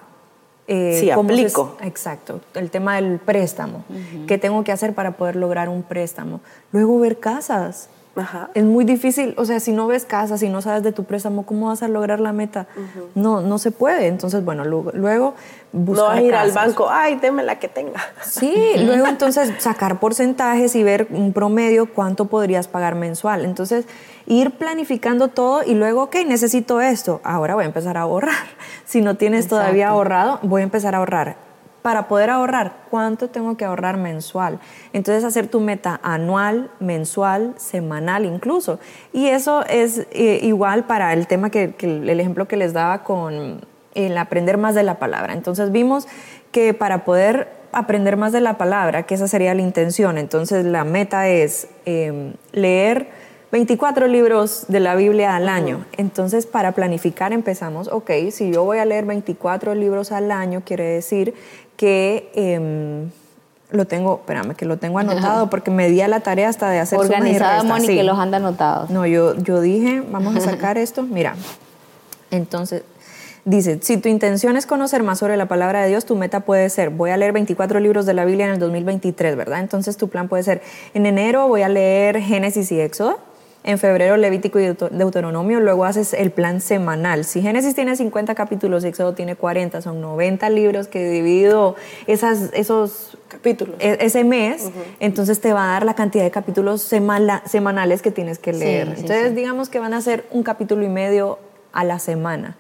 Eh, 0.65 0.97
sí, 0.97 1.11
aplico. 1.11 1.75
exacto, 1.81 2.39
el 2.53 2.71
tema 2.71 2.95
del 2.95 3.19
préstamo. 3.19 3.83
¿Qué 4.27 4.37
tengo 4.37 4.63
que 4.63 4.71
hacer 4.71 4.93
para 4.93 5.11
poder 5.11 5.35
lograr 5.35 5.67
un 5.67 5.83
préstamo? 5.83 6.39
Luego, 6.71 6.99
ver 6.99 7.19
casas. 7.19 7.89
Es 8.53 8.63
muy 8.63 8.85
difícil, 8.85 9.33
o 9.37 9.45
sea, 9.45 9.59
si 9.59 9.71
no 9.71 9.87
ves 9.87 10.05
casa, 10.05 10.37
si 10.37 10.47
no 10.47 10.61
sabes 10.61 10.83
de 10.83 10.91
tu 10.91 11.03
préstamo, 11.03 11.47
¿cómo 11.47 11.69
vas 11.69 11.81
a 11.81 11.87
lograr 11.87 12.19
la 12.19 12.31
meta? 12.31 12.67
No, 13.15 13.41
no 13.41 13.57
se 13.57 13.71
puede. 13.71 14.07
Entonces, 14.07 14.45
bueno, 14.45 14.63
luego, 14.65 14.91
luego 14.93 15.33
buscar 15.71 16.17
No 16.17 16.21
ir 16.21 16.35
al 16.35 16.51
banco, 16.51 16.87
ay, 16.89 17.15
déme 17.15 17.41
la 17.43 17.57
que 17.57 17.67
tenga. 17.67 18.01
Sí, 18.21 18.53
luego 18.77 19.07
entonces 19.07 19.51
sacar 19.57 19.99
porcentajes 19.99 20.75
y 20.75 20.83
ver 20.83 21.07
un 21.09 21.33
promedio 21.33 21.91
cuánto 21.91 22.25
podrías 22.25 22.67
pagar 22.67 22.93
mensual. 22.93 23.45
Entonces, 23.45 23.85
ir 24.27 24.51
planificando 24.51 25.29
todo 25.29 25.63
y 25.63 25.73
luego, 25.73 26.03
ok, 26.03 26.17
necesito 26.27 26.81
esto, 26.81 27.19
ahora 27.23 27.55
voy 27.55 27.63
a 27.63 27.67
empezar 27.67 27.97
a 27.97 28.01
ahorrar. 28.01 28.33
Si 28.85 29.01
no 29.01 29.15
tienes 29.15 29.47
todavía 29.47 29.87
ahorrado, 29.89 30.39
voy 30.43 30.61
a 30.61 30.65
empezar 30.65 30.93
a 30.93 30.99
ahorrar 30.99 31.35
para 31.83 32.07
poder 32.07 32.31
ahorrar, 32.31 32.77
¿cuánto 32.89 33.29
tengo 33.29 33.57
que 33.57 33.65
ahorrar 33.65 33.97
mensual? 33.97 34.59
Entonces 34.93 35.23
hacer 35.25 35.47
tu 35.47 35.59
meta 35.59 35.99
anual, 36.01 36.71
mensual, 36.79 37.53
semanal 37.57 38.25
incluso. 38.25 38.79
Y 39.11 39.27
eso 39.27 39.63
es 39.67 40.07
eh, 40.11 40.39
igual 40.41 40.85
para 40.85 41.13
el 41.13 41.27
tema 41.27 41.51
que, 41.51 41.75
el 41.79 42.19
ejemplo 42.19 42.47
que 42.47 42.55
les 42.57 42.73
daba 42.73 43.03
con 43.03 43.61
el 43.93 44.17
aprender 44.17 44.57
más 44.57 44.75
de 44.75 44.83
la 44.83 44.97
palabra. 44.97 45.33
Entonces 45.33 45.71
vimos 45.71 46.07
que 46.51 46.73
para 46.73 47.03
poder 47.03 47.49
aprender 47.73 48.15
más 48.15 48.31
de 48.31 48.39
la 48.39 48.57
palabra, 48.57 49.03
que 49.03 49.15
esa 49.15 49.27
sería 49.27 49.53
la 49.53 49.61
intención, 49.61 50.17
entonces 50.17 50.63
la 50.63 50.85
meta 50.85 51.27
es 51.27 51.67
em, 51.85 52.33
leer 52.53 53.09
24 53.53 54.07
libros 54.07 54.65
de 54.67 54.79
la 54.79 54.95
Biblia 54.95 55.35
al 55.35 55.47
año. 55.47 55.85
Entonces, 55.95 56.47
para 56.47 56.71
planificar 56.71 57.33
empezamos, 57.33 57.87
ok, 57.87 58.09
si 58.31 58.51
yo 58.51 58.63
voy 58.63 58.79
a 58.79 58.85
leer 58.85 59.05
24 59.05 59.75
libros 59.75 60.11
al 60.11 60.31
año, 60.31 60.63
quiere 60.65 60.85
decir 60.85 61.35
que 61.77 62.31
em, 62.33 63.11
lo 63.69 63.85
tengo, 63.85 64.15
espérame, 64.21 64.55
que 64.55 64.65
lo 64.65 64.77
tengo 64.77 64.97
anotado 64.97 65.51
porque 65.51 65.69
me 65.69 65.87
di 65.87 66.01
a 66.01 66.07
la 66.07 66.21
tarea 66.21 66.49
hasta 66.49 66.71
de 66.71 66.79
hacer 66.79 66.97
Organizada, 66.97 67.61
Moni, 67.61 67.85
que 67.85 68.01
los 68.01 68.17
anda 68.17 68.37
anotados. 68.37 68.89
No, 68.89 69.05
yo, 69.05 69.35
yo 69.35 69.61
dije, 69.61 70.01
vamos 70.09 70.35
a 70.35 70.39
sacar 70.39 70.79
esto, 70.79 71.03
mira. 71.03 71.35
Entonces, 72.31 72.81
dice, 73.45 73.77
si 73.83 73.97
tu 73.97 74.09
intención 74.09 74.57
es 74.57 74.65
conocer 74.65 75.03
más 75.03 75.19
sobre 75.19 75.37
la 75.37 75.45
palabra 75.47 75.83
de 75.83 75.89
Dios, 75.89 76.05
tu 76.05 76.15
meta 76.15 76.39
puede 76.39 76.71
ser, 76.71 76.89
voy 76.89 77.11
a 77.11 77.17
leer 77.17 77.33
24 77.33 77.79
libros 77.79 78.07
de 78.07 78.15
la 78.15 78.25
Biblia 78.25 78.47
en 78.47 78.53
el 78.53 78.59
2023, 78.59 79.35
¿verdad? 79.35 79.59
Entonces 79.59 79.95
tu 79.95 80.09
plan 80.09 80.27
puede 80.27 80.41
ser, 80.41 80.63
en 80.95 81.05
enero 81.05 81.47
voy 81.47 81.61
a 81.61 81.69
leer 81.69 82.19
Génesis 82.19 82.71
y 82.71 82.79
Éxodo, 82.79 83.19
en 83.63 83.79
febrero 83.79 84.17
Levítico 84.17 84.59
y 84.59 84.65
Deuteronomio, 84.91 85.59
luego 85.59 85.85
haces 85.85 86.13
el 86.13 86.31
plan 86.31 86.59
semanal. 86.59 87.23
Si 87.23 87.41
Génesis 87.41 87.75
tiene 87.75 87.95
50 87.95 88.35
capítulos 88.35 88.83
Éxodo 88.83 89.13
tiene 89.13 89.35
40, 89.35 89.81
son 89.81 90.01
90 90.01 90.49
libros 90.49 90.87
que 90.87 91.09
dividido 91.09 91.75
esas, 92.05 92.49
esos 92.53 93.17
capítulos 93.29 93.75
e, 93.79 93.97
ese 94.01 94.23
mes, 94.23 94.69
entonces 94.99 95.39
te 95.39 95.53
va 95.53 95.63
a 95.63 95.71
dar 95.73 95.85
la 95.85 95.93
cantidad 95.93 96.23
de 96.23 96.31
capítulos 96.31 96.81
semanales 96.81 98.01
que 98.01 98.11
tienes 98.11 98.37
que 98.37 98.53
leer. 98.53 98.89
entonces 98.89 99.33
digamos 99.33 99.69
que 99.69 99.79
van 99.79 99.93
a 99.93 100.01
ser 100.01 100.25
un 100.31 100.43
capítulo 100.43 100.83
y 100.83 100.89
medio 100.89 101.39
a 101.71 101.83
la 101.83 101.99
semana. 101.99 102.57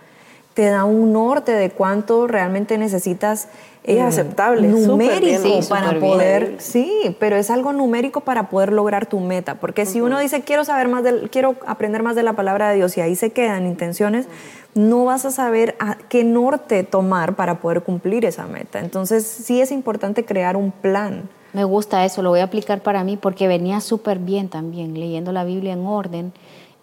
Te 0.53 0.65
da 0.65 0.83
un 0.85 1.13
norte 1.13 1.51
de 1.51 1.71
cuánto 1.71 2.27
realmente 2.27 2.77
necesitas 2.77 3.47
es 3.83 4.01
aceptable, 4.01 4.67
numérico 4.67 5.59
para 5.67 5.99
poder, 5.99 6.55
sí, 6.59 7.15
pero 7.19 7.35
es 7.35 7.49
algo 7.49 7.73
numérico 7.73 8.21
para 8.21 8.49
poder 8.49 8.71
lograr 8.71 9.05
tu 9.05 9.19
meta, 9.19 9.55
porque 9.55 9.85
si 9.85 9.99
uno 9.99 10.19
dice 10.19 10.41
quiero 10.41 10.63
saber 10.63 10.87
más 10.87 11.03
del, 11.03 11.29
quiero 11.29 11.55
aprender 11.67 12.01
más 12.01 12.15
de 12.15 12.23
la 12.23 12.33
palabra 12.33 12.69
de 12.69 12.77
Dios 12.77 12.97
y 12.97 13.01
ahí 13.01 13.15
se 13.15 13.31
quedan 13.31 13.65
intenciones, 13.65 14.27
no 14.73 15.05
vas 15.05 15.25
a 15.25 15.31
saber 15.31 15.75
a 15.79 15.97
qué 16.09 16.23
norte 16.23 16.83
tomar 16.83 17.35
para 17.35 17.59
poder 17.59 17.81
cumplir 17.81 18.25
esa 18.25 18.47
meta. 18.47 18.79
Entonces 18.79 19.25
sí 19.25 19.61
es 19.61 19.71
importante 19.71 20.25
crear 20.25 20.55
un 20.55 20.71
plan. 20.71 21.29
Me 21.53 21.63
gusta 21.63 22.03
eso, 22.05 22.23
lo 22.23 22.29
voy 22.29 22.39
a 22.39 22.45
aplicar 22.45 22.81
para 22.81 23.03
mí 23.03 23.17
porque 23.17 23.47
venía 23.47 23.79
súper 23.81 24.17
bien 24.17 24.49
también 24.49 24.99
leyendo 24.99 25.31
la 25.31 25.43
Biblia 25.43 25.73
en 25.73 25.85
orden 25.85 26.33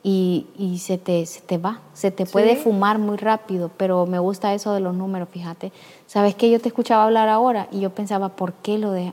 y, 0.02 0.46
y 0.56 0.78
se, 0.78 0.98
te, 0.98 1.26
se 1.26 1.40
te 1.40 1.58
va, 1.58 1.80
se 1.92 2.10
te 2.10 2.26
puede 2.26 2.56
fumar 2.56 2.98
muy 2.98 3.16
rápido, 3.16 3.70
pero 3.76 4.06
me 4.06 4.18
gusta 4.18 4.54
eso 4.54 4.72
de 4.72 4.80
los 4.80 4.94
números, 4.94 5.28
fíjate. 5.30 5.72
¿Sabes 6.06 6.34
qué? 6.34 6.50
Yo 6.50 6.60
te 6.60 6.68
escuchaba 6.68 7.04
hablar 7.04 7.28
ahora 7.28 7.68
y 7.70 7.80
yo 7.80 7.90
pensaba, 7.90 8.30
¿por 8.30 8.52
qué 8.54 8.78
lo 8.78 8.92
de...? 8.92 9.12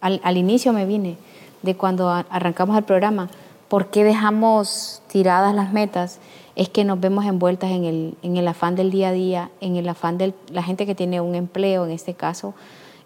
Al, 0.00 0.20
al 0.22 0.36
inicio 0.36 0.72
me 0.72 0.86
vine, 0.86 1.16
de 1.62 1.74
cuando 1.74 2.08
arrancamos 2.08 2.76
el 2.76 2.84
programa, 2.84 3.28
¿por 3.68 3.86
qué 3.86 4.04
dejamos 4.04 5.02
tiradas 5.08 5.54
las 5.54 5.72
metas? 5.72 6.20
Es 6.54 6.68
que 6.68 6.84
nos 6.84 7.00
vemos 7.00 7.24
envueltas 7.24 7.70
en 7.70 7.84
el, 7.84 8.14
en 8.22 8.36
el 8.36 8.46
afán 8.46 8.76
del 8.76 8.90
día 8.90 9.08
a 9.08 9.12
día, 9.12 9.50
en 9.60 9.76
el 9.76 9.88
afán 9.88 10.18
de 10.18 10.34
la 10.52 10.62
gente 10.62 10.86
que 10.86 10.94
tiene 10.94 11.20
un 11.20 11.34
empleo, 11.34 11.84
en 11.84 11.90
este 11.90 12.14
caso, 12.14 12.54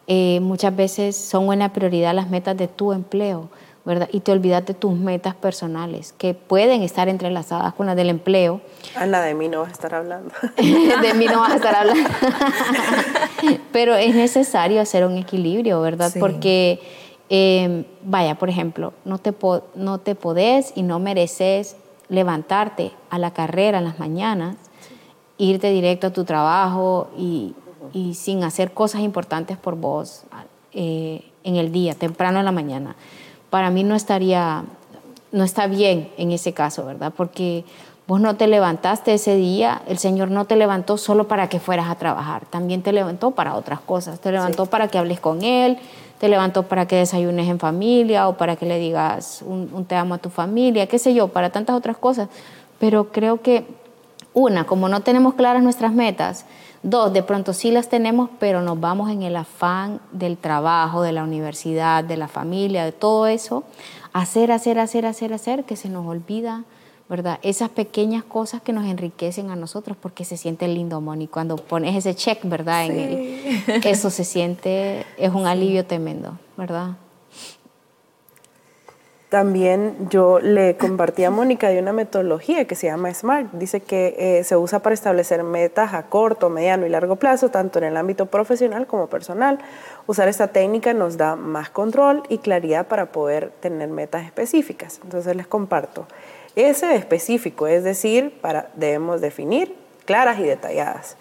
eh, 0.07 0.41
muchas 0.41 0.74
veces 0.74 1.16
son 1.16 1.49
una 1.49 1.72
prioridad 1.72 2.14
las 2.14 2.28
metas 2.28 2.57
de 2.57 2.68
tu 2.68 2.93
empleo, 2.93 3.49
¿verdad? 3.85 4.09
Y 4.12 4.20
te 4.20 4.33
olvidas 4.33 4.64
de 4.66 4.74
tus 4.74 4.95
metas 4.95 5.35
personales, 5.35 6.12
que 6.12 6.35
pueden 6.35 6.83
estar 6.83 7.09
entrelazadas 7.09 7.74
con 7.74 7.87
las 7.87 7.97
del 7.97 8.11
empleo. 8.11 8.61
Ana, 8.95 9.20
de 9.20 9.35
mí 9.35 9.49
no 9.49 9.61
vas 9.61 9.70
a 9.70 9.72
estar 9.72 9.95
hablando. 9.95 10.33
de 10.57 11.14
mí 11.14 11.26
no 11.26 11.41
vas 11.41 11.53
a 11.53 11.57
estar 11.57 11.74
hablando. 11.74 12.09
Pero 13.72 13.97
es 13.97 14.14
necesario 14.14 14.80
hacer 14.80 15.05
un 15.05 15.16
equilibrio, 15.16 15.80
¿verdad? 15.80 16.12
Porque, 16.18 16.80
eh, 17.28 17.85
vaya, 18.03 18.37
por 18.37 18.49
ejemplo, 18.49 18.93
no 19.05 19.18
te, 19.18 19.35
no 19.74 19.99
te 19.99 20.14
podés 20.14 20.72
y 20.76 20.83
no 20.83 20.99
mereces 20.99 21.76
levantarte 22.09 22.93
a 23.11 23.18
la 23.18 23.33
carrera 23.33 23.78
en 23.78 23.85
las 23.85 23.99
mañanas, 23.99 24.57
irte 25.39 25.70
directo 25.70 26.09
a 26.09 26.11
tu 26.11 26.24
trabajo 26.24 27.11
y 27.16 27.55
y 27.93 28.14
sin 28.14 28.45
hacer 28.45 28.72
cosas 28.72 29.03
importantes 29.03 29.57
por 29.57 29.76
vos 29.76 30.24
eh, 30.72 31.24
en 31.45 31.57
el 31.57 31.72
día, 31.72 31.95
temprano 31.95 32.39
en 32.39 32.45
la 32.45 32.53
mañana, 32.53 32.97
para 33.53 33.68
mí 33.68 33.84
no 33.84 33.94
estaría, 33.94 34.64
no 35.30 35.44
está 35.44 35.66
bien 35.66 36.09
en 36.16 36.32
ese 36.32 36.55
caso, 36.55 36.86
¿verdad? 36.86 37.12
Porque 37.14 37.66
vos 38.07 38.18
no 38.18 38.34
te 38.34 38.46
levantaste 38.46 39.12
ese 39.12 39.36
día, 39.36 39.82
el 39.86 39.98
Señor 39.98 40.30
no 40.30 40.46
te 40.46 40.57
levantó 40.57 40.96
solo 40.96 41.28
para 41.28 41.50
que 41.50 41.61
fueras 41.61 41.90
a 41.90 41.96
trabajar, 41.96 42.46
también 42.46 42.80
te 42.80 42.92
levantó 42.92 43.32
para 43.32 43.55
otras 43.55 43.80
cosas, 43.80 44.20
te 44.20 44.32
levantó 44.32 44.64
para 44.64 44.88
que 44.88 44.96
hables 44.96 45.20
con 45.20 45.42
Él, 45.42 45.76
te 46.18 46.30
levantó 46.30 46.62
para 46.62 46.86
que 46.86 46.96
desayunes 46.96 47.46
en 47.46 47.59
familia 47.59 48.26
o 48.26 48.38
para 48.38 48.57
que 48.57 48.64
le 48.64 48.78
digas 48.78 49.44
un, 49.46 49.68
un 49.74 49.84
te 49.84 49.96
amo 49.96 50.14
a 50.14 50.18
tu 50.18 50.30
familia, 50.30 50.86
qué 50.86 50.98
sé 50.98 51.12
yo, 51.12 51.28
para 51.28 51.50
tantas 51.50 51.76
otras 51.76 51.98
cosas. 51.98 52.30
Pero 52.78 53.12
creo 53.12 53.42
que, 53.42 53.66
una, 54.32 54.64
como 54.64 54.88
no 54.88 55.00
tenemos 55.00 55.34
claras 55.34 55.62
nuestras 55.62 55.92
metas, 55.92 56.46
Dos, 56.83 57.12
de 57.12 57.22
pronto 57.22 57.53
sí 57.53 57.70
las 57.70 57.89
tenemos, 57.89 58.28
pero 58.41 58.61
nos 58.61 58.80
vamos 58.80 59.11
en 59.11 59.22
el 59.22 59.37
afán 59.37 60.01
del 60.11 60.37
trabajo, 60.37 61.03
de 61.03 61.12
la 61.12 61.22
universidad, 61.22 62.03
de 62.03 62.16
la 62.16 62.26
familia, 62.26 62.85
de 62.85 62.91
todo 62.91 63.28
eso, 63.28 63.62
hacer, 64.12 64.51
hacer, 64.51 64.80
hacer, 64.80 65.07
hacer, 65.07 65.33
hacer, 65.33 65.64
que 65.64 65.76
se 65.76 65.89
nos 65.89 66.05
olvida, 66.07 66.64
¿verdad? 67.09 67.39
Esas 67.43 67.68
pequeñas 67.68 68.24
cosas 68.24 68.62
que 68.62 68.72
nos 68.72 68.87
enriquecen 68.87 69.51
a 69.51 69.57
nosotros 69.57 69.97
porque 70.01 70.24
se 70.24 70.37
siente 70.37 70.66
lindo, 70.66 71.01
Moni. 71.01 71.28
Cuando 71.28 71.57
pones 71.57 71.95
ese 71.95 72.16
check, 72.16 72.41
¿verdad? 72.43 72.87
En 72.87 73.61
eso 73.85 74.11
se 74.11 74.24
siente, 74.24 75.07
es 75.18 75.30
un 75.33 75.47
alivio 75.47 75.87
tremendo, 75.87 76.37
¿verdad? 76.57 76.97
También 79.33 80.11
yo 80.11 80.41
le 80.41 80.76
compartí 80.76 81.24
a 81.24 81.30
Mónica 81.30 81.70
de 81.70 81.78
una 81.78 81.95
metodología 81.95 82.66
que 82.66 82.74
se 82.74 82.89
llama 82.89 83.14
SMART. 83.14 83.51
Dice 83.53 83.80
que 83.80 84.14
eh, 84.18 84.45
se 84.45 84.59
usa 84.59 84.80
para 84.80 84.93
establecer 84.93 85.43
metas 85.43 85.95
a 85.95 86.03
corto, 86.03 86.51
mediano 86.51 86.85
y 86.85 86.91
largo 86.91 87.16
plazo, 87.16 87.49
tanto 87.49 87.78
en 87.78 87.87
el 87.87 87.97
ámbito 87.97 88.26
profesional 88.26 88.87
como 88.87 89.07
personal. 89.07 89.59
Usar 90.07 90.28
esta 90.28 90.49
técnica 90.49 90.93
nos 90.93 91.16
da 91.16 91.35
más 91.35 91.70
control 91.70 92.24
y 92.28 92.37
claridad 92.37 92.89
para 92.89 93.07
poder 93.07 93.53
tener 93.61 93.89
metas 93.89 94.26
específicas. 94.26 95.01
Entonces 95.03 95.35
les 95.35 95.47
comparto. 95.47 96.07
Ese 96.55 96.95
específico, 96.95 97.66
es 97.66 97.85
decir, 97.85 98.39
debemos 98.74 99.22
definir 99.22 99.74
claras 100.05 100.41
y 100.41 100.43
detalladas. 100.43 101.16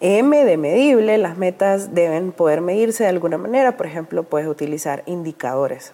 M 0.00 0.42
de 0.42 0.56
medible, 0.56 1.18
las 1.18 1.36
metas 1.36 1.94
deben 1.94 2.32
poder 2.32 2.62
medirse 2.62 3.02
de 3.02 3.10
alguna 3.10 3.36
manera, 3.36 3.76
por 3.76 3.84
ejemplo, 3.84 4.22
puedes 4.22 4.48
utilizar 4.48 5.02
indicadores. 5.04 5.92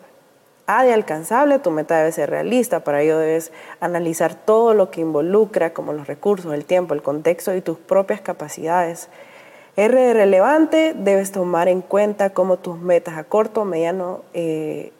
A 0.66 0.84
de 0.84 0.92
alcanzable, 0.92 1.60
tu 1.60 1.70
meta 1.70 1.96
debe 1.98 2.10
ser 2.10 2.28
realista, 2.28 2.80
para 2.80 3.00
ello 3.00 3.18
debes 3.18 3.52
analizar 3.78 4.34
todo 4.34 4.74
lo 4.74 4.90
que 4.90 5.00
involucra, 5.00 5.72
como 5.72 5.92
los 5.92 6.08
recursos, 6.08 6.52
el 6.52 6.64
tiempo, 6.64 6.92
el 6.92 7.02
contexto 7.02 7.54
y 7.54 7.60
tus 7.60 7.78
propias 7.78 8.20
capacidades. 8.20 9.08
R 9.76 10.00
de 10.00 10.12
relevante, 10.12 10.94
debes 10.96 11.30
tomar 11.30 11.68
en 11.68 11.82
cuenta 11.82 12.30
cómo 12.30 12.56
tus 12.56 12.78
metas 12.78 13.16
a 13.16 13.24
corto 13.24 13.64
mediano 13.64 14.22
eh, 14.34 14.92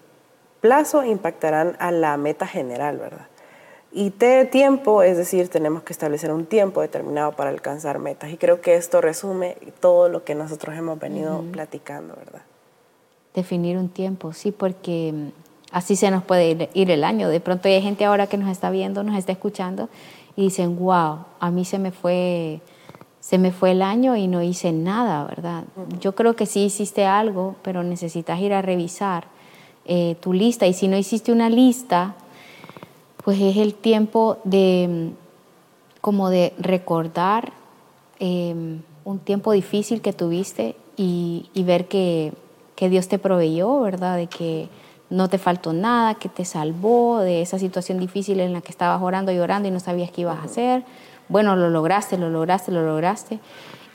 plazo 0.61 1.03
impactarán 1.03 1.77
a 1.81 1.91
la 1.91 2.17
meta 2.17 2.47
general, 2.47 2.99
¿verdad? 2.99 3.27
Y 3.91 4.11
T 4.11 4.27
de 4.27 4.45
tiempo, 4.45 5.03
es 5.03 5.17
decir, 5.17 5.49
tenemos 5.49 5.83
que 5.83 5.93
establecer 5.93 6.31
un 6.31 6.45
tiempo 6.45 6.83
determinado 6.83 7.33
para 7.33 7.51
alcanzar 7.51 7.99
metas. 7.99 8.31
Y 8.31 8.37
creo 8.37 8.61
que 8.61 8.75
esto 8.75 9.01
resume 9.01 9.57
todo 9.81 10.09
lo 10.09 10.23
que 10.23 10.35
nosotros 10.35 10.77
hemos 10.77 10.99
venido 10.99 11.43
platicando, 11.51 12.15
¿verdad? 12.15 12.43
Definir 13.35 13.79
un 13.79 13.89
tiempo, 13.89 14.33
sí, 14.33 14.53
porque 14.53 15.31
Así 15.73 15.97
se 15.97 16.11
nos 16.11 16.23
puede 16.23 16.69
ir, 16.75 16.91
el 16.91 17.05
año. 17.05 17.29
De 17.29 17.41
pronto 17.41 17.69
hay 17.69 17.83
gente 17.83 18.05
ahora 18.05 18.27
que 18.27 18.37
nos 18.37 18.51
está 18.51 18.71
viendo, 18.71 19.03
nos 19.03 19.17
está 19.17 19.33
escuchando 19.33 19.89
y 20.37 20.43
dicen, 20.43 20.79
wow, 20.79 21.19
a 21.41 21.51
mí 21.51 21.65
se 21.65 21.79
me 21.79 21.91
fue, 21.91 22.61
se 23.21 23.39
me 23.39 23.53
fue 23.53 23.73
el 23.73 23.83
año 23.83 24.17
y 24.17 24.29
no 24.29 24.43
hice 24.43 24.73
nada, 24.73 25.25
¿verdad? 25.25 25.65
Yo 26.01 26.15
creo 26.15 26.37
que 26.37 26.47
sí 26.47 26.65
hiciste 26.65 27.05
algo, 27.05 27.57
pero 27.63 27.83
necesitas 27.83 28.41
ir 28.41 28.53
a 28.53 28.63
revisar 28.63 29.25
eh, 29.85 30.17
tu 30.21 30.33
lista. 30.33 30.67
Y 30.67 30.73
si 30.73 30.89
no 30.89 30.97
hiciste 30.97 31.33
una 31.33 31.51
lista, 31.51 32.15
pues 33.25 33.41
es 33.41 33.57
el 33.57 33.75
tiempo 33.75 34.39
de 34.45 35.11
como 36.01 36.31
de 36.31 36.53
recordar 36.59 37.53
em, 38.21 38.83
un 39.05 39.19
tiempo 39.19 39.51
difícil 39.51 40.01
que 40.01 40.13
tuviste 40.13 40.77
y, 40.97 41.51
ver 41.57 41.89
que, 41.89 42.33
que 42.77 42.89
Dios 42.89 43.09
te 43.09 43.19
proveyó, 43.19 43.81
¿verdad? 43.81 44.17
De 44.17 44.29
que 44.29 44.69
no 45.11 45.29
te 45.29 45.39
faltó 45.39 45.73
nada, 45.73 46.15
que 46.15 46.29
te 46.29 46.45
salvó 46.45 47.21
de 47.21 47.43
esa 47.43 47.59
situación 47.59 47.99
difícil 47.99 48.41
en 48.41 48.53
la 48.53 48.61
que 48.61 48.71
estabas 48.71 49.01
orando 49.03 49.33
y 49.33 49.39
orando 49.39 49.69
y 49.69 49.71
no 49.71 49.81
sabías 49.81 50.11
qué 50.11 50.23
ibas 50.23 50.39
a 50.39 50.45
hacer. 50.45 50.85
Bueno, 51.29 51.57
lo 51.57 51.71
lograste, 51.71 52.19
lo 52.19 52.29
lograste, 52.31 52.73
lo 52.73 52.85
lograste. 52.85 53.39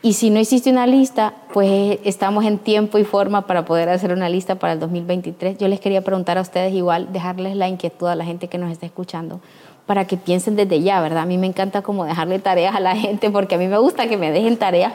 Y 0.03 0.14
si 0.14 0.32
no 0.32 0.39
hiciste 0.39 0.72
una 0.72 0.88
lista, 0.88 1.34
pues 1.53 1.99
estamos 2.03 2.45
en 2.45 2.57
tiempo 2.57 2.97
y 2.97 3.03
forma 3.03 3.45
para 3.45 3.66
poder 3.66 3.89
hacer 3.89 4.12
una 4.12 4.30
lista 4.30 4.55
para 4.55 4.74
el 4.74 4.80
2023. 4.80 5.59
Yo 5.59 5.68
les 5.68 5.80
quería 5.80 6.01
preguntar 6.01 6.39
a 6.39 6.41
ustedes 6.41 6.74
igual, 6.74 7.14
dejarles 7.14 7.55
la 7.55 7.68
inquietud 7.68 8.07
a 8.07 8.16
la 8.16 8.26
gente 8.26 8.47
que 8.47 8.57
nos 8.57 8.72
está 8.72 8.88
escuchando, 8.88 9.41
para 9.86 10.05
que 10.05 10.18
piensen 10.18 10.55
desde 10.55 10.82
ya, 10.82 10.99
¿verdad? 11.01 11.24
A 11.24 11.26
mí 11.28 11.38
me 11.38 11.45
encanta 11.45 11.84
como 11.84 12.05
dejarle 12.05 12.39
tareas 12.39 12.76
a 12.76 12.80
la 12.80 12.95
gente, 12.95 13.30
porque 13.30 13.55
a 13.55 13.57
mí 13.59 13.68
me 13.68 13.78
gusta 13.78 14.07
que 14.07 14.18
me 14.18 14.32
dejen 14.32 14.57
tareas 14.57 14.93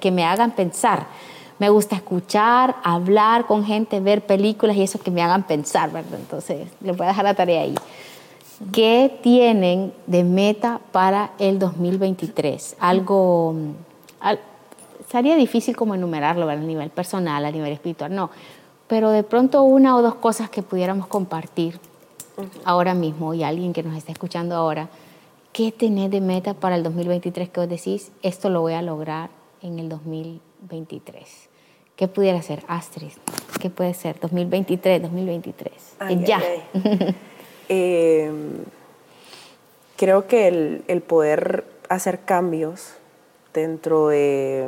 que 0.00 0.10
me 0.10 0.24
hagan 0.24 0.50
pensar 0.50 1.06
me 1.58 1.68
gusta 1.70 1.96
escuchar, 1.96 2.76
hablar 2.84 3.46
con 3.46 3.64
gente, 3.64 4.00
ver 4.00 4.24
películas 4.24 4.76
y 4.76 4.82
eso 4.82 4.98
que 4.98 5.10
me 5.10 5.22
hagan 5.22 5.44
pensar, 5.44 5.90
¿verdad? 5.90 6.18
Entonces, 6.18 6.68
les 6.80 6.96
voy 6.96 7.06
a 7.06 7.08
dejar 7.08 7.24
la 7.24 7.34
tarea 7.34 7.62
ahí. 7.62 7.74
¿Qué 8.72 9.18
tienen 9.22 9.92
de 10.06 10.24
meta 10.24 10.80
para 10.92 11.32
el 11.38 11.58
2023? 11.58 12.76
Algo, 12.80 13.54
sería 15.08 15.36
difícil 15.36 15.76
como 15.76 15.94
enumerarlo 15.94 16.48
a 16.48 16.56
nivel 16.56 16.90
personal, 16.90 17.44
a 17.44 17.50
nivel 17.50 17.72
espiritual, 17.72 18.14
no, 18.14 18.30
pero 18.88 19.10
de 19.10 19.22
pronto 19.22 19.62
una 19.62 19.96
o 19.96 20.02
dos 20.02 20.16
cosas 20.16 20.50
que 20.50 20.62
pudiéramos 20.62 21.06
compartir 21.06 21.78
ahora 22.64 22.94
mismo 22.94 23.34
y 23.34 23.42
alguien 23.42 23.72
que 23.72 23.82
nos 23.82 23.96
está 23.96 24.12
escuchando 24.12 24.56
ahora, 24.56 24.88
¿qué 25.52 25.72
tenés 25.72 26.10
de 26.10 26.20
meta 26.20 26.54
para 26.54 26.76
el 26.76 26.82
2023 26.82 27.48
que 27.48 27.60
os 27.60 27.68
decís, 27.68 28.12
esto 28.22 28.48
lo 28.48 28.60
voy 28.60 28.74
a 28.74 28.82
lograr 28.82 29.30
en 29.62 29.78
el 29.78 29.88
2023? 29.88 30.47
¿Qué 31.96 32.08
pudiera 32.08 32.40
ser 32.42 32.62
Astrid? 32.68 33.12
¿Qué 33.60 33.70
puede 33.70 33.94
ser 33.94 34.20
2023, 34.20 35.02
2023? 35.02 35.72
ya. 36.24 36.40
Em, 37.70 38.64
creo 39.98 40.26
que 40.26 40.48
el, 40.86 41.02
poder 41.02 41.64
hacer 41.90 42.20
cambios 42.20 42.94
dentro 43.52 44.08
de, 44.08 44.66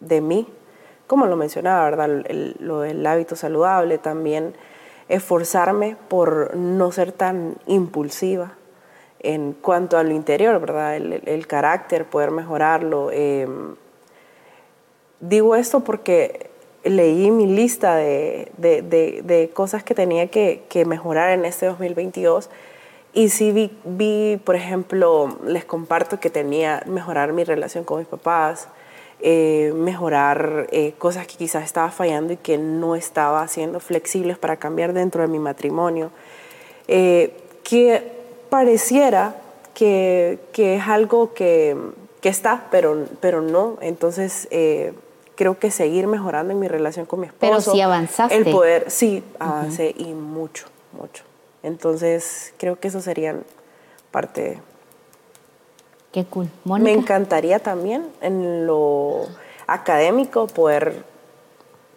de 0.00 0.20
mí, 0.20 0.48
como 1.06 1.26
lo 1.26 1.36
mencionaba, 1.36 1.84
¿verdad? 1.84 2.08
lo 2.58 2.80
del 2.80 3.06
hábito 3.06 3.36
saludable, 3.36 3.98
también 3.98 4.54
esforzarme 5.08 5.96
por 6.08 6.56
no 6.56 6.90
ser 6.90 7.12
tan 7.12 7.56
impulsiva 7.66 8.54
en 9.20 9.52
cuanto 9.52 9.98
a 9.98 10.02
lo 10.02 10.10
interior, 10.10 10.60
¿verdad? 10.60 10.96
El, 10.96 11.46
carácter, 11.46 12.06
poder 12.06 12.32
mejorarlo. 12.32 13.10
Em, 13.12 13.76
Digo 15.22 15.54
esto 15.54 15.84
porque 15.84 16.50
leí 16.82 17.30
mi 17.30 17.46
lista 17.46 17.94
de, 17.94 19.50
cosas 19.54 19.84
que 19.84 19.94
tenía 19.94 20.26
que, 20.26 20.84
mejorar 20.84 21.30
en 21.30 21.44
este 21.44 21.66
2022 21.66 22.50
y 23.14 23.28
sí 23.28 23.70
vi, 23.84 24.36
por 24.38 24.56
ejemplo, 24.56 25.38
les 25.46 25.64
comparto 25.64 26.18
que 26.18 26.28
tenía 26.28 26.82
mejorar 26.86 27.32
mi 27.32 27.44
relación 27.44 27.84
con 27.84 28.00
mis 28.00 28.08
papás, 28.08 28.66
eh, 29.20 29.72
mejorar 29.76 30.66
eh, 30.72 30.94
cosas 30.98 31.28
que 31.28 31.36
quizás 31.36 31.62
estaba 31.62 31.92
fallando 31.92 32.32
y 32.32 32.36
que 32.36 32.58
no 32.58 32.96
estaba 32.96 33.46
siendo 33.46 33.78
flexibles 33.78 34.38
para 34.38 34.56
cambiar 34.56 34.92
dentro 34.92 35.22
de 35.22 35.28
mi 35.28 35.38
matrimonio, 35.38 36.10
eh, 36.88 37.32
que 37.62 38.02
pareciera 38.50 39.36
que, 39.72 40.40
es 40.52 40.88
algo 40.88 41.32
que, 41.32 41.76
está, 42.24 42.66
pero, 42.72 43.06
pero 43.20 43.40
no. 43.40 43.78
Entonces, 43.80 44.48
creo 45.36 45.58
que 45.58 45.70
seguir 45.70 46.06
mejorando 46.06 46.52
en 46.52 46.60
mi 46.60 46.68
relación 46.68 47.06
con 47.06 47.20
mi 47.20 47.26
esposo. 47.26 47.40
Pero 47.40 47.60
sí 47.60 47.80
avanzaste. 47.80 48.36
El 48.36 48.44
poder, 48.50 48.90
sí, 48.90 49.22
avancé 49.38 49.94
y 49.96 50.12
mucho, 50.12 50.66
mucho. 50.92 51.24
Entonces, 51.62 52.54
creo 52.58 52.78
que 52.78 52.88
eso 52.88 53.00
serían 53.00 53.44
parte. 54.10 54.60
Qué 56.12 56.24
cool. 56.26 56.46
Me 56.64 56.70
Mónica. 56.70 56.92
encantaría 56.92 57.58
también 57.58 58.06
en 58.20 58.66
lo 58.66 59.26
académico 59.66 60.46
poder 60.46 61.04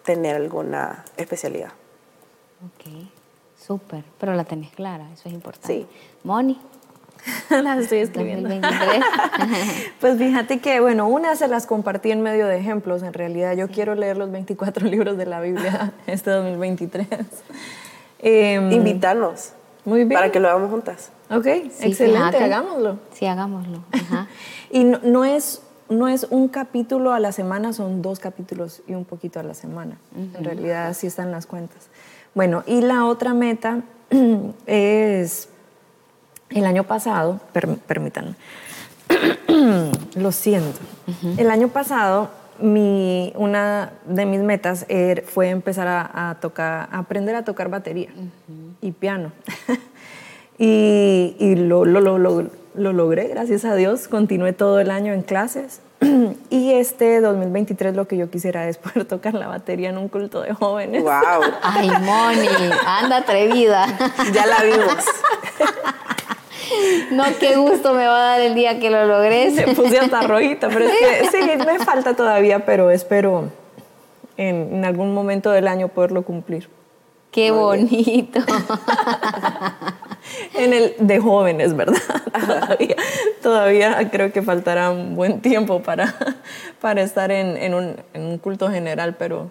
tener 0.03 0.35
alguna 0.35 1.03
especialidad. 1.17 1.71
Ok, 2.63 3.09
súper. 3.59 4.03
Pero 4.19 4.33
la 4.33 4.45
tenés 4.45 4.71
clara, 4.71 5.11
eso 5.13 5.27
es 5.27 5.33
importante. 5.33 5.67
Sí. 5.67 5.87
Moni, 6.23 6.59
Las 7.49 7.79
estoy 7.79 7.99
escribiendo. 7.99 8.49
2023. 8.49 9.03
Pues 9.99 10.17
fíjate 10.17 10.59
que, 10.59 10.79
bueno, 10.79 11.07
una 11.07 11.35
se 11.35 11.47
las 11.47 11.65
compartí 11.65 12.11
en 12.11 12.21
medio 12.21 12.47
de 12.47 12.57
ejemplos. 12.57 13.01
En 13.03 13.13
realidad, 13.13 13.53
yo 13.55 13.67
quiero 13.69 13.95
leer 13.95 14.17
los 14.17 14.31
24 14.31 14.85
libros 14.89 15.17
de 15.17 15.25
la 15.25 15.39
Biblia 15.41 15.93
este 16.07 16.29
2023. 16.31 17.07
Em, 18.19 18.71
Invitarnos 18.71 19.51
Muy 19.83 19.99
bien. 20.05 20.09
para 20.19 20.31
que 20.31 20.39
lo 20.39 20.49
hagamos 20.49 20.69
juntas. 20.71 21.11
Ok, 21.29 21.43
Sí, 21.43 21.87
excelente, 21.87 22.17
fíjate. 22.37 22.43
hagámoslo. 22.43 22.99
Sí, 23.13 23.25
hagámoslo. 23.25 23.79
Ajá. 23.91 24.27
Y 24.69 24.83
no, 24.83 24.99
no 25.03 25.25
es, 25.25 25.61
no 25.89 26.07
es 26.07 26.27
un 26.29 26.47
capítulo 26.47 27.13
a 27.13 27.19
la 27.19 27.31
semana, 27.31 27.73
son 27.73 28.01
dos 28.01 28.19
capítulos 28.19 28.81
y 28.87 28.93
un 28.93 29.05
poquito 29.05 29.39
a 29.39 29.43
la 29.43 29.53
semana. 29.55 29.97
En 30.15 30.43
realidad 30.43 30.87
así 30.87 31.07
están 31.07 31.31
las 31.31 31.45
cuentas. 31.47 31.87
Bueno, 32.35 32.63
y 32.67 32.81
la 32.81 33.05
otra 33.05 33.33
meta 33.33 33.81
es 34.67 35.49
el 36.49 36.65
año 36.65 36.83
pasado, 36.83 37.39
per- 37.53 37.77
permítanme, 37.87 38.35
lo 40.15 40.31
siento. 40.31 40.79
El 41.37 41.49
año 41.51 41.67
pasado 41.69 42.29
mi, 42.59 43.33
una 43.35 43.91
de 44.05 44.25
mis 44.25 44.39
metas 44.41 44.85
er- 44.87 45.23
fue 45.25 45.49
empezar 45.49 45.87
a, 45.87 46.29
a 46.29 46.35
tocar, 46.35 46.87
a 46.91 46.99
aprender 46.99 47.35
a 47.35 47.43
tocar 47.43 47.69
batería 47.69 48.09
y 48.81 48.91
piano. 48.91 49.31
y 50.57 51.35
y 51.39 51.55
lo, 51.55 51.85
lo, 51.85 51.99
lo, 51.99 52.17
lo- 52.17 52.49
lo 52.75 52.91
logré, 52.91 53.29
gracias 53.29 53.63
a 53.63 53.73
Dios. 53.75 54.07
Continué 54.09 54.51
todo 54.53 54.79
el 54.81 54.91
año 54.91 55.13
en 55.13 55.21
clases. 55.21 55.79
y 56.49 56.73
este 56.73 57.21
2023 57.21 57.95
lo 57.95 58.05
que 58.05 58.17
yo 58.17 58.29
quisiera 58.29 58.67
es 58.67 58.77
poder 58.77 59.05
tocar 59.07 59.33
la 59.33 59.47
batería 59.47 59.89
en 59.89 59.97
un 59.97 60.09
culto 60.09 60.41
de 60.41 60.53
jóvenes. 60.53 61.01
¡Wow! 61.03 61.11
Ay, 61.61 61.89
Moni, 61.89 62.47
anda 62.85 63.17
atrevida. 63.17 63.85
ya 64.33 64.45
la 64.45 64.61
vimos. 64.63 65.05
No, 67.11 67.23
qué 67.39 67.55
gusto 67.55 67.93
me 67.93 68.07
va 68.07 68.17
a 68.17 68.29
dar 68.31 68.41
el 68.41 68.55
día 68.55 68.79
que 68.79 68.89
lo 68.89 69.05
logres. 69.05 69.53
Me 69.53 69.73
puse 69.73 69.99
hasta 69.99 70.21
rojita, 70.21 70.69
pero 70.69 70.85
es 70.85 70.91
que 70.91 71.27
sí, 71.31 71.65
me 71.65 71.79
falta 71.79 72.15
todavía, 72.15 72.65
pero 72.65 72.91
espero 72.91 73.49
en, 74.37 74.75
en 74.75 74.85
algún 74.85 75.13
momento 75.13 75.51
del 75.51 75.67
año 75.67 75.87
poderlo 75.87 76.23
cumplir. 76.23 76.69
Qué 77.31 77.51
bonito. 77.51 78.39
En 80.55 80.73
el 80.73 80.95
de 80.99 81.19
jóvenes, 81.19 81.75
¿verdad? 81.75 82.01
Todavía, 82.47 82.95
todavía 83.41 84.09
creo 84.11 84.31
que 84.31 84.41
faltará 84.41 84.89
un 84.89 85.15
buen 85.15 85.41
tiempo 85.41 85.81
para, 85.81 86.15
para 86.81 87.01
estar 87.01 87.31
en, 87.31 87.57
en 87.57 87.73
un, 87.73 87.95
en 88.13 88.23
un 88.23 88.37
culto 88.37 88.69
general, 88.69 89.15
pero 89.17 89.49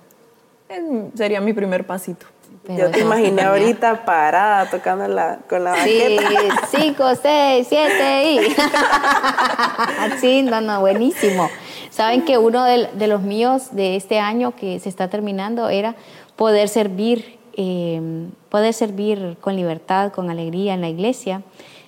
sería 1.15 1.41
mi 1.41 1.53
primer 1.53 1.87
pasito. 1.87 2.27
Pero 2.67 2.79
Yo 2.87 2.91
te 2.91 3.01
imaginé 3.01 3.29
genial. 3.29 3.49
ahorita 3.49 4.05
parada 4.07 4.71
tocando 4.71 5.07
la, 5.07 5.39
con 5.49 5.65
la 5.65 5.75
Sí, 5.85 6.17
baqueta. 6.17 6.67
cinco, 6.71 7.05
seis, 7.21 7.67
siete 7.69 8.33
y. 8.33 8.39
sí, 10.21 10.43
no, 10.43 10.61
no, 10.61 10.81
buenísimo. 10.81 11.51
Saben 11.91 12.25
que 12.25 12.39
uno 12.39 12.65
de, 12.65 12.89
de 12.95 13.07
los 13.07 13.21
míos 13.23 13.69
de 13.73 13.97
este 13.97 14.19
año 14.19 14.55
que 14.57 14.81
se 14.81 14.89
está 14.89 15.09
terminando 15.09 15.69
era 15.69 15.95
poder 16.37 16.69
servir, 16.69 17.39
eh, 17.57 18.01
poder 18.49 18.73
servir 18.75 19.37
con 19.41 19.57
libertad, 19.57 20.11
con 20.13 20.31
alegría 20.31 20.75
en 20.75 20.81
la 20.81 20.89
iglesia. 20.89 21.43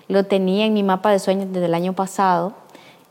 Lo 0.09 0.25
tenía 0.25 0.67
en 0.67 0.75
mi 0.75 0.83
mapa 0.83 1.11
de 1.11 1.19
sueños 1.19 1.49
desde 1.53 1.67
el 1.67 1.75
año 1.75 1.93
pasado, 1.95 2.53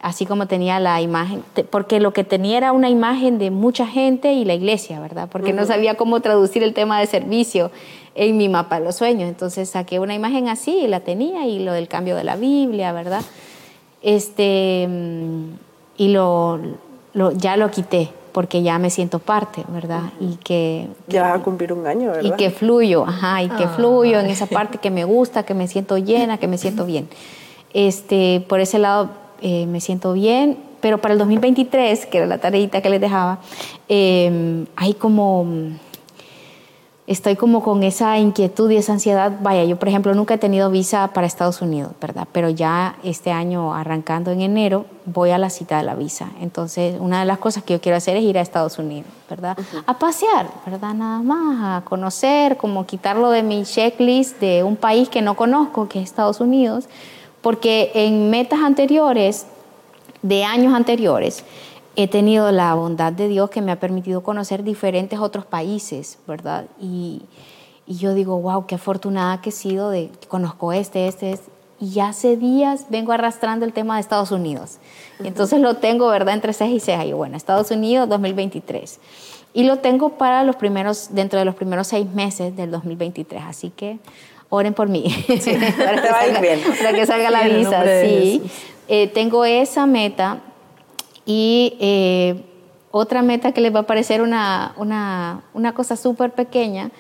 así 0.02 0.26
como 0.26 0.46
tenía 0.48 0.80
la 0.80 1.02
imagen, 1.02 1.44
porque 1.72 2.00
lo 2.00 2.14
que 2.14 2.24
tenía 2.24 2.58
era 2.58 2.72
una 2.74 2.90
imagen 2.90 3.40
de 3.40 3.50
mucha 3.50 3.88
gente 3.88 4.34
y 4.34 4.46
la 4.46 4.54
iglesia, 4.54 5.00
¿verdad? 5.00 5.28
Porque 5.32 5.52
no 5.54 5.66
sabía 5.66 5.96
cómo 5.96 6.20
traducir 6.20 6.62
el 6.64 6.74
tema 6.74 7.00
de 7.00 7.08
servicio 7.08 7.72
en 8.14 8.38
mi 8.38 8.48
mapa 8.48 8.80
de 8.80 8.86
los 8.86 8.96
sueños. 8.96 9.28
Entonces 9.28 9.70
saqué 9.70 10.00
una 10.00 10.14
imagen 10.14 10.48
así 10.48 10.78
y 10.78 10.88
la 10.88 11.00
tenía 11.00 11.46
y 11.48 11.60
lo 11.60 11.74
del 11.74 11.88
cambio 11.88 12.16
de 12.16 12.24
la 12.24 12.36
Biblia, 12.36 12.92
¿verdad? 12.92 13.22
Este, 14.02 14.88
mm, 14.88 15.44
y 15.98 16.10
lo, 16.10 16.60
lo- 17.14 17.32
ya 17.32 17.58
lo 17.58 17.72
quité 17.72 18.10
porque 18.32 18.62
ya 18.62 18.78
me 18.80 18.90
siento 18.90 19.20
parte, 19.20 19.64
¿verdad? 19.70 20.02
Y 20.20 20.36
que, 20.36 20.88
Ya 21.08 21.22
vas 21.24 21.40
a 21.40 21.44
cumplir 21.44 21.72
un 21.72 21.88
año, 21.88 22.12
¿verdad? 22.12 22.22
y 22.22 22.32
que 22.32 22.50
fluyo, 22.52 23.06
ajá, 23.08 23.42
y 23.42 23.48
que 23.50 23.68
fluyo 23.70 24.20
en 24.20 24.26
esa 24.28 24.46
parte 24.46 24.78
que 24.78 24.92
me 24.92 25.06
gusta, 25.06 25.44
que 25.44 25.54
me 25.54 25.68
siento 25.70 25.98
llena, 25.98 26.38
que 26.38 26.48
me 26.50 26.58
siento 26.58 26.86
bien. 26.86 27.08
Este, 27.74 28.44
por 28.48 28.60
ese 28.60 28.78
lado 28.78 29.10
eh, 29.48 29.68
me 29.68 29.80
siento 29.80 30.14
bien, 30.14 30.58
pero 30.82 30.98
para 30.98 31.14
el 31.14 31.20
2023, 31.20 32.08
que 32.08 32.18
era 32.18 32.26
la 32.26 32.40
tareita 32.40 32.82
que 32.82 32.90
les 32.90 33.00
dejaba, 33.00 33.38
eh, 33.88 34.66
hay 34.76 34.96
como 34.96 35.46
estoy 37.06 37.36
como 37.36 37.62
con 37.62 37.84
esa 37.84 38.18
inquietud 38.18 38.72
y 38.72 38.78
esa 38.78 38.94
ansiedad. 38.94 39.34
Vaya, 39.44 39.64
yo 39.66 39.78
por 39.78 39.88
ejemplo 39.88 40.16
nunca 40.16 40.34
he 40.34 40.38
tenido 40.40 40.72
visa 40.72 41.12
para 41.14 41.28
Estados 41.28 41.62
Unidos, 41.62 41.92
¿verdad? 42.02 42.28
Pero 42.32 42.50
ya 42.50 42.96
este 43.04 43.32
año, 43.32 43.76
arrancando 43.76 44.32
en 44.32 44.42
enero, 44.42 44.88
voy 45.06 45.30
a 45.30 45.38
la 45.38 45.52
cita 45.52 45.78
de 45.78 45.84
la 45.84 45.94
visa. 45.94 46.32
Entonces, 46.42 46.98
una 47.00 47.20
de 47.20 47.26
las 47.26 47.38
cosas 47.38 47.64
que 47.64 47.74
yo 47.74 47.82
quiero 47.82 47.98
hacer 47.98 48.18
es 48.18 48.24
ir 48.24 48.40
a 48.40 48.42
Estados 48.42 48.80
Unidos, 48.80 49.12
¿verdad? 49.30 49.56
A 49.86 50.00
pasear, 50.00 50.50
¿verdad? 50.66 50.96
Nada 50.96 51.22
más, 51.22 51.84
a 51.84 51.86
conocer, 51.86 52.58
como 52.58 52.88
quitarlo 52.88 53.30
de 53.30 53.44
mi 53.44 53.62
checklist 53.62 54.40
de 54.40 54.64
un 54.64 54.76
país 54.76 55.08
que 55.08 55.22
no 55.22 55.36
conozco, 55.36 55.88
que 55.88 56.00
es 56.00 56.06
Estados 56.06 56.40
Unidos, 56.40 56.90
porque 57.46 57.92
en 57.94 58.32
metas 58.32 58.62
anteriores, 58.62 59.46
de 60.24 60.44
años 60.46 60.74
anteriores, 60.74 61.44
he 61.96 62.08
tenido 62.08 62.52
la 62.52 62.74
bondad 62.74 63.14
de 63.14 63.28
Dios 63.28 63.52
que 63.52 63.62
me 63.62 63.72
ha 63.72 63.80
permitido 63.80 64.24
conocer 64.24 64.64
diferentes 64.64 65.20
otros 65.20 65.46
países, 65.46 66.18
¿verdad? 66.26 66.66
Y, 66.82 67.22
y 67.86 67.98
yo 67.98 68.16
digo, 68.16 68.42
wow, 68.42 68.66
qué 68.66 68.74
afortunada 68.74 69.42
que 69.42 69.50
he 69.50 69.54
sido 69.54 69.92
de 69.92 70.10
que 70.20 70.28
conozco 70.28 70.74
este, 70.74 71.08
este, 71.08 71.34
este. 71.34 71.52
Y 71.80 72.00
hace 72.00 72.36
días 72.36 72.88
vengo 72.90 73.12
arrastrando 73.12 73.64
el 73.64 73.74
tema 73.74 73.94
de 73.94 74.02
Estados 74.02 74.32
Unidos. 74.32 74.80
Entonces 75.24 75.62
lo 75.62 75.76
tengo, 75.76 76.08
¿verdad? 76.08 76.34
Entre 76.34 76.52
ceja 76.52 76.72
y 76.72 76.80
ceja. 76.80 77.06
Y 77.06 77.14
bueno, 77.14 77.38
Estados 77.38 77.70
Unidos 77.70 78.10
2023. 78.10 79.00
Y 79.54 79.66
lo 79.66 79.78
tengo 79.78 80.18
para 80.18 80.44
los 80.44 80.56
primeros, 80.56 81.10
dentro 81.12 81.38
de 81.38 81.46
los 81.46 81.54
primeros 81.54 81.86
seis 81.86 82.10
meses 82.12 82.56
del 82.56 82.72
2023. 82.72 83.44
Así 83.46 83.70
que 83.70 84.00
oren 84.56 84.74
por 84.74 84.88
mí. 84.90 85.04
para, 85.78 86.02
Te 86.02 86.10
va 86.12 86.20
a 86.20 86.28
ir 86.28 86.34
salga, 86.34 86.42
bien. 86.42 86.60
para 86.78 86.94
que 86.94 87.06
salga 87.06 87.30
la 87.30 87.44
Sí, 87.44 87.50
visa. 87.50 87.84
Sí. 88.04 88.42
Eh, 88.88 89.08
tengo 89.08 89.46
esa 89.46 89.86
meta 89.86 90.40
y 91.26 91.76
eh, 91.80 92.44
otra 92.92 93.22
meta 93.22 93.52
que 93.52 93.62
les 93.62 93.74
va 93.74 93.80
a 93.82 93.84
parecer 93.84 94.22
una, 94.22 94.74
una, 94.78 95.42
una 95.54 95.74
cosa 95.74 95.96
súper 95.98 96.32
pequeña, 96.32 96.92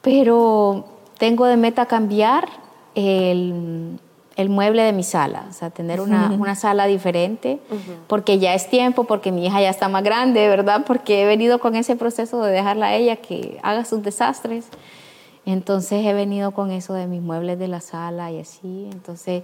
pero 0.00 0.84
tengo 1.18 1.46
de 1.46 1.56
meta 1.56 1.86
cambiar 1.86 2.48
el, 2.94 3.98
el 4.36 4.48
mueble 4.48 4.82
de 4.82 4.92
mi 4.92 5.02
sala, 5.02 5.46
o 5.48 5.52
sea, 5.52 5.70
tener 5.70 6.00
una, 6.00 6.30
una 6.30 6.54
sala 6.54 6.86
diferente, 6.86 7.60
porque 8.06 8.38
ya 8.38 8.54
es 8.54 8.68
tiempo, 8.68 9.04
porque 9.04 9.30
mi 9.30 9.46
hija 9.46 9.60
ya 9.60 9.70
está 9.70 9.88
más 9.88 10.02
grande, 10.02 10.48
¿verdad? 10.48 10.84
Porque 10.86 11.22
he 11.22 11.26
venido 11.26 11.58
con 11.60 11.76
ese 11.76 11.94
proceso 11.96 12.42
de 12.42 12.52
dejarla 12.52 12.86
a 12.86 12.94
ella 12.94 13.16
que 13.16 13.58
haga 13.62 13.84
sus 13.84 14.02
desastres. 14.02 14.66
Entonces 15.44 16.04
he 16.04 16.12
venido 16.14 16.52
con 16.52 16.70
eso 16.70 16.94
de 16.94 17.06
mis 17.06 17.20
muebles 17.20 17.58
de 17.58 17.68
la 17.68 17.80
sala 17.80 18.30
y 18.30 18.40
así. 18.40 18.88
Entonces, 18.92 19.42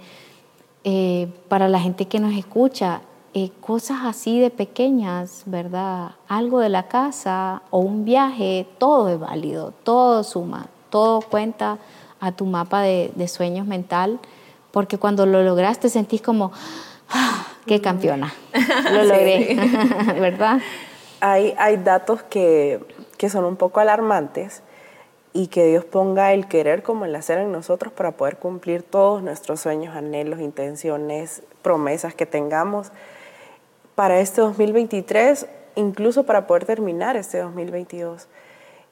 eh, 0.83 1.27
para 1.47 1.67
la 1.67 1.79
gente 1.79 2.07
que 2.07 2.19
nos 2.19 2.33
escucha, 2.33 3.01
eh, 3.33 3.51
cosas 3.61 3.99
así 4.05 4.39
de 4.39 4.49
pequeñas, 4.49 5.43
¿verdad? 5.45 6.11
Algo 6.27 6.59
de 6.59 6.69
la 6.69 6.87
casa 6.87 7.61
o 7.69 7.79
un 7.79 8.05
viaje, 8.05 8.65
todo 8.77 9.09
es 9.09 9.19
válido, 9.19 9.73
todo 9.83 10.23
suma, 10.23 10.67
todo 10.89 11.21
cuenta 11.21 11.77
a 12.19 12.31
tu 12.31 12.45
mapa 12.45 12.81
de, 12.81 13.11
de 13.15 13.27
sueños 13.27 13.67
mental, 13.67 14.19
porque 14.71 14.97
cuando 14.97 15.25
lo 15.25 15.43
lograste 15.43 15.89
sentís 15.89 16.21
como, 16.21 16.51
¡ah! 17.09 17.45
¡qué 17.65 17.81
campeona! 17.81 18.33
Lo 18.91 19.03
logré, 19.03 19.55
¿verdad? 20.19 20.59
Hay, 21.19 21.53
hay 21.57 21.77
datos 21.77 22.23
que, 22.23 22.79
que 23.17 23.29
son 23.29 23.45
un 23.45 23.57
poco 23.57 23.79
alarmantes 23.79 24.63
y 25.33 25.47
que 25.47 25.65
Dios 25.65 25.85
ponga 25.85 26.33
el 26.33 26.47
querer 26.47 26.81
como 26.81 27.05
el 27.05 27.15
hacer 27.15 27.37
en 27.37 27.51
nosotros 27.51 27.93
para 27.93 28.11
poder 28.11 28.37
cumplir 28.37 28.83
todos 28.83 29.21
nuestros 29.21 29.59
sueños, 29.59 29.95
anhelos, 29.95 30.39
intenciones, 30.39 31.43
promesas 31.61 32.15
que 32.15 32.25
tengamos 32.25 32.91
para 33.95 34.19
este 34.19 34.41
2023, 34.41 35.45
incluso 35.75 36.23
para 36.23 36.47
poder 36.47 36.65
terminar 36.65 37.15
este 37.15 37.39
2022. 37.39 38.27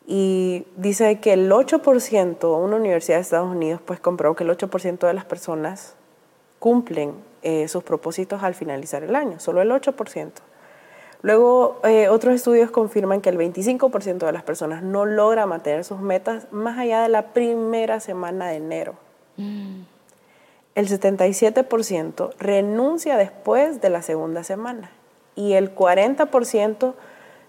Y 0.05 0.65
dice 0.77 1.19
que 1.19 1.33
el 1.33 1.51
8%, 1.51 2.63
una 2.63 2.75
universidad 2.75 3.17
de 3.17 3.21
Estados 3.21 3.49
Unidos 3.49 3.81
pues 3.83 3.99
comprobó 3.99 4.35
que 4.35 4.43
el 4.43 4.49
8% 4.51 5.07
de 5.07 5.13
las 5.13 5.25
personas 5.25 5.95
cumplen 6.59 7.13
eh, 7.41 7.67
sus 7.67 7.83
propósitos 7.83 8.43
al 8.43 8.53
finalizar 8.53 9.03
el 9.03 9.15
año, 9.15 9.39
solo 9.39 9.61
el 9.61 9.71
8%. 9.71 10.31
Luego, 11.21 11.79
eh, 11.83 12.09
otros 12.09 12.35
estudios 12.35 12.69
confirman 12.69 13.21
que 13.21 13.29
el 13.29 13.37
25% 13.37 14.25
de 14.25 14.31
las 14.31 14.43
personas 14.43 14.83
no 14.83 15.05
logra 15.05 15.45
mantener 15.45 15.83
sus 15.83 15.99
metas 15.99 16.47
más 16.51 16.77
allá 16.77 17.01
de 17.01 17.09
la 17.09 17.33
primera 17.33 17.99
semana 17.99 18.47
de 18.49 18.57
enero. 18.57 18.95
Mm. 19.37 19.81
El 20.75 20.87
77% 20.87 22.33
renuncia 22.37 23.17
después 23.17 23.81
de 23.81 23.89
la 23.89 24.03
segunda 24.03 24.43
semana 24.43 24.91
y 25.35 25.53
el 25.53 25.73
40% 25.73 26.93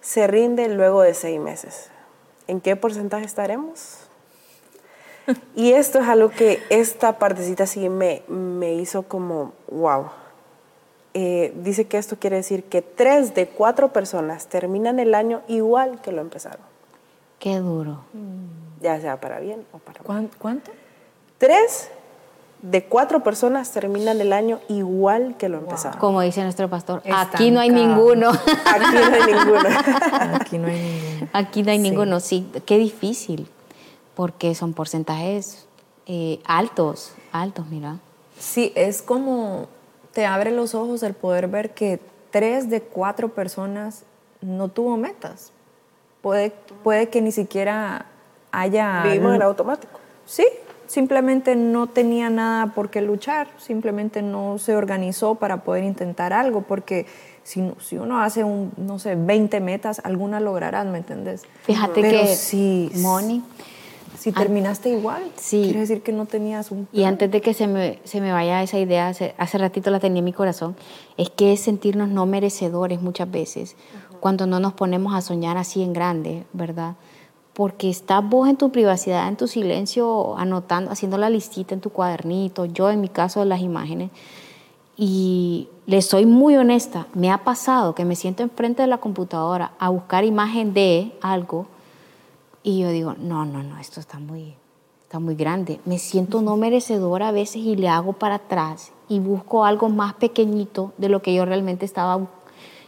se 0.01 0.27
rinde 0.27 0.69
luego 0.69 1.03
de 1.03 1.13
seis 1.13 1.39
meses. 1.39 1.91
¿En 2.47 2.63
qué 2.63 2.75
porcentaje 2.75 3.27
estaremos? 3.27 3.99
y 5.55 5.73
esto 5.73 5.99
es 5.99 6.09
algo 6.09 6.31
que 6.31 6.63
esta 6.71 7.19
partecita 7.19 7.67
sí 7.67 7.91
me, 7.91 8.23
me 8.29 8.75
hizo 8.75 9.03
como, 9.03 9.53
wow. 9.71 10.07
Eh, 11.21 11.53
dice 11.65 11.87
que 11.87 11.99
esto 11.99 12.17
quiere 12.17 12.37
decir 12.37 12.63
que 12.63 12.81
tres 12.81 13.35
de 13.35 13.49
cuatro 13.49 13.93
personas 13.93 14.47
terminan 14.47 15.01
el 15.01 15.17
año 15.17 15.43
igual 15.49 16.01
que 16.01 16.13
lo 16.13 16.21
empezaron. 16.21 16.61
Qué 17.41 17.59
duro. 17.59 18.03
Ya 18.81 19.01
sea 19.01 19.21
para 19.21 19.41
bien 19.41 19.65
o 19.73 19.79
para 19.79 20.01
mal. 20.07 20.31
¿Cuánto? 20.39 20.71
Tres 21.39 21.91
de 22.63 22.85
cuatro 22.85 23.25
personas 23.25 23.73
terminan 23.73 24.21
el 24.21 24.33
año 24.33 24.61
igual 24.69 25.35
que 25.37 25.49
lo 25.49 25.59
empezaron. 25.59 25.99
Como 25.99 26.21
dice 26.21 26.41
nuestro 26.45 26.71
pastor, 26.71 27.03
aquí 27.13 27.51
no 27.51 27.59
hay 27.59 27.71
ninguno. 27.71 28.31
Aquí 28.65 28.95
no 28.95 29.15
hay 29.17 29.35
ninguno. 29.35 29.69
aquí 30.35 30.59
no 30.59 30.69
hay 30.69 30.81
ninguno. 30.81 31.29
Aquí 31.33 31.63
no 31.65 31.71
hay 31.73 31.79
ninguno, 31.81 32.21
sí. 32.21 32.49
Qué 32.65 32.79
difícil, 32.79 33.49
porque 34.15 34.55
son 34.55 34.73
porcentajes 34.73 35.67
eh, 36.07 36.39
altos, 36.45 37.13
altos, 37.33 37.67
mira. 37.67 37.97
Sí, 38.39 38.73
es 38.77 39.03
como 39.03 39.67
te 40.19 40.27
abre 40.27 40.51
los 40.51 40.75
ojos 40.75 41.05
el 41.05 41.15
poder 41.15 41.47
ver 41.47 41.71
que 41.71 42.01
tres 42.33 42.69
de 42.69 42.81
cuatro 42.81 43.29
personas 43.29 44.03
no 44.41 44.67
tuvo 44.67 44.97
metas. 44.97 45.53
Puede, 46.23 46.53
puede 46.83 47.09
que 47.09 47.23
ni 47.23 47.31
siquiera 47.31 48.07
haya... 48.51 49.03
Vivimos 49.05 49.37
en 49.37 49.43
automático. 49.43 50.01
Sí, 50.27 50.45
simplemente 50.89 51.55
no 51.55 51.87
tenía 51.87 52.31
nada 52.31 52.75
por 52.75 52.91
qué 52.91 53.01
luchar, 53.01 53.47
simplemente 53.59 54.21
no 54.21 54.59
se 54.59 54.75
organizó 54.75 55.37
para 55.37 55.59
poder 55.59 55.85
intentar 55.85 56.33
algo, 56.33 56.63
porque 56.63 57.07
si, 57.45 57.73
si 57.79 57.97
uno 57.97 58.21
hace, 58.21 58.43
un, 58.43 58.73
no 58.77 58.99
sé, 58.99 59.15
20 59.15 59.61
metas, 59.61 60.01
alguna 60.03 60.41
lograrás, 60.41 60.85
¿me 60.87 60.99
entendés? 60.99 61.45
Fíjate 61.63 62.03
que, 62.03 62.27
si, 62.35 62.91
Moni, 62.97 63.45
si 64.19 64.33
terminaste 64.33 64.91
igual, 64.91 65.23
sí. 65.37 65.63
quiere 65.63 65.81
decir 65.81 66.03
que 66.03 66.13
no 66.13 66.27
tenías 66.27 66.71
un... 66.71 66.89
Y 66.93 67.05
antes 67.05 67.31
de 67.31 67.41
que 67.41 67.55
se 67.55 67.67
me, 67.67 68.01
se 68.05 68.21
me 68.21 68.33
vaya 68.33 68.63
esa 68.63 68.79
idea, 68.79 69.09
hace, 69.09 69.59
ratito 69.59 69.91
la 69.91 70.01
tenía 70.01 70.19
en 70.19 70.25
mi 70.25 70.33
corazón, 70.33 70.75
es 71.17 71.31
que 71.31 71.53
es 71.53 71.61
sentirnos 71.61 72.09
no 72.09 72.27
merecedores 72.27 73.01
muchas 73.01 73.31
veces, 73.31 73.77
cuando 74.21 74.47
no 74.47 74.59
nos 74.59 74.73
ponemos 74.73 75.15
a 75.15 75.21
soñar 75.21 75.57
así 75.57 75.83
en 75.83 75.93
grande, 75.93 76.45
¿verdad? 76.53 76.97
porque 77.53 77.91
estás 77.91 78.23
vos 78.23 78.49
en 78.49 78.57
tu 78.57 78.71
privacidad, 78.71 79.27
en 79.27 79.37
tu 79.37 79.49
silencio, 79.49 80.39
anotando, 80.39 80.93
haciendo 80.93 81.19
la 81.19 81.29
listita 81.29 81.75
en 81.75 81.81
tu 81.81 81.91
cuadernito, 81.91 82.67
yo 82.67 82.89
en 82.89 83.01
mi 83.01 83.09
caso 83.09 83.45
las 83.45 83.61
imágenes, 83.61 84.13
y 84.97 85.69
le 85.87 86.01
soy 86.03 86.25
muy 86.25 86.57
honesta, 86.57 87.09
me 87.15 87.33
ha 87.33 87.39
pasado 87.39 87.97
que 87.97 88.05
me 88.05 88.15
siento 88.15 88.45
enfrente 88.45 88.83
de 88.83 88.89
la 88.89 88.99
computadora 88.99 89.73
a 89.81 89.89
buscar 89.89 90.25
imagen 90.25 90.73
de 90.73 91.13
algo 91.21 91.67
y 92.63 92.81
yo 92.81 92.91
digo, 92.91 93.15
no, 93.19 93.45
no, 93.45 93.63
no, 93.63 93.79
esto 93.79 94.01
está 94.01 94.19
muy, 94.19 94.55
está 95.03 95.19
muy 95.19 95.35
grande. 95.35 95.81
Me 95.85 95.99
siento 95.99 96.43
no 96.43 96.57
merecedora 96.57 97.29
a 97.29 97.33
veces 97.33 97.57
y 97.57 97.77
le 97.77 97.89
hago 97.89 98.13
para 98.15 98.37
atrás 98.37 98.93
y 99.09 99.21
busco 99.21 99.65
algo 99.65 99.89
más 99.89 100.15
pequeñito 100.15 100.93
de 100.99 101.09
lo 101.09 101.23
que 101.23 101.35
yo 101.35 101.45
realmente 101.45 101.85
estaba, 101.85 102.27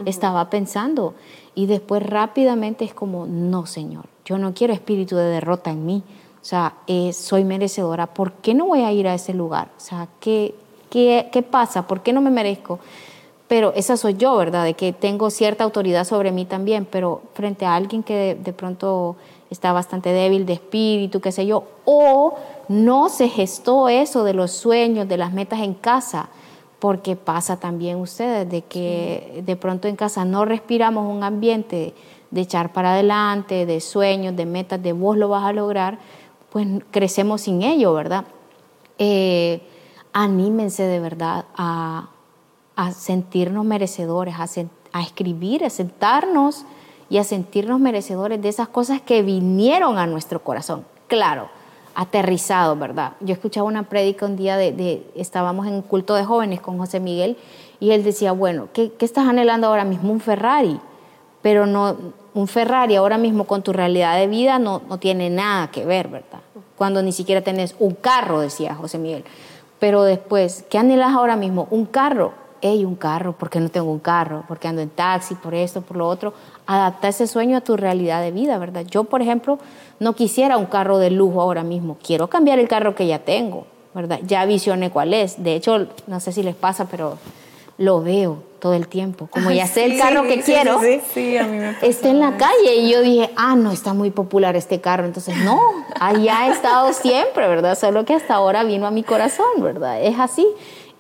estaba 0.05 0.51
pensando. 0.51 1.15
Y 1.55 1.67
después 1.67 2.03
rápidamente 2.03 2.85
es 2.85 2.95
como, 2.95 3.27
no, 3.27 3.67
Señor, 3.67 4.07
yo 4.25 4.39
no 4.39 4.55
quiero 4.55 4.73
espíritu 4.73 5.17
de 5.17 5.25
derrota 5.25 5.71
en 5.71 5.87
mí. 5.87 6.03
O 6.41 6.45
sea, 6.45 6.75
eh, 6.87 7.13
soy 7.13 7.45
merecedora. 7.45 8.07
¿Por 8.07 8.33
qué 8.33 8.55
no 8.55 8.67
voy 8.67 8.81
a 8.81 8.93
ir 8.93 9.07
a 9.09 9.15
ese 9.15 9.35
lugar? 9.35 9.69
O 9.77 9.81
sea, 9.81 10.09
¿qué, 10.21 10.55
qué, 10.89 11.29
qué 11.33 11.43
pasa? 11.43 11.87
¿Por 11.87 12.03
qué 12.03 12.13
no 12.13 12.21
me 12.21 12.31
merezco? 12.31 12.79
Pero 13.51 13.73
esa 13.75 13.97
soy 13.97 14.15
yo, 14.15 14.37
¿verdad? 14.37 14.65
De 14.65 14.75
que 14.75 14.93
tengo 14.93 15.29
cierta 15.29 15.65
autoridad 15.65 16.05
sobre 16.05 16.31
mí 16.31 16.45
también, 16.45 16.87
pero 16.89 17.23
frente 17.35 17.67
a 17.67 17.75
alguien 17.75 18.05
que 18.05 18.39
de, 18.41 18.53
pronto 18.53 19.17
está 19.51 19.73
bastante 19.73 20.11
débil 20.11 20.47
de 20.47 20.55
espíritu, 20.55 21.21
qué 21.21 21.33
sé 21.33 21.45
yo, 21.45 21.65
o 21.85 22.35
no 22.69 23.09
se 23.09 23.29
gestó 23.29 23.89
eso 23.89 24.23
de 24.25 24.33
los 24.33 24.53
sueños, 24.53 25.09
de 25.09 25.17
las 25.17 25.33
metas 25.33 25.61
en 25.61 25.75
casa, 25.75 26.29
porque 26.79 27.17
pasa 27.17 27.59
también 27.59 27.99
ustedes, 27.99 28.49
de 28.49 28.63
que 28.63 29.43
de 29.45 29.57
pronto 29.57 29.89
en 29.89 29.97
casa 29.97 30.25
no 30.25 30.45
respiramos 30.45 31.13
un 31.13 31.25
ambiente 31.25 31.95
de 32.31 32.41
echar 32.41 32.73
para 32.73 32.93
adelante, 32.93 33.67
de 33.67 33.81
sueños, 33.81 34.37
de 34.37 34.47
metas, 34.47 34.81
de 34.83 34.93
vos 34.93 35.17
lo 35.17 35.29
vas 35.29 35.45
a 35.45 35.53
lograr, 35.53 35.99
pues 36.51 36.67
crecemos 36.91 37.43
sin 37.43 37.63
ello, 37.63 37.93
¿verdad? 37.93 38.25
Eh, 38.99 39.63
anímense 40.13 40.85
de 40.85 41.01
verdad 41.01 41.45
a, 41.57 42.09
sentirnos 42.95 43.65
merecedores, 43.67 44.35
a, 44.37 44.47
a 44.93 45.03
escribir, 45.03 45.65
a 45.67 45.71
sentarnos 45.71 46.65
y 47.11 47.19
a 47.19 47.25
sentirnos 47.25 47.81
merecedores 47.81 48.41
de 48.41 48.49
esas 48.49 48.69
cosas 48.69 49.03
que 49.03 49.23
vinieron 49.23 49.99
a 49.99 50.07
nuestro 50.07 50.43
corazón. 50.43 50.87
Claro, 51.09 51.49
aterrizado, 51.95 52.77
¿verdad? 52.77 53.13
Yo 53.21 53.35
escuchaba 53.35 53.67
una 53.67 53.83
prédica 53.83 54.25
un 54.25 54.37
día 54.37 54.57
de, 54.57 55.07
estábamos 55.15 55.67
en 55.67 55.75
un 55.75 55.83
culto 55.83 56.15
de 56.15 56.25
jóvenes 56.25 56.61
con 56.61 56.79
José 56.79 57.01
Miguel 57.01 57.37
y 57.81 57.91
él 57.91 58.05
decía, 58.05 58.33
bueno, 58.33 58.69
¿qué, 58.73 58.93
¿qué, 58.93 59.05
estás 59.05 59.27
anhelando 59.27 59.67
ahora 59.67 59.85
mismo? 59.85 60.13
Un 60.13 60.21
Ferrari, 60.21 60.81
pero 61.43 61.67
no, 61.67 61.97
un 62.33 62.47
Ferrari 62.47 62.97
ahora 62.97 63.19
mismo 63.19 63.45
con 63.45 63.63
tu 63.63 63.73
realidad 63.73 64.17
de 64.17 64.27
vida 64.29 64.59
no, 64.59 64.83
no 64.89 64.99
tiene 64.99 65.31
nada 65.31 65.71
que 65.71 65.85
ver, 65.85 66.09
¿verdad? 66.09 66.41
Cuando 66.77 67.03
ni 67.03 67.13
siquiera 67.13 67.43
tenés 67.43 67.75
un 67.79 67.95
carro, 67.95 68.41
decía 68.41 68.75
José 68.75 68.99
Miguel. 68.99 69.25
Pero 69.79 70.03
después, 70.05 70.65
¿qué 70.71 70.79
anhelas 70.79 71.13
ahora 71.13 71.37
mismo? 71.37 71.67
Un 71.71 71.87
carro. 71.87 72.33
Ey, 72.63 72.85
un 72.85 72.95
carro, 72.95 73.33
¿por 73.33 73.49
qué 73.49 73.59
no 73.59 73.71
tengo 73.71 73.91
un 73.91 73.99
carro? 73.99 74.45
Porque 74.47 74.69
ando 74.69 74.83
en 74.83 74.91
taxi, 74.91 75.35
por 75.35 75.55
esto, 75.55 75.81
por 75.81 75.97
lo 75.97 76.07
otro. 76.07 76.35
Adapta 76.67 77.09
ese 77.09 77.27
sueño 77.27 77.57
a 77.57 77.61
tu 77.61 77.77
realidad 77.77 78.23
de 78.23 78.31
vida, 78.31 78.59
¿verdad? 78.59 78.85
Yo, 78.89 79.05
por 79.05 79.23
ejemplo, 79.23 79.59
no 79.99 80.15
quisiera 80.15 80.57
un 80.57 80.67
carro 80.67 80.99
de 80.99 81.11
lujo 81.11 81.41
ahora 81.41 81.63
mismo. 81.63 81.97
Quiero 82.03 82.29
cambiar 82.29 82.59
el 82.59 82.69
carro 82.69 82.95
que 82.95 83.07
ya 83.07 83.21
tengo, 83.21 83.67
¿verdad? 83.95 84.21
Ya 84.25 84.45
visioné 84.45 84.91
cuál 84.91 85.15
es. 85.15 85.43
De 85.43 85.55
hecho, 85.55 85.89
no 86.07 86.21
sé 86.21 86.33
si 86.33 86.43
les 86.43 86.55
pasa, 86.55 86.87
pero 86.87 87.19
lo 87.77 88.03
veo 88.03 88.43
todo 88.61 88.75
el 88.75 88.87
tiempo. 88.87 89.27
Como 89.31 89.51
ya 89.51 89.67
sé 89.67 89.87
el 89.87 89.99
carro 89.99 90.23
que 90.25 90.43
quiero, 90.43 90.81
está 90.83 92.09
en 92.09 92.21
la 92.21 92.37
calle. 92.37 92.77
Y 92.77 92.91
yo 92.91 93.01
dije, 93.01 93.31
ah, 93.37 93.57
no, 93.57 93.73
está 93.73 93.95
muy 93.95 94.11
popular 94.11 94.55
este 94.55 94.81
carro. 94.81 95.07
Entonces, 95.07 95.37
no, 95.39 95.59
allá 95.99 96.41
ha 96.41 96.49
estado 96.53 96.93
siempre, 96.93 97.49
¿verdad? 97.49 97.77
Solo 97.77 98.05
que 98.05 98.15
hasta 98.15 98.35
ahora 98.35 98.63
vino 98.65 98.87
a 98.87 98.91
mi 98.91 99.03
corazón, 99.03 99.47
¿verdad? 99.59 100.03
Es 100.03 100.19
así. 100.19 100.47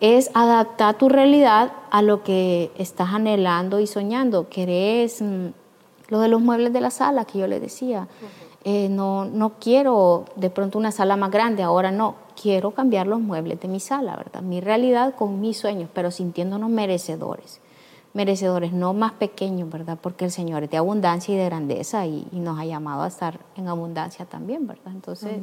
Es 0.00 0.30
adaptar 0.34 0.96
tu 0.96 1.08
realidad 1.08 1.72
a 1.90 2.02
lo 2.02 2.22
que 2.22 2.72
estás 2.76 3.10
anhelando 3.10 3.80
y 3.80 3.86
soñando. 3.86 4.48
Querés 4.48 5.20
mm, 5.20 5.48
lo 6.08 6.20
de 6.20 6.28
los 6.28 6.40
muebles 6.40 6.72
de 6.72 6.80
la 6.80 6.90
sala 6.90 7.24
que 7.24 7.38
yo 7.38 7.46
le 7.46 7.60
decía. 7.60 8.08
Eh, 8.64 8.88
no, 8.90 9.24
no 9.24 9.54
quiero 9.58 10.26
de 10.36 10.50
pronto 10.50 10.78
una 10.78 10.92
sala 10.92 11.16
más 11.16 11.30
grande, 11.30 11.62
ahora 11.62 11.90
no, 11.90 12.16
quiero 12.40 12.72
cambiar 12.72 13.06
los 13.06 13.20
muebles 13.20 13.58
de 13.60 13.68
mi 13.68 13.80
sala, 13.80 14.16
¿verdad? 14.16 14.42
Mi 14.42 14.60
realidad 14.60 15.14
con 15.14 15.40
mis 15.40 15.56
sueños, 15.56 15.88
pero 15.94 16.10
sintiéndonos 16.10 16.68
merecedores, 16.68 17.60
merecedores, 18.12 18.72
no 18.72 18.92
más 18.92 19.12
pequeños, 19.12 19.70
¿verdad? 19.70 19.98
Porque 20.00 20.26
el 20.26 20.30
Señor 20.30 20.64
es 20.64 20.70
de 20.70 20.76
abundancia 20.76 21.34
y 21.34 21.38
de 21.38 21.44
grandeza 21.46 22.06
y, 22.06 22.26
nos 22.32 22.58
ha 22.58 22.66
llamado 22.66 23.02
a 23.02 23.08
estar 23.08 23.40
en 23.56 23.68
abundancia 23.68 24.26
también, 24.26 24.66
¿verdad? 24.66 24.92
Entonces, 24.92 25.38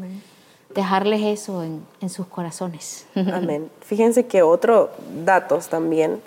dejarles 0.74 1.22
eso 1.22 1.64
en, 1.64 1.86
en 2.02 2.10
sus 2.10 2.28
corazones. 2.28 3.06
Amén. 3.16 3.70
Fíjense 3.82 4.26
que 4.28 4.42
otro 4.42 4.90
datos 5.26 5.70
también 5.70 6.22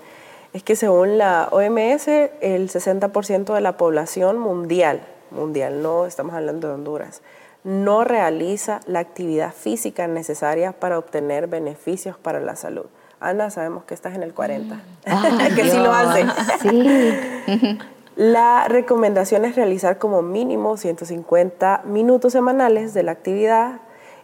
es 0.53 0.63
que 0.63 0.77
según 0.77 1.19
la 1.19 1.49
OMS, 1.53 2.09
el 2.09 2.69
60% 2.71 3.55
de 3.55 3.61
la 3.61 3.77
población 3.77 4.39
mundial 4.39 5.01
mundial, 5.31 5.83
no 5.83 6.07
estamos 6.07 6.35
hablando 6.35 6.69
de 6.69 6.75
Honduras, 6.75 7.23
no 7.65 8.05
realiza 8.05 8.81
la 8.87 9.01
actividad 9.01 9.53
física 9.53 10.07
necesaria 10.07 10.73
para 10.73 10.99
obtener 10.99 11.47
beneficios 11.47 12.17
para 12.17 12.41
la 12.41 12.57
salud. 12.57 12.87
Ana, 13.21 13.51
sabemos 13.51 13.85
que 13.85 13.95
estás 13.95 14.15
en 14.15 14.23
el 14.23 14.33
40, 14.33 14.81
que 15.57 15.71
sí 15.71 15.77
lo 15.77 15.93
hace. 15.93 16.27
la 18.17 18.67
recomendación 18.67 19.45
es 19.45 19.57
realizar 19.57 19.99
como 19.99 20.23
mínimo 20.23 20.77
150 20.77 21.83
minutos 21.85 22.33
semanales 22.33 22.95
de 22.95 23.03
la 23.03 23.13
actividad, 23.13 23.81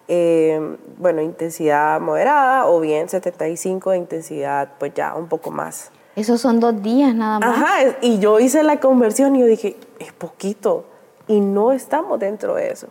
eh, 0.09 0.77
bueno, 0.99 1.21
intensidad 1.23 2.01
moderada 2.01 2.67
o 2.67 2.81
bien 2.81 3.09
75 3.09 3.91
de 3.91 3.99
intensidad, 3.99 4.71
pues 4.79 4.95
ya 4.95 5.15
un 5.15 5.29
poco 5.29 5.51
más. 5.51 5.91
Esos 6.15 6.41
son 6.41 6.61
dos 6.61 6.83
días 6.83 7.15
nada 7.15 7.41
más. 7.41 7.57
Ajá, 7.57 7.97
y 8.01 8.19
yo 8.19 8.41
hice 8.41 8.63
la 8.63 8.81
conversión 8.81 9.37
y 9.37 9.41
yo 9.41 9.47
dije, 9.47 9.77
es 9.99 10.13
poquito 10.13 10.85
y 11.27 11.41
no 11.41 11.73
estamos 11.73 12.19
dentro 12.19 12.55
de 12.55 12.71
eso. 12.71 12.89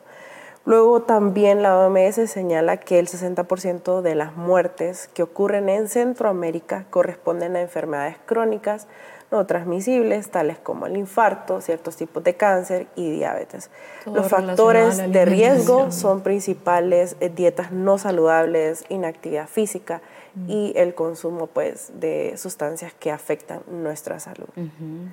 Luego 0.65 1.03
también 1.03 1.61
la 1.61 1.77
OMS 1.77 2.29
señala 2.29 2.77
que 2.77 2.97
el 2.97 3.07
60% 3.07 4.01
de 4.01 4.15
las 4.15 4.35
muertes 4.35 5.07
que 5.13 5.21
ocurren 5.21 5.69
en 5.69 5.87
Centroamérica 5.87 6.85
corresponden 6.89 7.55
a 7.55 7.61
enfermedades 7.61 8.17
crónicas 8.25 8.87
no 9.31 9.45
transmisibles, 9.45 10.29
tales 10.29 10.57
como 10.59 10.85
el 10.85 10.95
infarto, 10.97 11.59
ciertos 11.61 11.95
tipos 11.97 12.23
de 12.23 12.35
cáncer 12.35 12.87
y 12.95 13.09
diabetes. 13.11 13.69
Todo 14.03 14.15
Los 14.15 14.29
factores 14.29 14.97
de 15.11 15.25
riesgo 15.25 15.91
son 15.91 16.21
principales 16.21 17.15
eh, 17.19 17.29
dietas 17.29 17.71
no 17.71 17.97
saludables, 17.97 18.85
inactividad 18.89 19.47
física 19.47 20.01
Mm. 20.37 20.49
y 20.49 20.73
el 20.75 20.93
consumo 20.95 21.47
pues, 21.47 21.93
de 21.95 22.33
sustancias 22.35 22.91
que 22.99 23.09
afectan 23.09 23.61
nuestra 23.71 24.19
salud. 24.19 24.47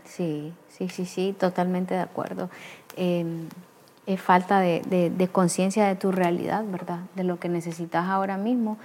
Sí, 0.04 0.52
sí, 0.68 0.88
sí, 0.88 1.06
sí, 1.06 1.32
totalmente 1.38 1.94
de 1.94 2.00
acuerdo. 2.00 2.50
Eh, 2.96 3.24
es 4.06 4.20
falta 4.20 4.58
de, 4.58 4.82
de- 4.86 5.10
de 5.10 5.28
conciencia 5.28 5.86
de 5.86 5.94
tu 5.94 6.10
realidad, 6.10 6.64
¿verdad? 6.66 6.98
De 7.14 7.22
lo 7.22 7.38
que 7.38 7.48
necesitas 7.48 8.06
ahora 8.06 8.36
mismo. 8.36 8.78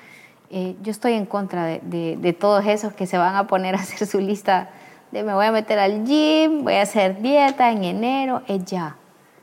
Eh, 0.51 0.75
yo 0.83 0.91
estoy 0.91 1.13
en 1.13 1.25
contra 1.25 1.65
de, 1.65 1.81
de- 1.83 2.17
de 2.17 2.33
todos 2.33 2.63
esos 2.67 2.93
que 2.93 3.07
se 3.07 3.17
van 3.17 3.35
a 3.35 3.47
poner 3.47 3.73
a 3.73 3.79
hacer 3.79 4.07
su 4.07 4.19
lista 4.19 4.69
de 5.11 5.23
me 5.23 5.33
voy 5.33 5.45
a 5.45 5.51
meter 5.51 5.79
al 5.79 6.05
gym, 6.05 6.63
voy 6.63 6.75
a 6.75 6.81
hacer 6.81 7.21
dieta 7.21 7.71
en 7.71 7.83
enero, 7.83 8.41
es 8.47 8.65
ya. 8.65 8.95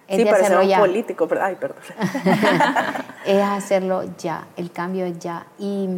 Es 0.06 0.18
Sí, 0.18 0.24
de 0.24 0.30
hacerlo 0.30 0.60
un 0.60 0.68
ya. 0.68 0.78
político, 0.78 1.26
pero, 1.26 1.42
ay, 1.42 1.56
perdón. 1.56 1.78
es 3.24 3.42
hacerlo 3.42 4.04
ya, 4.18 4.46
el 4.56 4.70
cambio 4.70 5.06
es 5.06 5.18
ya. 5.18 5.46
Y, 5.58 5.88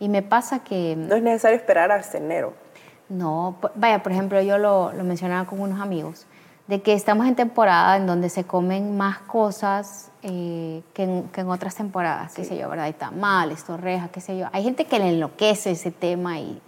y 0.00 0.08
me 0.08 0.22
pasa 0.22 0.60
que... 0.64 0.96
No 0.96 1.14
es 1.14 1.22
necesario 1.22 1.56
esperar 1.56 1.92
hasta 1.92 2.18
enero. 2.18 2.54
No, 3.08 3.56
vaya, 3.74 4.02
por 4.02 4.12
ejemplo, 4.12 4.40
yo 4.40 4.58
lo, 4.58 4.92
lo 4.92 5.04
mencionaba 5.04 5.46
con 5.46 5.60
unos 5.60 5.80
amigos, 5.80 6.26
de 6.66 6.80
que 6.80 6.92
estamos 6.92 7.26
en 7.26 7.34
temporada 7.34 7.96
en 7.96 8.06
donde 8.06 8.28
se 8.28 8.44
comen 8.44 8.96
más 8.96 9.18
cosas 9.18 10.10
eh, 10.22 10.82
que, 10.94 11.02
en, 11.02 11.22
que 11.28 11.40
en 11.40 11.50
otras 11.50 11.74
temporadas, 11.74 12.32
qué 12.34 12.44
sé 12.44 12.56
yo, 12.56 12.68
¿verdad? 12.68 12.86
Hay 12.86 12.92
tamales, 12.92 13.64
torrejas, 13.64 14.10
qué 14.10 14.20
sé 14.20 14.38
yo. 14.38 14.46
Hay 14.52 14.62
gente 14.62 14.84
que 14.84 14.98
le 14.98 15.08
enloquece 15.08 15.72
ese 15.72 15.90
tema 15.90 16.38
y, 16.38 16.60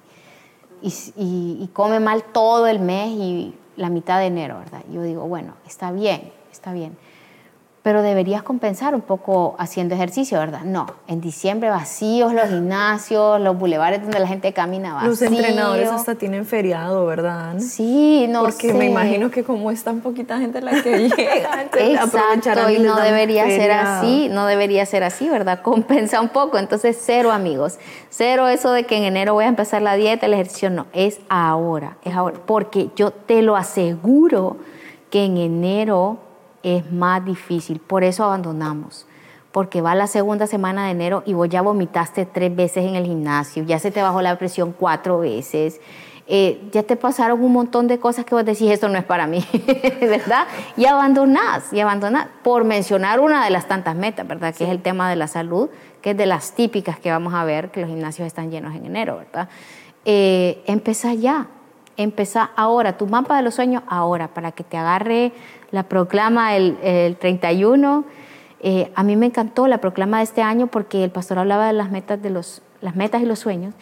y, 0.83 0.89
y- 1.17 1.59
y 1.63 1.69
come 1.73 2.01
mal 2.01 2.25
todo 2.25 2.67
el 2.67 2.79
mes 2.81 3.09
y 3.11 3.55
la 3.77 3.89
mitad 3.89 4.19
de 4.19 4.27
enero, 4.27 4.59
¿verdad? 4.59 4.83
Yo 4.93 5.03
digo, 5.03 5.27
bueno, 5.27 5.55
está 5.67 5.93
bien, 5.93 6.33
está 6.51 6.73
bien. 6.73 6.97
Pero 7.83 8.03
deberías 8.03 8.45
compensar 8.45 8.95
un 8.95 9.01
poco 9.01 9.57
haciendo 9.59 9.97
ejercicio, 9.97 10.39
¿verdad? 10.39 10.61
No, 10.63 10.87
en 11.09 11.21
diciembre 11.21 11.69
vacíos 11.69 12.33
los 12.33 12.49
gimnasios, 12.49 13.41
los 13.41 13.59
bulevares 13.59 14.03
donde 14.03 14.21
la 14.21 14.29
gente 14.29 14.53
camina 14.53 14.95
vacío. 14.95 15.09
Los 15.11 15.23
entrenadores 15.23 15.89
hasta 15.89 16.15
tienen 16.15 16.47
feriado, 16.47 17.05
¿verdad? 17.07 17.59
Sí, 17.59 18.27
no 18.29 18.43
Porque 18.43 18.69
sé. 18.69 18.75
me 18.75 18.87
imagino 18.87 19.33
que 19.33 19.43
como 19.43 19.73
es 19.73 19.83
tan 19.83 20.01
poquita 20.01 20.39
gente 20.39 20.61
la 20.61 20.81
que 20.81 21.09
llega, 21.17 21.63
Exacto, 21.63 22.71
y 22.71 22.79
no 22.79 22.97
debería 23.01 23.47
ser 23.47 23.73
así, 23.73 24.29
no 24.31 24.47
debería 24.47 24.87
ser 24.87 25.03
así, 25.03 25.29
¿verdad? 25.29 25.61
Compensa 25.63 26.21
un 26.21 26.29
poco. 26.29 26.59
Entonces, 26.59 26.97
cero 27.01 27.33
amigos. 27.33 27.79
Cero 28.11 28.47
eso 28.47 28.71
de 28.71 28.85
que 28.85 28.97
en 28.97 29.05
enero 29.05 29.35
voy 29.35 29.45
a 29.45 29.49
empezar 29.49 29.83
la 29.83 29.95
dieta, 29.95 30.27
el 30.27 30.35
ejercicio, 30.35 30.71
no. 30.71 30.87
Es 30.93 31.19
ahora, 31.29 31.97
es 32.05 32.15
ahora. 32.15 32.39
Porque 32.47 32.91
yo 32.95 33.11
te 33.11 33.43
lo 33.43 33.57
aseguro 33.57 34.59
que 35.11 35.25
en 35.25 35.37
enero 35.37 36.19
es 36.63 36.91
más 36.93 37.25
difícil. 37.25 37.81
Por 37.81 38.05
eso 38.05 38.25
abandonamos. 38.25 39.07
Porque 39.53 39.83
va 39.83 39.95
la 39.95 40.07
segunda 40.07 40.47
semana 40.47 40.87
de 40.87 40.93
enero 40.93 41.23
y 41.27 41.35
vos 41.35 41.49
ya 41.49 41.61
vomitaste 41.61 42.25
tres 42.25 42.55
veces 42.57 42.87
en 42.87 42.97
el 42.97 43.05
gimnasio, 43.05 43.65
ya 43.65 43.79
se 43.79 43.91
te 43.91 44.01
bajó 44.01 44.23
la 44.23 44.39
presión 44.39 44.73
cuatro 44.73 45.19
veces, 45.19 45.79
eh, 46.27 46.69
ya 46.73 46.83
te 46.85 46.97
pasaron 46.97 47.43
un 47.43 47.53
montón 47.53 47.89
de 47.89 47.99
cosas 47.99 48.25
que 48.25 48.35
vos 48.35 48.45
decís, 48.45 48.71
esto 48.71 48.89
no 48.89 48.97
es 48.97 49.05
para 49.05 49.27
mí, 49.27 49.45
¿verdad? 50.01 50.47
Y 50.77 50.87
abandonás, 50.87 51.73
y 51.73 51.81
abandonás, 51.81 52.29
por 52.43 52.65
mencionar 52.65 53.21
una 53.21 53.45
de 53.45 53.51
las 53.51 53.69
tantas 53.69 53.95
metas, 53.97 54.27
¿verdad? 54.27 54.55
Que 54.55 54.65
es 54.65 54.71
el 54.71 54.81
tema 54.81 55.11
de 55.11 55.17
la 55.17 55.27
salud, 55.27 55.69
que 56.01 56.13
es 56.13 56.17
de 56.17 56.25
las 56.25 56.53
típicas 56.55 56.99
que 56.99 57.11
vamos 57.11 57.35
a 57.35 57.45
ver, 57.45 57.71
que 57.71 57.81
los 57.81 57.91
gimnasios 57.91 58.27
están 58.27 58.51
llenos 58.51 58.75
en 58.75 58.87
enero, 58.87 59.19
¿verdad? 59.19 59.49
Eh, 60.05 60.63
empezá 60.67 61.13
ya, 61.13 61.49
empezá 61.97 62.51
ahora, 62.57 62.97
tu 62.97 63.07
mapa 63.07 63.37
de 63.37 63.43
los 63.43 63.55
sueños 63.55 63.83
ahora, 63.89 64.29
para 64.29 64.53
que 64.53 64.65
te 64.65 64.77
agarre 64.77 65.33
la 65.71 65.85
proclama 65.85 66.57
el, 66.57 66.79
el 66.83 67.17
31. 67.17 68.05
Eh, 68.61 68.93
a 68.95 69.03
mí 69.03 69.17
me 69.17 69.27
encantó 69.27 69.67
la 69.67 69.79
proclama 69.79 70.19
de 70.19 70.25
este 70.25 70.43
año 70.43 70.67
porque 70.69 71.03
el 71.05 71.11
pastor 71.11 71.39
hablaba 71.39 71.67
de 71.67 71.73
las 71.73 71.91
metas, 71.91 72.23
de 72.23 72.31
los, 72.31 72.63
las 72.81 72.95
metas 72.95 73.21
y 73.23 73.27
los 73.27 73.39
sueños 73.41 73.75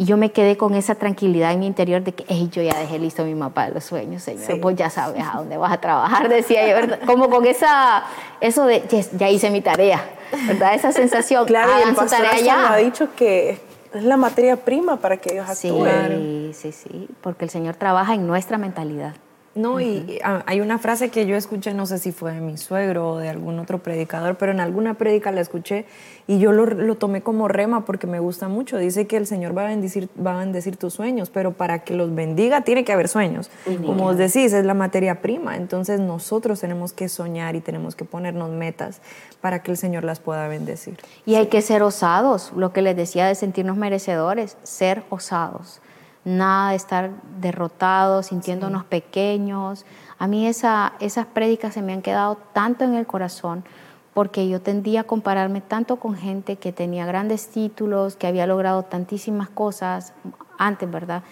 y 0.00 0.04
yo 0.04 0.16
me 0.16 0.30
quedé 0.30 0.56
con 0.56 0.74
esa 0.76 0.94
tranquilidad 0.94 1.50
en 1.50 1.58
mi 1.58 1.66
interior 1.66 2.02
de 2.04 2.12
que 2.12 2.24
"Ey, 2.32 2.48
yo 2.50 2.62
ya 2.62 2.78
dejé 2.78 3.00
listo 3.00 3.24
mi 3.24 3.34
mapa 3.34 3.66
de 3.66 3.72
los 3.74 3.82
sueños, 3.82 4.22
Señor, 4.22 4.44
Sí. 4.46 4.52
vos 4.60 4.76
ya 4.76 4.90
sabes 4.90 5.24
a 5.26 5.38
dónde 5.38 5.56
vas 5.56 5.72
a 5.72 5.80
trabajar, 5.80 6.28
decía 6.28 6.68
yo, 6.68 6.76
¿verdad? 6.76 7.00
como 7.04 7.28
con 7.28 7.44
esa, 7.46 8.04
eso 8.40 8.64
de 8.64 8.82
"Yes, 8.82 9.10
ya 9.18 9.28
hice 9.28 9.50
mi 9.50 9.60
tarea, 9.60 10.04
¿verdad? 10.46 10.74
Esa 10.74 10.92
sensación, 10.92 11.44
Claro, 11.48 11.72
y 11.84 11.88
el 11.88 11.96
pastor 11.96 12.18
tarea 12.24 12.40
ya. 12.40 12.72
ha 12.72 12.76
dicho 12.76 13.08
que 13.16 13.58
es 13.94 14.04
la 14.04 14.16
materia 14.16 14.56
prima 14.56 14.96
para 14.98 15.16
que 15.16 15.32
ellos 15.34 15.46
Sí, 15.56 15.68
actúen. 15.68 16.52
sí, 16.54 16.72
sí, 16.72 17.08
porque 17.20 17.44
el 17.44 17.50
Señor 17.50 17.76
trabaja 17.76 18.14
en 18.14 18.26
nuestra 18.26 18.58
mentalidad. 18.58 19.14
No, 19.58 19.80
y 19.80 20.20
hay 20.22 20.60
una 20.60 20.78
frase 20.78 21.08
que 21.08 21.26
yo 21.26 21.34
escuché, 21.34 21.74
no 21.74 21.84
sé 21.84 21.98
si 21.98 22.12
fue 22.12 22.32
de 22.32 22.40
mi 22.40 22.56
suegro 22.56 23.10
o 23.10 23.18
de 23.18 23.28
algún 23.28 23.58
otro 23.58 23.78
predicador, 23.78 24.36
pero 24.36 24.52
en 24.52 24.60
alguna 24.60 24.94
prédica 24.94 25.32
la 25.32 25.40
escuché 25.40 25.84
y 26.28 26.38
yo 26.38 26.52
lo, 26.52 26.64
lo 26.66 26.94
tomé 26.94 27.22
como 27.22 27.48
rema 27.48 27.84
porque 27.84 28.06
me 28.06 28.20
gusta 28.20 28.46
mucho. 28.46 28.78
Dice 28.78 29.08
que 29.08 29.16
el 29.16 29.26
Señor 29.26 29.58
va 29.58 29.64
a, 29.64 29.68
bendecir, 29.68 30.08
va 30.24 30.36
a 30.36 30.38
bendecir 30.38 30.76
tus 30.76 30.94
sueños, 30.94 31.30
pero 31.30 31.54
para 31.54 31.80
que 31.80 31.94
los 31.94 32.14
bendiga 32.14 32.60
tiene 32.60 32.84
que 32.84 32.92
haber 32.92 33.08
sueños. 33.08 33.50
Como 33.84 34.06
os 34.06 34.16
decís, 34.16 34.52
es 34.52 34.64
la 34.64 34.74
materia 34.74 35.20
prima. 35.20 35.56
Entonces 35.56 35.98
nosotros 35.98 36.60
tenemos 36.60 36.92
que 36.92 37.08
soñar 37.08 37.56
y 37.56 37.60
tenemos 37.60 37.96
que 37.96 38.04
ponernos 38.04 38.50
metas 38.50 39.00
para 39.40 39.62
que 39.64 39.72
el 39.72 39.76
Señor 39.76 40.04
las 40.04 40.20
pueda 40.20 40.46
bendecir. 40.46 40.98
Y 41.26 41.34
hay 41.34 41.48
que 41.48 41.62
ser 41.62 41.82
osados, 41.82 42.52
lo 42.54 42.72
que 42.72 42.80
les 42.80 42.96
decía 42.96 43.26
de 43.26 43.34
sentirnos 43.34 43.76
merecedores, 43.76 44.56
ser 44.62 45.02
osados. 45.10 45.80
Nada 46.28 46.70
de 46.70 46.76
estar 46.76 47.10
derrotados, 47.40 48.26
sintiéndonos 48.26 48.84
pequeños. 48.84 49.86
A 50.18 50.26
mí 50.26 50.46
esa, 50.46 50.92
esas 51.00 51.24
prédicas 51.24 51.72
se 51.72 51.80
me 51.80 51.94
han 51.94 52.02
quedado 52.02 52.36
tanto 52.52 52.84
en 52.84 52.92
el 52.94 53.06
corazón 53.06 53.64
porque 54.12 54.46
yo 54.46 54.60
tendía 54.60 55.00
a 55.00 55.04
compararme 55.04 55.62
tanto 55.62 55.96
con 55.96 56.16
gente 56.16 56.56
que 56.56 56.70
tenía 56.70 57.06
grandes 57.06 57.48
títulos, 57.48 58.16
que 58.16 58.26
había 58.26 58.46
logrado 58.46 58.82
tantísimas 58.82 59.48
cosas 59.48 60.12
antes, 60.58 60.90
¿verdad? 60.90 61.22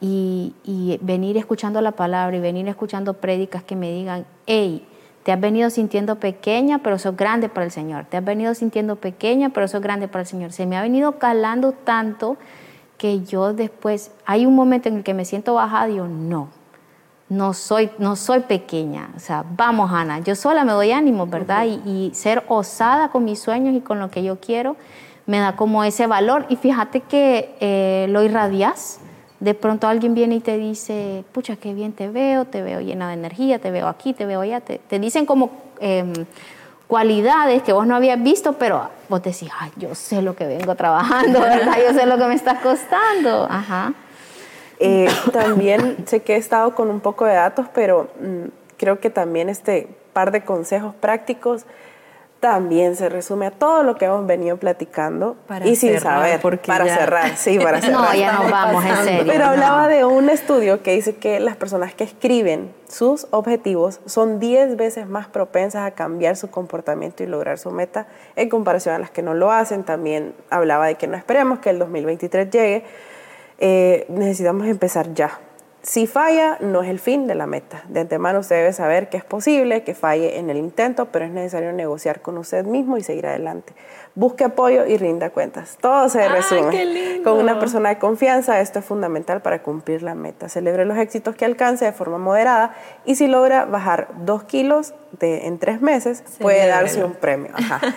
Y, 0.00 0.54
y 0.64 0.98
venir 1.02 1.36
escuchando 1.36 1.82
la 1.82 1.92
palabra 1.92 2.34
y 2.34 2.40
venir 2.40 2.66
escuchando 2.68 3.14
prédicas 3.14 3.62
que 3.62 3.76
me 3.76 3.92
digan, 3.92 4.24
hey, 4.46 4.86
te 5.22 5.32
has 5.32 5.40
venido 5.40 5.68
sintiendo 5.68 6.20
pequeña, 6.20 6.78
pero 6.78 6.98
sos 6.98 7.14
grande 7.14 7.50
para 7.50 7.66
el 7.66 7.72
Señor. 7.72 8.06
Te 8.06 8.16
has 8.16 8.24
venido 8.24 8.54
sintiendo 8.54 8.96
pequeña, 8.96 9.50
pero 9.50 9.68
sos 9.68 9.82
grande 9.82 10.08
para 10.08 10.20
el 10.20 10.26
Señor. 10.26 10.52
Se 10.52 10.64
me 10.64 10.78
ha 10.78 10.82
venido 10.82 11.18
calando 11.18 11.72
tanto 11.72 12.38
que 12.98 13.24
yo 13.24 13.52
después, 13.52 14.10
hay 14.24 14.46
un 14.46 14.54
momento 14.54 14.88
en 14.88 14.96
el 14.96 15.04
que 15.04 15.14
me 15.14 15.24
siento 15.24 15.54
bajada 15.54 15.88
y 15.88 15.92
digo, 15.92 16.06
no, 16.08 16.48
no 17.28 17.54
soy, 17.54 17.90
no 17.98 18.16
soy 18.16 18.40
pequeña. 18.40 19.10
O 19.16 19.20
sea, 19.20 19.44
vamos, 19.56 19.90
Ana, 19.92 20.20
yo 20.20 20.34
sola 20.34 20.64
me 20.64 20.72
doy 20.72 20.92
ánimo, 20.92 21.26
¿verdad? 21.26 21.66
y, 21.66 21.82
y 21.88 22.14
ser 22.14 22.44
osada 22.48 23.08
con 23.08 23.24
mis 23.24 23.38
sueños 23.40 23.74
y 23.74 23.80
con 23.80 23.98
lo 23.98 24.10
que 24.10 24.22
yo 24.22 24.40
quiero 24.40 24.76
me 25.26 25.38
da 25.38 25.56
como 25.56 25.84
ese 25.84 26.06
valor. 26.06 26.46
Y 26.48 26.56
fíjate 26.56 27.00
que 27.00 27.54
eh, 27.60 28.06
lo 28.08 28.22
irradias. 28.22 29.00
De 29.40 29.52
pronto 29.52 29.86
alguien 29.86 30.14
viene 30.14 30.36
y 30.36 30.40
te 30.40 30.56
dice, 30.56 31.24
pucha, 31.32 31.56
qué 31.56 31.74
bien 31.74 31.92
te 31.92 32.08
veo, 32.08 32.46
te 32.46 32.62
veo 32.62 32.80
llena 32.80 33.08
de 33.08 33.14
energía, 33.14 33.58
te 33.58 33.70
veo 33.70 33.86
aquí, 33.86 34.14
te 34.14 34.24
veo 34.24 34.40
allá. 34.40 34.60
Te, 34.60 34.78
te 34.78 34.98
dicen 34.98 35.26
como 35.26 35.50
em, 35.78 36.12
cualidades 36.86 37.62
que 37.62 37.72
vos 37.72 37.86
no 37.86 37.96
habías 37.96 38.22
visto, 38.22 38.54
pero 38.54 38.88
vos 39.08 39.22
decís, 39.22 39.50
ay, 39.58 39.72
yo 39.76 39.94
sé 39.94 40.22
lo 40.22 40.36
que 40.36 40.46
vengo 40.46 40.74
trabajando, 40.74 41.40
¿verdad? 41.40 41.76
Yo 41.86 41.94
sé 41.94 42.06
lo 42.06 42.18
que 42.18 42.26
me 42.26 42.34
está 42.34 42.60
costando. 42.60 43.46
Ajá. 43.50 43.92
Eh, 44.78 45.08
también 45.32 46.06
sé 46.06 46.20
que 46.20 46.34
he 46.34 46.36
estado 46.38 46.74
con 46.74 46.90
un 46.90 47.00
poco 47.00 47.24
de 47.24 47.34
datos, 47.34 47.66
pero 47.74 48.08
mm, 48.20 48.48
creo 48.76 49.00
que 49.00 49.10
también 49.10 49.48
este 49.48 49.88
par 50.12 50.30
de 50.30 50.42
consejos 50.44 50.94
prácticos 50.94 51.64
también 52.40 52.96
se 52.96 53.08
resume 53.08 53.46
a 53.46 53.50
todo 53.50 53.82
lo 53.82 53.96
que 53.96 54.04
hemos 54.04 54.26
venido 54.26 54.56
platicando 54.58 55.36
Para 55.48 55.66
y 55.66 55.74
sin 55.74 55.94
cerrar, 55.94 56.18
saber 56.20 56.40
porque 56.40 56.66
para 56.68 56.84
ya- 56.86 56.96
cerrar, 56.96 57.36
sí, 57.36 57.58
para 57.58 57.80
cerrar. 57.80 58.00
No, 58.00 58.14
ya 58.14 58.32
nos 58.34 58.50
vamos, 58.50 58.84
en 58.84 58.96
serio. 59.04 59.24
Pero 59.32 59.44
no. 59.46 59.50
hablaba 59.52 59.88
de 59.88 60.04
un 60.04 60.28
estudio 60.28 60.82
que 60.82 60.92
dice 60.92 61.16
que 61.16 61.40
las 61.40 61.56
personas 61.56 61.94
que 61.94 62.04
escriben 62.04 62.72
sus 62.88 63.26
objetivos 63.30 64.00
son 64.06 64.38
10 64.38 64.76
veces 64.76 65.08
más 65.08 65.26
propensas 65.28 65.86
a 65.86 65.90
cambiar 65.92 66.36
su 66.36 66.50
comportamiento 66.50 67.22
y 67.22 67.26
lograr 67.26 67.58
su 67.58 67.70
meta 67.70 68.06
en 68.36 68.48
comparación 68.48 68.94
a 68.94 68.98
las 68.98 69.10
que 69.10 69.22
no 69.22 69.34
lo 69.34 69.50
hacen. 69.50 69.82
También 69.82 70.34
hablaba 70.50 70.86
de 70.86 70.96
que 70.96 71.06
no 71.06 71.16
esperemos 71.16 71.58
que 71.60 71.70
el 71.70 71.78
2023 71.78 72.50
llegue. 72.50 72.84
Eh, 73.58 74.04
necesitamos 74.08 74.66
empezar 74.66 75.14
ya. 75.14 75.40
Si 75.86 76.08
falla, 76.08 76.58
no 76.60 76.82
es 76.82 76.88
el 76.88 76.98
fin 76.98 77.28
de 77.28 77.36
la 77.36 77.46
meta. 77.46 77.84
De 77.86 78.00
antemano 78.00 78.40
usted 78.40 78.56
debe 78.56 78.72
saber 78.72 79.08
que 79.08 79.16
es 79.18 79.22
posible 79.22 79.84
que 79.84 79.94
falle 79.94 80.40
en 80.40 80.50
el 80.50 80.56
intento, 80.56 81.06
pero 81.12 81.24
es 81.24 81.30
necesario 81.30 81.72
negociar 81.72 82.22
con 82.22 82.38
usted 82.38 82.64
mismo 82.64 82.96
y 82.96 83.04
seguir 83.04 83.28
adelante. 83.28 83.72
Busque 84.16 84.42
apoyo 84.42 84.84
y 84.84 84.96
rinda 84.96 85.30
cuentas. 85.30 85.78
Todo 85.80 86.08
se 86.08 86.22
¡Ay, 86.22 86.28
resume. 86.28 86.70
qué 86.70 86.84
lindo! 86.84 87.30
Con 87.30 87.38
una 87.38 87.60
persona 87.60 87.90
de 87.90 87.98
confianza, 87.98 88.60
esto 88.60 88.80
es 88.80 88.84
fundamental 88.84 89.42
para 89.42 89.62
cumplir 89.62 90.02
la 90.02 90.16
meta. 90.16 90.48
Celebre 90.48 90.86
los 90.86 90.98
éxitos 90.98 91.36
que 91.36 91.44
alcance 91.44 91.84
de 91.84 91.92
forma 91.92 92.18
moderada 92.18 92.74
y 93.04 93.14
si 93.14 93.28
logra 93.28 93.64
bajar 93.64 94.08
dos 94.24 94.42
kilos 94.42 94.92
de, 95.20 95.46
en 95.46 95.60
tres 95.60 95.80
meses, 95.82 96.24
puede 96.40 96.66
darse 96.66 97.04
un 97.04 97.14
premio. 97.14 97.52
Ajá. 97.54 97.80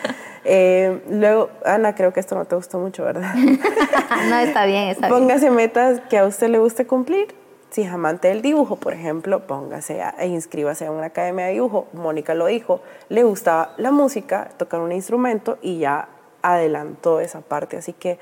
Eh, 0.46 1.04
luego, 1.10 1.50
Ana, 1.66 1.96
creo 1.96 2.14
que 2.14 2.22
esto 2.22 2.34
no 2.34 2.46
te 2.46 2.56
gustó 2.56 2.80
mucho, 2.80 3.04
¿verdad? 3.04 3.36
no, 4.30 4.40
está 4.40 4.66
bien, 4.66 4.88
está 4.88 5.08
bien. 5.08 5.20
Póngase 5.20 5.52
metas 5.52 6.00
que 6.10 6.18
a 6.18 6.26
usted 6.26 6.48
le 6.48 6.60
guste 6.60 6.88
cumplir 6.88 7.36
Si 7.70 7.84
es 7.84 7.92
amante 7.92 8.30
del 8.30 8.42
dibujo, 8.42 8.78
por 8.78 8.94
ejemplo, 8.94 9.46
póngase 9.46 10.02
e 10.18 10.28
inscríbase 10.28 10.88
a 10.88 10.92
una 10.92 11.08
academia 11.08 11.46
de 11.46 11.54
dibujo. 11.54 11.88
Mónica 11.94 12.34
lo 12.34 12.48
dijo, 12.48 12.82
le 13.10 13.24
gustaba 13.24 13.74
la 13.78 13.92
música, 13.92 14.50
tocar 14.58 14.80
un 14.80 14.92
instrumento 14.92 15.60
y 15.62 15.78
ya 15.78 16.10
adelantó 16.42 17.20
esa 17.20 17.42
parte. 17.42 17.78
Así 17.78 17.94
que 17.94 18.18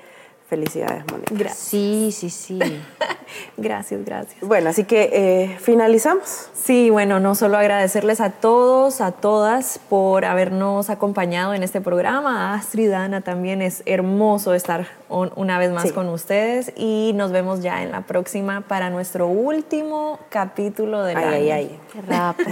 Felicidades, 0.48 1.04
Mónica. 1.12 1.36
Gracias. 1.36 1.58
Sí, 1.58 2.10
sí, 2.14 2.30
sí. 2.30 2.58
gracias, 3.58 4.06
gracias. 4.06 4.40
Bueno, 4.42 4.70
así 4.70 4.86
que 4.86 5.10
eh, 5.12 5.58
finalizamos. 5.60 6.50
Sí, 6.54 6.90
bueno, 6.90 7.20
no 7.20 7.36
solo 7.36 7.58
agradecerles 7.58 8.22
a 8.22 8.30
todos, 8.30 9.02
a 9.02 9.12
todas 9.12 9.78
por 9.90 10.24
habernos 10.24 10.90
acompañado 10.90 11.54
en 11.54 11.64
este 11.64 11.82
programa. 11.82 12.54
A 12.54 12.56
Astrid, 12.56 12.94
Ana, 12.94 13.20
también 13.20 13.62
es 13.62 13.84
hermoso 13.86 14.54
estar 14.54 14.88
una 15.10 15.60
vez 15.60 15.72
más 15.72 15.92
con 15.92 16.08
ustedes 16.08 16.72
y 16.78 17.12
nos 17.14 17.34
vemos 17.34 17.62
ya 17.62 17.84
en 17.84 17.92
la 17.92 18.02
próxima 18.02 18.62
para 18.62 18.90
nuestro 18.90 19.28
último 19.28 20.18
capítulo 20.30 21.04
de 21.04 21.14
la 21.14 21.30
ay, 21.30 21.52
ay, 21.52 21.80
Qué 21.92 22.02
rápido. 22.02 22.52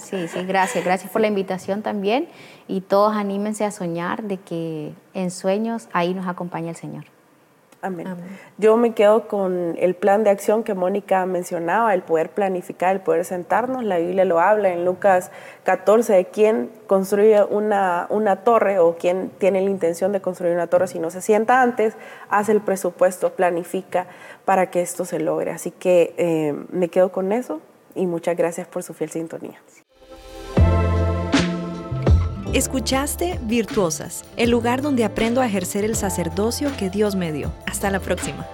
Sí, 0.00 0.28
sí, 0.28 0.44
gracias. 0.44 0.84
Gracias 0.84 1.10
por 1.10 1.20
la 1.20 1.26
invitación 1.26 1.82
también 1.82 2.28
y 2.68 2.80
todos 2.80 3.16
anímense 3.16 3.64
a 3.64 3.72
soñar 3.72 4.22
de 4.22 4.36
que 4.36 4.92
en 5.14 5.32
sueños 5.32 5.88
ahí 5.92 6.14
nos 6.14 6.28
acompaña 6.28 6.70
el 6.70 6.76
Señor. 6.76 7.04
Amén. 7.84 8.06
Yo 8.56 8.78
me 8.78 8.94
quedo 8.94 9.28
con 9.28 9.76
el 9.78 9.94
plan 9.94 10.24
de 10.24 10.30
acción 10.30 10.64
que 10.64 10.72
Mónica 10.72 11.26
mencionaba, 11.26 11.92
el 11.92 12.00
poder 12.00 12.30
planificar, 12.30 12.96
el 12.96 13.02
poder 13.02 13.26
sentarnos. 13.26 13.84
La 13.84 13.98
Biblia 13.98 14.24
lo 14.24 14.40
habla 14.40 14.70
en 14.70 14.86
Lucas 14.86 15.30
14 15.64 16.14
de 16.14 16.24
quién 16.24 16.70
construye 16.86 17.44
una, 17.44 18.06
una 18.08 18.36
torre 18.36 18.78
o 18.78 18.96
quién 18.96 19.30
tiene 19.36 19.60
la 19.60 19.68
intención 19.68 20.12
de 20.12 20.22
construir 20.22 20.54
una 20.54 20.66
torre 20.66 20.86
si 20.86 20.98
no 20.98 21.10
se 21.10 21.20
sienta 21.20 21.60
antes, 21.60 21.94
hace 22.30 22.52
el 22.52 22.62
presupuesto, 22.62 23.34
planifica 23.34 24.06
para 24.46 24.70
que 24.70 24.80
esto 24.80 25.04
se 25.04 25.20
logre. 25.20 25.50
Así 25.50 25.70
que 25.70 26.14
eh, 26.16 26.54
me 26.70 26.88
quedo 26.88 27.12
con 27.12 27.32
eso 27.32 27.60
y 27.94 28.06
muchas 28.06 28.34
gracias 28.34 28.66
por 28.66 28.82
su 28.82 28.94
fiel 28.94 29.10
sintonía. 29.10 29.60
Escuchaste 32.54 33.40
Virtuosas, 33.42 34.24
el 34.36 34.50
lugar 34.50 34.80
donde 34.80 35.02
aprendo 35.04 35.40
a 35.40 35.46
ejercer 35.46 35.84
el 35.84 35.96
sacerdocio 35.96 36.70
que 36.78 36.88
Dios 36.88 37.16
me 37.16 37.32
dio. 37.32 37.52
Hasta 37.66 37.90
la 37.90 37.98
próxima. 37.98 38.46